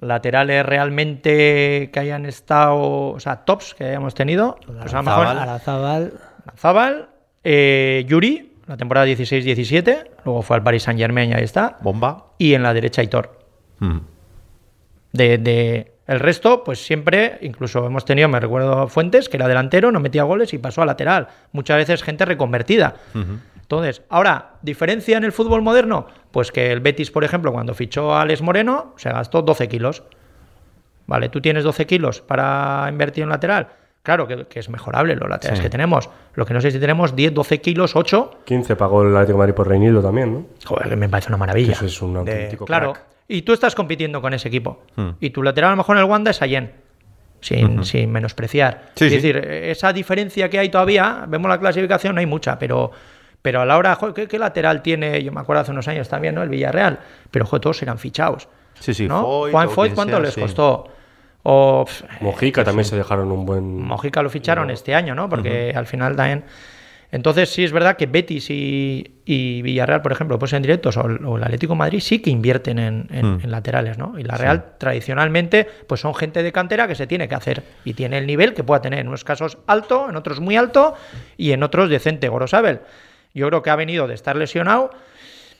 laterales 0.00 0.64
realmente 0.64 1.90
que 1.92 2.00
hayan 2.00 2.24
estado, 2.24 3.10
o 3.10 3.20
sea, 3.20 3.44
tops 3.44 3.74
que 3.74 3.84
hayamos 3.84 4.14
tenido, 4.14 4.58
pues 4.64 4.94
a 4.94 4.98
lo 4.98 5.02
mejor 5.02 5.26
Arazábal. 5.26 5.38
Arazábal, 5.38 6.12
Zabal, 6.56 7.08
eh, 7.44 8.04
Yuri, 8.08 8.52
la 8.66 8.76
temporada 8.76 9.06
16-17, 9.06 10.06
luego 10.24 10.42
fue 10.42 10.56
al 10.56 10.62
Paris 10.62 10.82
Saint 10.82 10.98
Germain 11.00 11.30
y 11.30 11.34
ahí 11.34 11.44
está, 11.44 11.78
Bomba. 11.80 12.26
y 12.38 12.54
en 12.54 12.62
la 12.62 12.74
derecha 12.74 13.00
Aitor. 13.00 13.38
Mm. 13.78 13.98
De, 15.12 15.38
de- 15.38 15.92
el 16.06 16.20
resto, 16.20 16.64
pues 16.64 16.82
siempre, 16.84 17.36
incluso 17.42 17.84
hemos 17.84 18.06
tenido, 18.06 18.28
me 18.30 18.40
recuerdo 18.40 18.88
Fuentes, 18.88 19.28
que 19.28 19.36
era 19.36 19.46
delantero, 19.46 19.92
no 19.92 20.00
metía 20.00 20.22
goles 20.22 20.54
y 20.54 20.58
pasó 20.58 20.80
a 20.80 20.86
lateral. 20.86 21.28
Muchas 21.52 21.76
veces 21.76 22.02
gente 22.02 22.24
reconvertida. 22.24 22.94
Entonces, 23.60 24.00
ahora, 24.08 24.52
¿diferencia 24.62 25.18
en 25.18 25.24
el 25.24 25.32
fútbol 25.32 25.60
moderno? 25.60 26.06
Pues 26.30 26.50
que 26.50 26.72
el 26.72 26.80
Betis, 26.80 27.10
por 27.10 27.24
ejemplo, 27.24 27.52
cuando 27.52 27.74
fichó 27.74 28.14
a 28.14 28.22
Alex 28.22 28.40
Moreno, 28.40 28.94
se 28.96 29.10
gastó 29.10 29.42
12 29.42 29.68
kilos. 29.68 30.02
Vale, 31.06 31.28
tú 31.28 31.42
tienes 31.42 31.62
12 31.64 31.86
kilos 31.86 32.22
para 32.22 32.86
invertir 32.88 33.24
en 33.24 33.28
lateral. 33.28 33.68
Claro 34.02 34.26
que, 34.26 34.46
que 34.46 34.58
es 34.60 34.68
mejorable 34.70 35.14
los 35.16 35.28
laterales 35.28 35.58
Sí. 35.58 35.62
que 35.64 35.70
tenemos. 35.70 36.08
Lo 36.34 36.46
que 36.46 36.54
no 36.54 36.60
sé 36.60 36.70
si 36.70 36.78
tenemos 36.80 37.14
10, 37.14 37.34
12 37.34 37.60
kilos, 37.60 37.94
8. 37.96 38.38
15 38.44 38.76
pagó 38.76 39.02
el 39.02 39.08
Atlético 39.14 39.32
de 39.34 39.38
Madrid 39.38 39.54
por 39.54 39.68
Reinildo 39.68 40.00
también, 40.02 40.32
¿no? 40.32 40.46
Joder, 40.64 40.88
que 40.88 40.96
me 40.96 41.08
parece 41.08 41.28
una 41.28 41.36
maravilla. 41.36 41.72
Eso 41.72 41.84
es 41.86 42.00
un 42.00 42.14
De- 42.14 42.18
auténtico 42.20 42.64
Claro. 42.64 42.92
crack. 42.94 43.04
Y 43.28 43.42
tú 43.42 43.52
estás 43.52 43.74
compitiendo 43.74 44.22
con 44.22 44.32
ese 44.32 44.48
equipo. 44.48 44.80
Hmm. 44.96 45.10
Y 45.20 45.30
tu 45.30 45.42
lateral 45.42 45.68
a 45.68 45.72
lo 45.72 45.76
mejor 45.78 45.96
en 45.96 46.02
el 46.04 46.08
Wanda 46.08 46.30
es 46.30 46.40
Allen. 46.40 46.72
Sin, 47.40 47.84
sin 47.84 48.10
menospreciar. 48.10 48.90
Sí, 48.96 49.04
es 49.04 49.10
sí. 49.12 49.16
decir, 49.16 49.36
esa 49.36 49.92
diferencia 49.92 50.48
que 50.50 50.58
hay 50.58 50.70
todavía, 50.70 51.24
vemos 51.28 51.48
la 51.48 51.58
clasificación, 51.60 52.14
no 52.14 52.20
hay 52.20 52.26
mucha, 52.26 52.58
pero, 52.58 52.90
Pero 53.42 53.60
a 53.60 53.64
la 53.66 53.76
hora, 53.76 53.94
joder, 53.94 54.12
¿qué, 54.14 54.26
qué 54.26 54.38
lateral 54.40 54.82
tiene? 54.82 55.22
Yo 55.22 55.30
me 55.30 55.40
acuerdo 55.40 55.62
hace 55.62 55.70
unos 55.70 55.86
años 55.86 56.08
también, 56.08 56.34
¿no? 56.34 56.42
El 56.42 56.48
Villarreal. 56.48 56.98
Pero, 57.30 57.46
joder, 57.46 57.60
todos 57.60 57.80
eran 57.82 57.96
fichados. 57.98 58.48
Sí, 58.80 58.92
sí, 58.94 59.06
¿no? 59.06 59.22
Foyt 59.22 59.52
Juan 59.52 59.70
Foyt, 59.70 59.86
quien 59.90 59.94
¿cuánto 59.94 60.12
sea, 60.16 60.20
les 60.24 60.34
costó? 60.36 60.88
O, 61.42 61.86
Mojica 62.20 62.64
también 62.64 62.84
se 62.84 62.96
dejaron 62.96 63.30
un 63.32 63.46
buen. 63.46 63.78
Mojica 63.82 64.22
lo 64.22 64.28
ficharon 64.30 64.70
este 64.70 64.94
año, 64.94 65.14
¿no? 65.14 65.28
Porque 65.28 65.72
al 65.74 65.86
final 65.86 66.16
también. 66.16 66.44
Entonces, 67.10 67.48
sí 67.48 67.64
es 67.64 67.72
verdad 67.72 67.96
que 67.96 68.04
Betis 68.04 68.50
y, 68.50 69.22
y 69.24 69.62
Villarreal, 69.62 70.02
por 70.02 70.12
ejemplo, 70.12 70.38
pues 70.38 70.52
en 70.52 70.60
directos, 70.60 70.98
o, 70.98 71.06
el 71.06 71.24
o 71.24 71.38
el 71.38 71.42
Atlético 71.44 71.72
de 71.72 71.78
Madrid 71.78 72.00
sí 72.00 72.18
que 72.18 72.28
invierten 72.28 72.78
en, 72.78 73.06
en- 73.10 73.36
Mm. 73.36 73.40
en 73.44 73.50
laterales, 73.50 73.96
¿no? 73.96 74.18
Y 74.18 74.24
la 74.24 74.36
Real, 74.36 74.74
tradicionalmente, 74.76 75.66
pues 75.86 76.02
son 76.02 76.14
gente 76.14 76.42
de 76.42 76.52
cantera 76.52 76.86
que 76.86 76.94
se 76.94 77.06
tiene 77.06 77.26
que 77.26 77.34
hacer 77.34 77.62
y 77.82 77.94
tiene 77.94 78.18
el 78.18 78.26
nivel 78.26 78.52
que 78.52 78.62
pueda 78.62 78.82
tener. 78.82 78.98
En 78.98 79.08
unos 79.08 79.24
casos 79.24 79.56
alto, 79.66 80.10
en 80.10 80.16
otros 80.16 80.40
muy 80.40 80.56
alto 80.56 80.92
y 81.38 81.52
en 81.52 81.62
otros 81.62 81.88
decente. 81.88 82.28
Gorosabel, 82.28 82.80
yo 83.32 83.48
creo 83.48 83.62
que 83.62 83.70
ha 83.70 83.76
venido 83.76 84.06
de 84.06 84.12
estar 84.12 84.36
lesionado. 84.36 84.90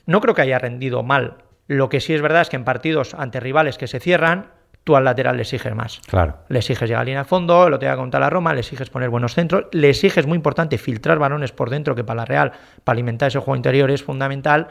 No 0.04 0.20
creo 0.20 0.34
que 0.34 0.42
haya 0.42 0.58
rendido 0.58 1.02
mal. 1.02 1.36
Lo 1.66 1.88
que 1.88 2.00
sí 2.00 2.12
es 2.12 2.20
verdad 2.20 2.42
es 2.42 2.50
que 2.50 2.56
en 2.56 2.64
partidos 2.64 3.14
ante 3.14 3.40
rivales 3.40 3.78
que 3.78 3.86
se 3.86 4.00
cierran, 4.00 4.48
tú 4.88 4.96
al 4.96 5.04
lateral 5.04 5.36
le 5.36 5.42
exiges 5.42 5.74
más. 5.74 6.00
Claro. 6.06 6.38
Le 6.48 6.60
exiges 6.60 6.88
llegar 6.88 7.02
a 7.02 7.04
línea 7.04 7.18
de 7.18 7.28
fondo, 7.28 7.68
lo 7.68 7.78
te 7.78 7.84
voy 7.84 7.92
a 7.92 7.96
contar 7.98 8.22
la 8.22 8.30
Roma, 8.30 8.54
le 8.54 8.60
exiges 8.60 8.88
poner 8.88 9.10
buenos 9.10 9.34
centros, 9.34 9.66
le 9.72 9.90
exiges, 9.90 10.26
muy 10.26 10.36
importante, 10.36 10.78
filtrar 10.78 11.18
balones 11.18 11.52
por 11.52 11.68
dentro, 11.68 11.94
que 11.94 12.04
para 12.04 12.22
la 12.22 12.24
Real, 12.24 12.52
para 12.84 12.94
alimentar 12.94 13.28
ese 13.28 13.38
juego 13.38 13.54
interior 13.54 13.90
es 13.90 14.02
fundamental. 14.02 14.68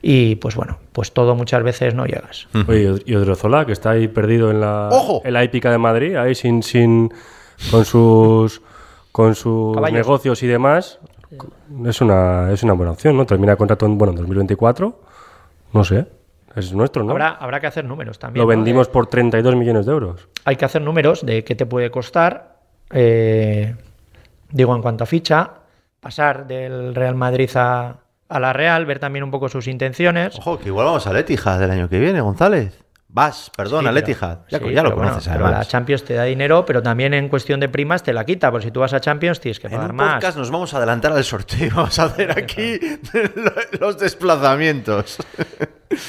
Y 0.00 0.36
pues 0.36 0.54
bueno, 0.54 0.78
pues 0.92 1.10
todo 1.10 1.34
muchas 1.34 1.64
veces 1.64 1.92
no 1.92 2.06
llegas. 2.06 2.46
Oye, 2.68 3.02
y 3.04 3.16
Odriozola, 3.16 3.66
que 3.66 3.72
está 3.72 3.90
ahí 3.90 4.06
perdido 4.06 4.52
en 4.52 4.60
la, 4.60 4.90
¡Ojo! 4.92 5.22
en 5.24 5.32
la 5.32 5.42
hípica 5.42 5.72
de 5.72 5.78
Madrid, 5.78 6.14
ahí 6.14 6.36
sin, 6.36 6.62
sin 6.62 7.12
con 7.72 7.84
sus 7.84 8.62
con 9.10 9.34
sus 9.34 9.74
Caballos. 9.74 9.96
negocios 9.96 10.40
y 10.44 10.46
demás, 10.46 11.00
es 11.84 12.00
una, 12.00 12.52
es 12.52 12.62
una 12.62 12.74
buena 12.74 12.92
opción, 12.92 13.16
¿no? 13.16 13.26
Termina 13.26 13.56
contrato 13.56 13.86
en, 13.86 13.98
bueno, 13.98 14.12
en 14.12 14.18
2024, 14.18 15.00
no 15.72 15.82
sé, 15.82 16.06
es 16.56 16.72
nuestro, 16.72 17.02
¿no? 17.04 17.12
Habrá, 17.12 17.28
habrá 17.30 17.60
que 17.60 17.66
hacer 17.66 17.84
números 17.84 18.18
también. 18.18 18.40
Lo 18.40 18.44
¿no? 18.44 18.56
vendimos 18.56 18.86
De- 18.88 18.92
por 18.92 19.06
32 19.06 19.54
millones 19.56 19.86
de 19.86 19.92
euros. 19.92 20.28
hay 20.44 20.56
que 20.56 20.64
hacer 20.64 20.82
números 20.82 21.24
de 21.24 21.44
qué 21.44 21.54
te 21.54 21.66
puede 21.66 21.90
costar. 21.90 22.56
eh, 22.90 23.74
digo, 24.50 24.74
en 24.74 24.82
cuanto 24.82 25.04
a 25.04 25.06
ficha, 25.06 25.50
pasar 26.00 26.46
del 26.46 26.94
Real 26.94 27.14
Madrid 27.16 27.50
a, 27.56 27.96
a 28.28 28.40
la 28.40 28.52
Real, 28.52 28.86
ver 28.86 28.98
también 28.98 29.24
un 29.24 29.30
poco 29.30 29.48
sus 29.48 29.66
intenciones. 29.66 30.38
Ojo, 30.38 30.58
que 30.58 30.68
igual 30.68 30.86
vamos 30.86 31.06
al 31.06 31.16
Etihad 31.16 31.58
del 31.58 31.70
año 31.70 31.88
que 31.88 31.98
viene, 31.98 32.20
González. 32.20 32.82
Vas, 33.16 33.50
perdón, 33.56 33.80
Sí, 33.80 33.86
al 33.88 33.94
pero- 33.94 34.06
Etihad. 34.06 34.38
Ya, 34.50 34.58
sí, 34.58 34.64
ya 34.74 34.82
lo 34.82 34.90
bueno, 34.90 35.08
conoces, 35.08 35.32
pero 35.32 35.46
además. 35.46 35.64
la 35.66 35.70
Champions 35.70 36.04
te 36.04 36.12
da 36.12 36.24
dinero, 36.24 36.66
pero 36.66 36.82
también 36.82 37.14
en 37.14 37.30
cuestión 37.30 37.58
de 37.60 37.70
primas 37.70 38.02
te 38.02 38.12
la 38.12 38.26
quita, 38.26 38.50
porque 38.50 38.66
si 38.66 38.70
tú 38.70 38.80
vas 38.80 38.92
a 38.92 39.00
Champions 39.00 39.40
tienes 39.40 39.58
que 39.58 39.68
En 39.68 39.72
pagar 39.72 39.90
un 39.92 39.96
más. 39.96 40.14
podcast 40.16 40.36
nos 40.36 40.50
vamos 40.50 40.74
a 40.74 40.76
adelantar 40.76 41.12
al 41.12 41.24
sorteo. 41.24 41.70
Vamos 41.76 41.98
a 41.98 42.04
hacer 42.04 42.30
aquí 42.38 42.78
los 43.80 43.96
desplazamientos. 43.98 45.16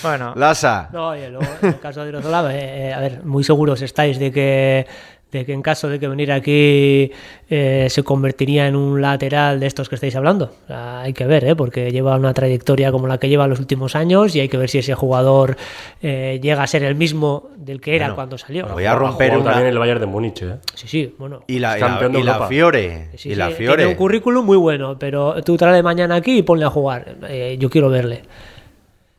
Bueno, 0.04 0.34
Lasa. 0.36 0.90
No, 0.92 1.16
y 1.16 1.30
luego, 1.30 1.46
en 1.62 1.70
el 1.70 1.80
caso 1.80 2.02
de 2.04 2.08
Odriozola, 2.10 2.54
eh, 2.54 2.90
eh, 2.90 2.94
a 2.94 3.00
ver, 3.00 3.24
muy 3.24 3.44
seguros 3.46 3.82
estáis 3.82 4.20
de 4.20 4.32
que, 4.34 4.88
de 5.32 5.46
que 5.46 5.52
en 5.52 5.62
caso 5.62 5.90
de 5.90 6.00
que 6.00 6.08
venir 6.08 6.32
aquí 6.32 7.12
eh, 7.50 7.88
se 7.90 8.04
convertiría 8.04 8.66
en 8.68 8.76
un 8.78 9.02
lateral 9.02 9.60
de 9.60 9.68
estos 9.68 9.90
que 9.90 9.96
estáis 9.96 10.16
hablando. 10.16 10.54
O 10.64 10.68
sea, 10.68 11.02
hay 11.02 11.12
que 11.14 11.26
ver, 11.26 11.44
¿eh? 11.44 11.56
porque 11.56 11.92
lleva 11.92 12.16
una 12.16 12.34
trayectoria 12.34 12.92
como 12.94 13.08
la 13.08 13.18
que 13.18 13.28
lleva 13.28 13.44
en 13.44 13.50
los 13.50 13.60
últimos 13.60 13.96
años 13.98 14.36
y 14.36 14.40
hay 14.40 14.48
que 14.48 14.58
ver 14.58 14.70
si 14.70 14.78
ese 14.78 14.96
jugador 14.96 15.58
eh, 16.02 16.40
llega 16.42 16.64
a 16.64 16.68
ser 16.68 16.84
el 16.84 16.96
mismo 16.96 17.50
del 17.58 17.82
que 17.82 17.96
era 17.96 18.06
Bueno, 18.06 18.16
cuando 18.16 18.38
salió. 18.38 18.68
voy 18.68 18.86
a 18.86 18.96
romper 18.96 19.36
una- 19.36 19.44
también 19.44 19.68
en 19.68 19.74
el 19.74 19.80
Bayern 19.80 20.00
de 20.00 20.06
Múnich, 20.06 20.42
¿eh? 20.44 20.56
Sí, 20.76 20.88
sí, 20.88 21.16
bueno. 21.18 21.44
Y 21.48 21.60
la, 21.60 21.78
y 21.78 21.82
la- 21.82 21.88
Campeón 21.88 22.14
de 22.14 22.20
y 22.20 22.24
la 22.24 22.32
Europa. 22.32 22.48
Fiore. 22.48 23.10
Sí, 23.18 23.30
y 23.32 23.36
la 23.36 23.50
Fiore. 23.50 23.76
Tiene 23.78 23.92
un 23.92 23.98
currículum 23.98 24.46
muy 24.46 24.58
bueno, 24.58 24.98
pero 24.98 25.44
tú 25.44 25.58
tráele 25.58 25.84
mañana 25.84 26.16
aquí 26.16 26.38
y 26.38 26.42
ponle 26.44 26.64
a 26.66 26.70
jugar. 26.70 27.18
Eh, 27.28 27.58
yo 27.60 27.70
quiero 27.70 27.90
verle. 27.90 28.24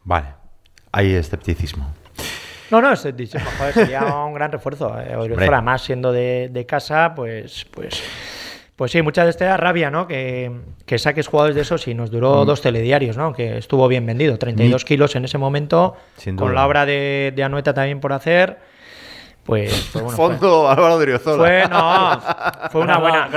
Vale. 0.05 0.29
Hay 0.91 1.13
escepticismo. 1.13 1.93
No, 2.71 2.81
no, 2.83 2.93
es, 2.93 3.17
dicho, 3.17 3.39
joder, 3.59 3.75
sería 3.75 4.03
un 4.25 4.35
gran 4.35 4.53
refuerzo. 4.53 4.95
Eh, 5.01 5.15
además 5.39 5.83
siendo 5.83 6.13
de, 6.13 6.49
de 6.53 6.67
casa, 6.67 7.13
pues, 7.15 7.67
pues, 7.71 8.03
pues 8.77 8.93
sí, 8.93 9.03
muchas 9.03 9.27
veces 9.27 9.39
te 9.39 9.45
da 9.45 9.57
rabia, 9.57 9.91
¿no? 9.91 10.07
Que, 10.07 10.51
que 10.87 10.99
saques 10.99 11.27
jugadores 11.27 11.57
de 11.57 11.63
esos 11.63 11.89
y 11.89 11.95
nos 11.95 12.11
Mm. 12.11 12.13
duró 12.13 12.45
dos 12.45 12.61
telediarios, 12.61 13.17
¿no? 13.17 13.33
Que 13.33 13.59
estuvo 13.59 13.89
bien 13.89 14.07
vendido, 14.07 14.39
32 14.39 14.85
kilos 14.85 15.17
en 15.17 15.25
ese 15.25 15.39
momento, 15.39 15.97
con 16.37 16.55
la 16.55 16.67
obra 16.67 16.87
de, 16.87 17.33
de 17.35 17.43
Anoeta 17.43 17.75
también 17.75 18.01
por 18.01 18.13
hacer. 18.13 18.59
Pues, 19.49 19.89
pues 19.95 20.05
bueno, 20.05 20.11
fue- 20.11 20.27
Fondo 20.29 20.69
Álvaro 20.69 20.99
de. 20.99 21.19
Fue, 21.19 21.67
no, 21.71 22.21
fue 22.71 22.83
una 22.83 22.99
buena, 22.99 23.29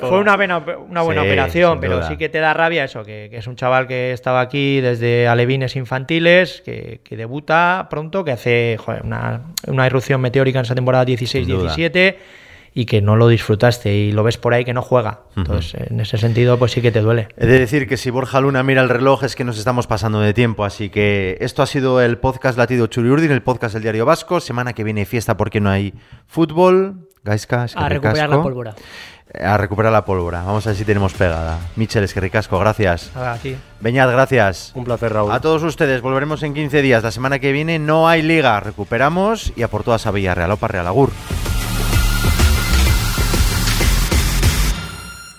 fue 0.00 0.18
una 0.20 0.36
buena, 0.36 0.58
una 0.88 1.02
buena 1.02 1.20
Sí, 1.22 1.28
operación, 1.28 1.80
pero 1.80 1.96
duda. 1.96 2.08
sí 2.08 2.16
que 2.16 2.30
te 2.30 2.38
da 2.38 2.54
rabia 2.54 2.84
eso, 2.84 3.04
que, 3.04 3.28
que 3.30 3.36
es 3.36 3.46
un 3.46 3.56
chaval 3.56 3.86
que 3.86 4.12
estaba 4.12 4.40
aquí 4.40 4.80
desde 4.80 5.28
alevines 5.28 5.76
infantiles, 5.76 6.62
que, 6.64 7.00
que 7.04 7.14
debuta 7.14 7.88
pronto, 7.90 8.24
que 8.24 8.32
hace 8.32 8.78
joder, 8.82 9.02
una, 9.02 9.42
una 9.66 9.86
irrupción 9.86 10.22
meteórica 10.22 10.60
en 10.60 10.64
esa 10.64 10.74
temporada 10.74 11.04
Sin 11.04 11.46
duda. 11.46 11.74
16-17 11.76 12.16
y 12.78 12.84
que 12.84 13.00
no 13.00 13.16
lo 13.16 13.26
disfrutaste 13.28 13.94
y 13.94 14.12
lo 14.12 14.22
ves 14.22 14.36
por 14.36 14.52
ahí 14.52 14.62
que 14.66 14.74
no 14.74 14.82
juega. 14.82 15.20
Entonces, 15.34 15.80
en 15.88 15.98
ese 15.98 16.18
sentido, 16.18 16.58
pues 16.58 16.72
sí 16.72 16.82
que 16.82 16.92
te 16.92 17.00
duele. 17.00 17.28
He 17.38 17.46
de 17.46 17.58
decir 17.58 17.88
que 17.88 17.96
si 17.96 18.10
Borja 18.10 18.38
Luna 18.42 18.62
mira 18.62 18.82
el 18.82 18.90
reloj 18.90 19.24
es 19.24 19.34
que 19.34 19.44
nos 19.44 19.56
estamos 19.56 19.86
pasando 19.86 20.20
de 20.20 20.34
tiempo, 20.34 20.62
así 20.62 20.90
que 20.90 21.38
esto 21.40 21.62
ha 21.62 21.66
sido 21.66 22.02
el 22.02 22.18
podcast 22.18 22.58
Latido 22.58 22.86
Churiurdin, 22.86 23.30
el 23.30 23.40
podcast 23.40 23.72
del 23.72 23.82
Diario 23.82 24.04
Vasco. 24.04 24.40
Semana 24.40 24.74
que 24.74 24.84
viene 24.84 25.06
fiesta 25.06 25.38
porque 25.38 25.58
no 25.58 25.70
hay 25.70 25.94
fútbol. 26.26 27.08
Gaisca, 27.24 27.64
es 27.64 27.74
que 27.74 27.82
A 27.82 27.88
recuperar 27.88 28.28
la 28.28 28.42
pólvora. 28.42 28.74
A 29.42 29.56
recuperar 29.56 29.90
la 29.90 30.04
pólvora. 30.04 30.42
Vamos 30.42 30.66
a 30.66 30.70
ver 30.70 30.76
si 30.76 30.84
tenemos 30.84 31.14
pegada. 31.14 31.58
Michel, 31.76 32.04
es 32.04 32.12
que 32.12 32.20
ricasco, 32.20 32.58
gracias. 32.58 33.10
Ahora, 33.14 33.32
a 33.32 33.38
ti. 33.38 33.56
Beñat, 33.80 34.10
gracias. 34.10 34.72
Un 34.74 34.84
placer, 34.84 35.14
Raúl. 35.14 35.32
A 35.32 35.40
todos 35.40 35.62
ustedes, 35.62 36.02
volveremos 36.02 36.42
en 36.42 36.52
15 36.52 36.82
días. 36.82 37.02
La 37.02 37.10
semana 37.10 37.38
que 37.38 37.52
viene 37.52 37.78
no 37.78 38.06
hay 38.06 38.20
liga. 38.20 38.60
Recuperamos 38.60 39.54
y 39.56 39.62
a 39.62 39.68
por 39.68 39.82
todas 39.82 40.06
a 40.06 40.10
Villarreal. 40.10 40.50
Opa 40.50 40.68
Real 40.68 40.86
Agur. 40.86 41.10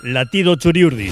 Latido 0.08 0.56
Churiurdin. 0.56 1.12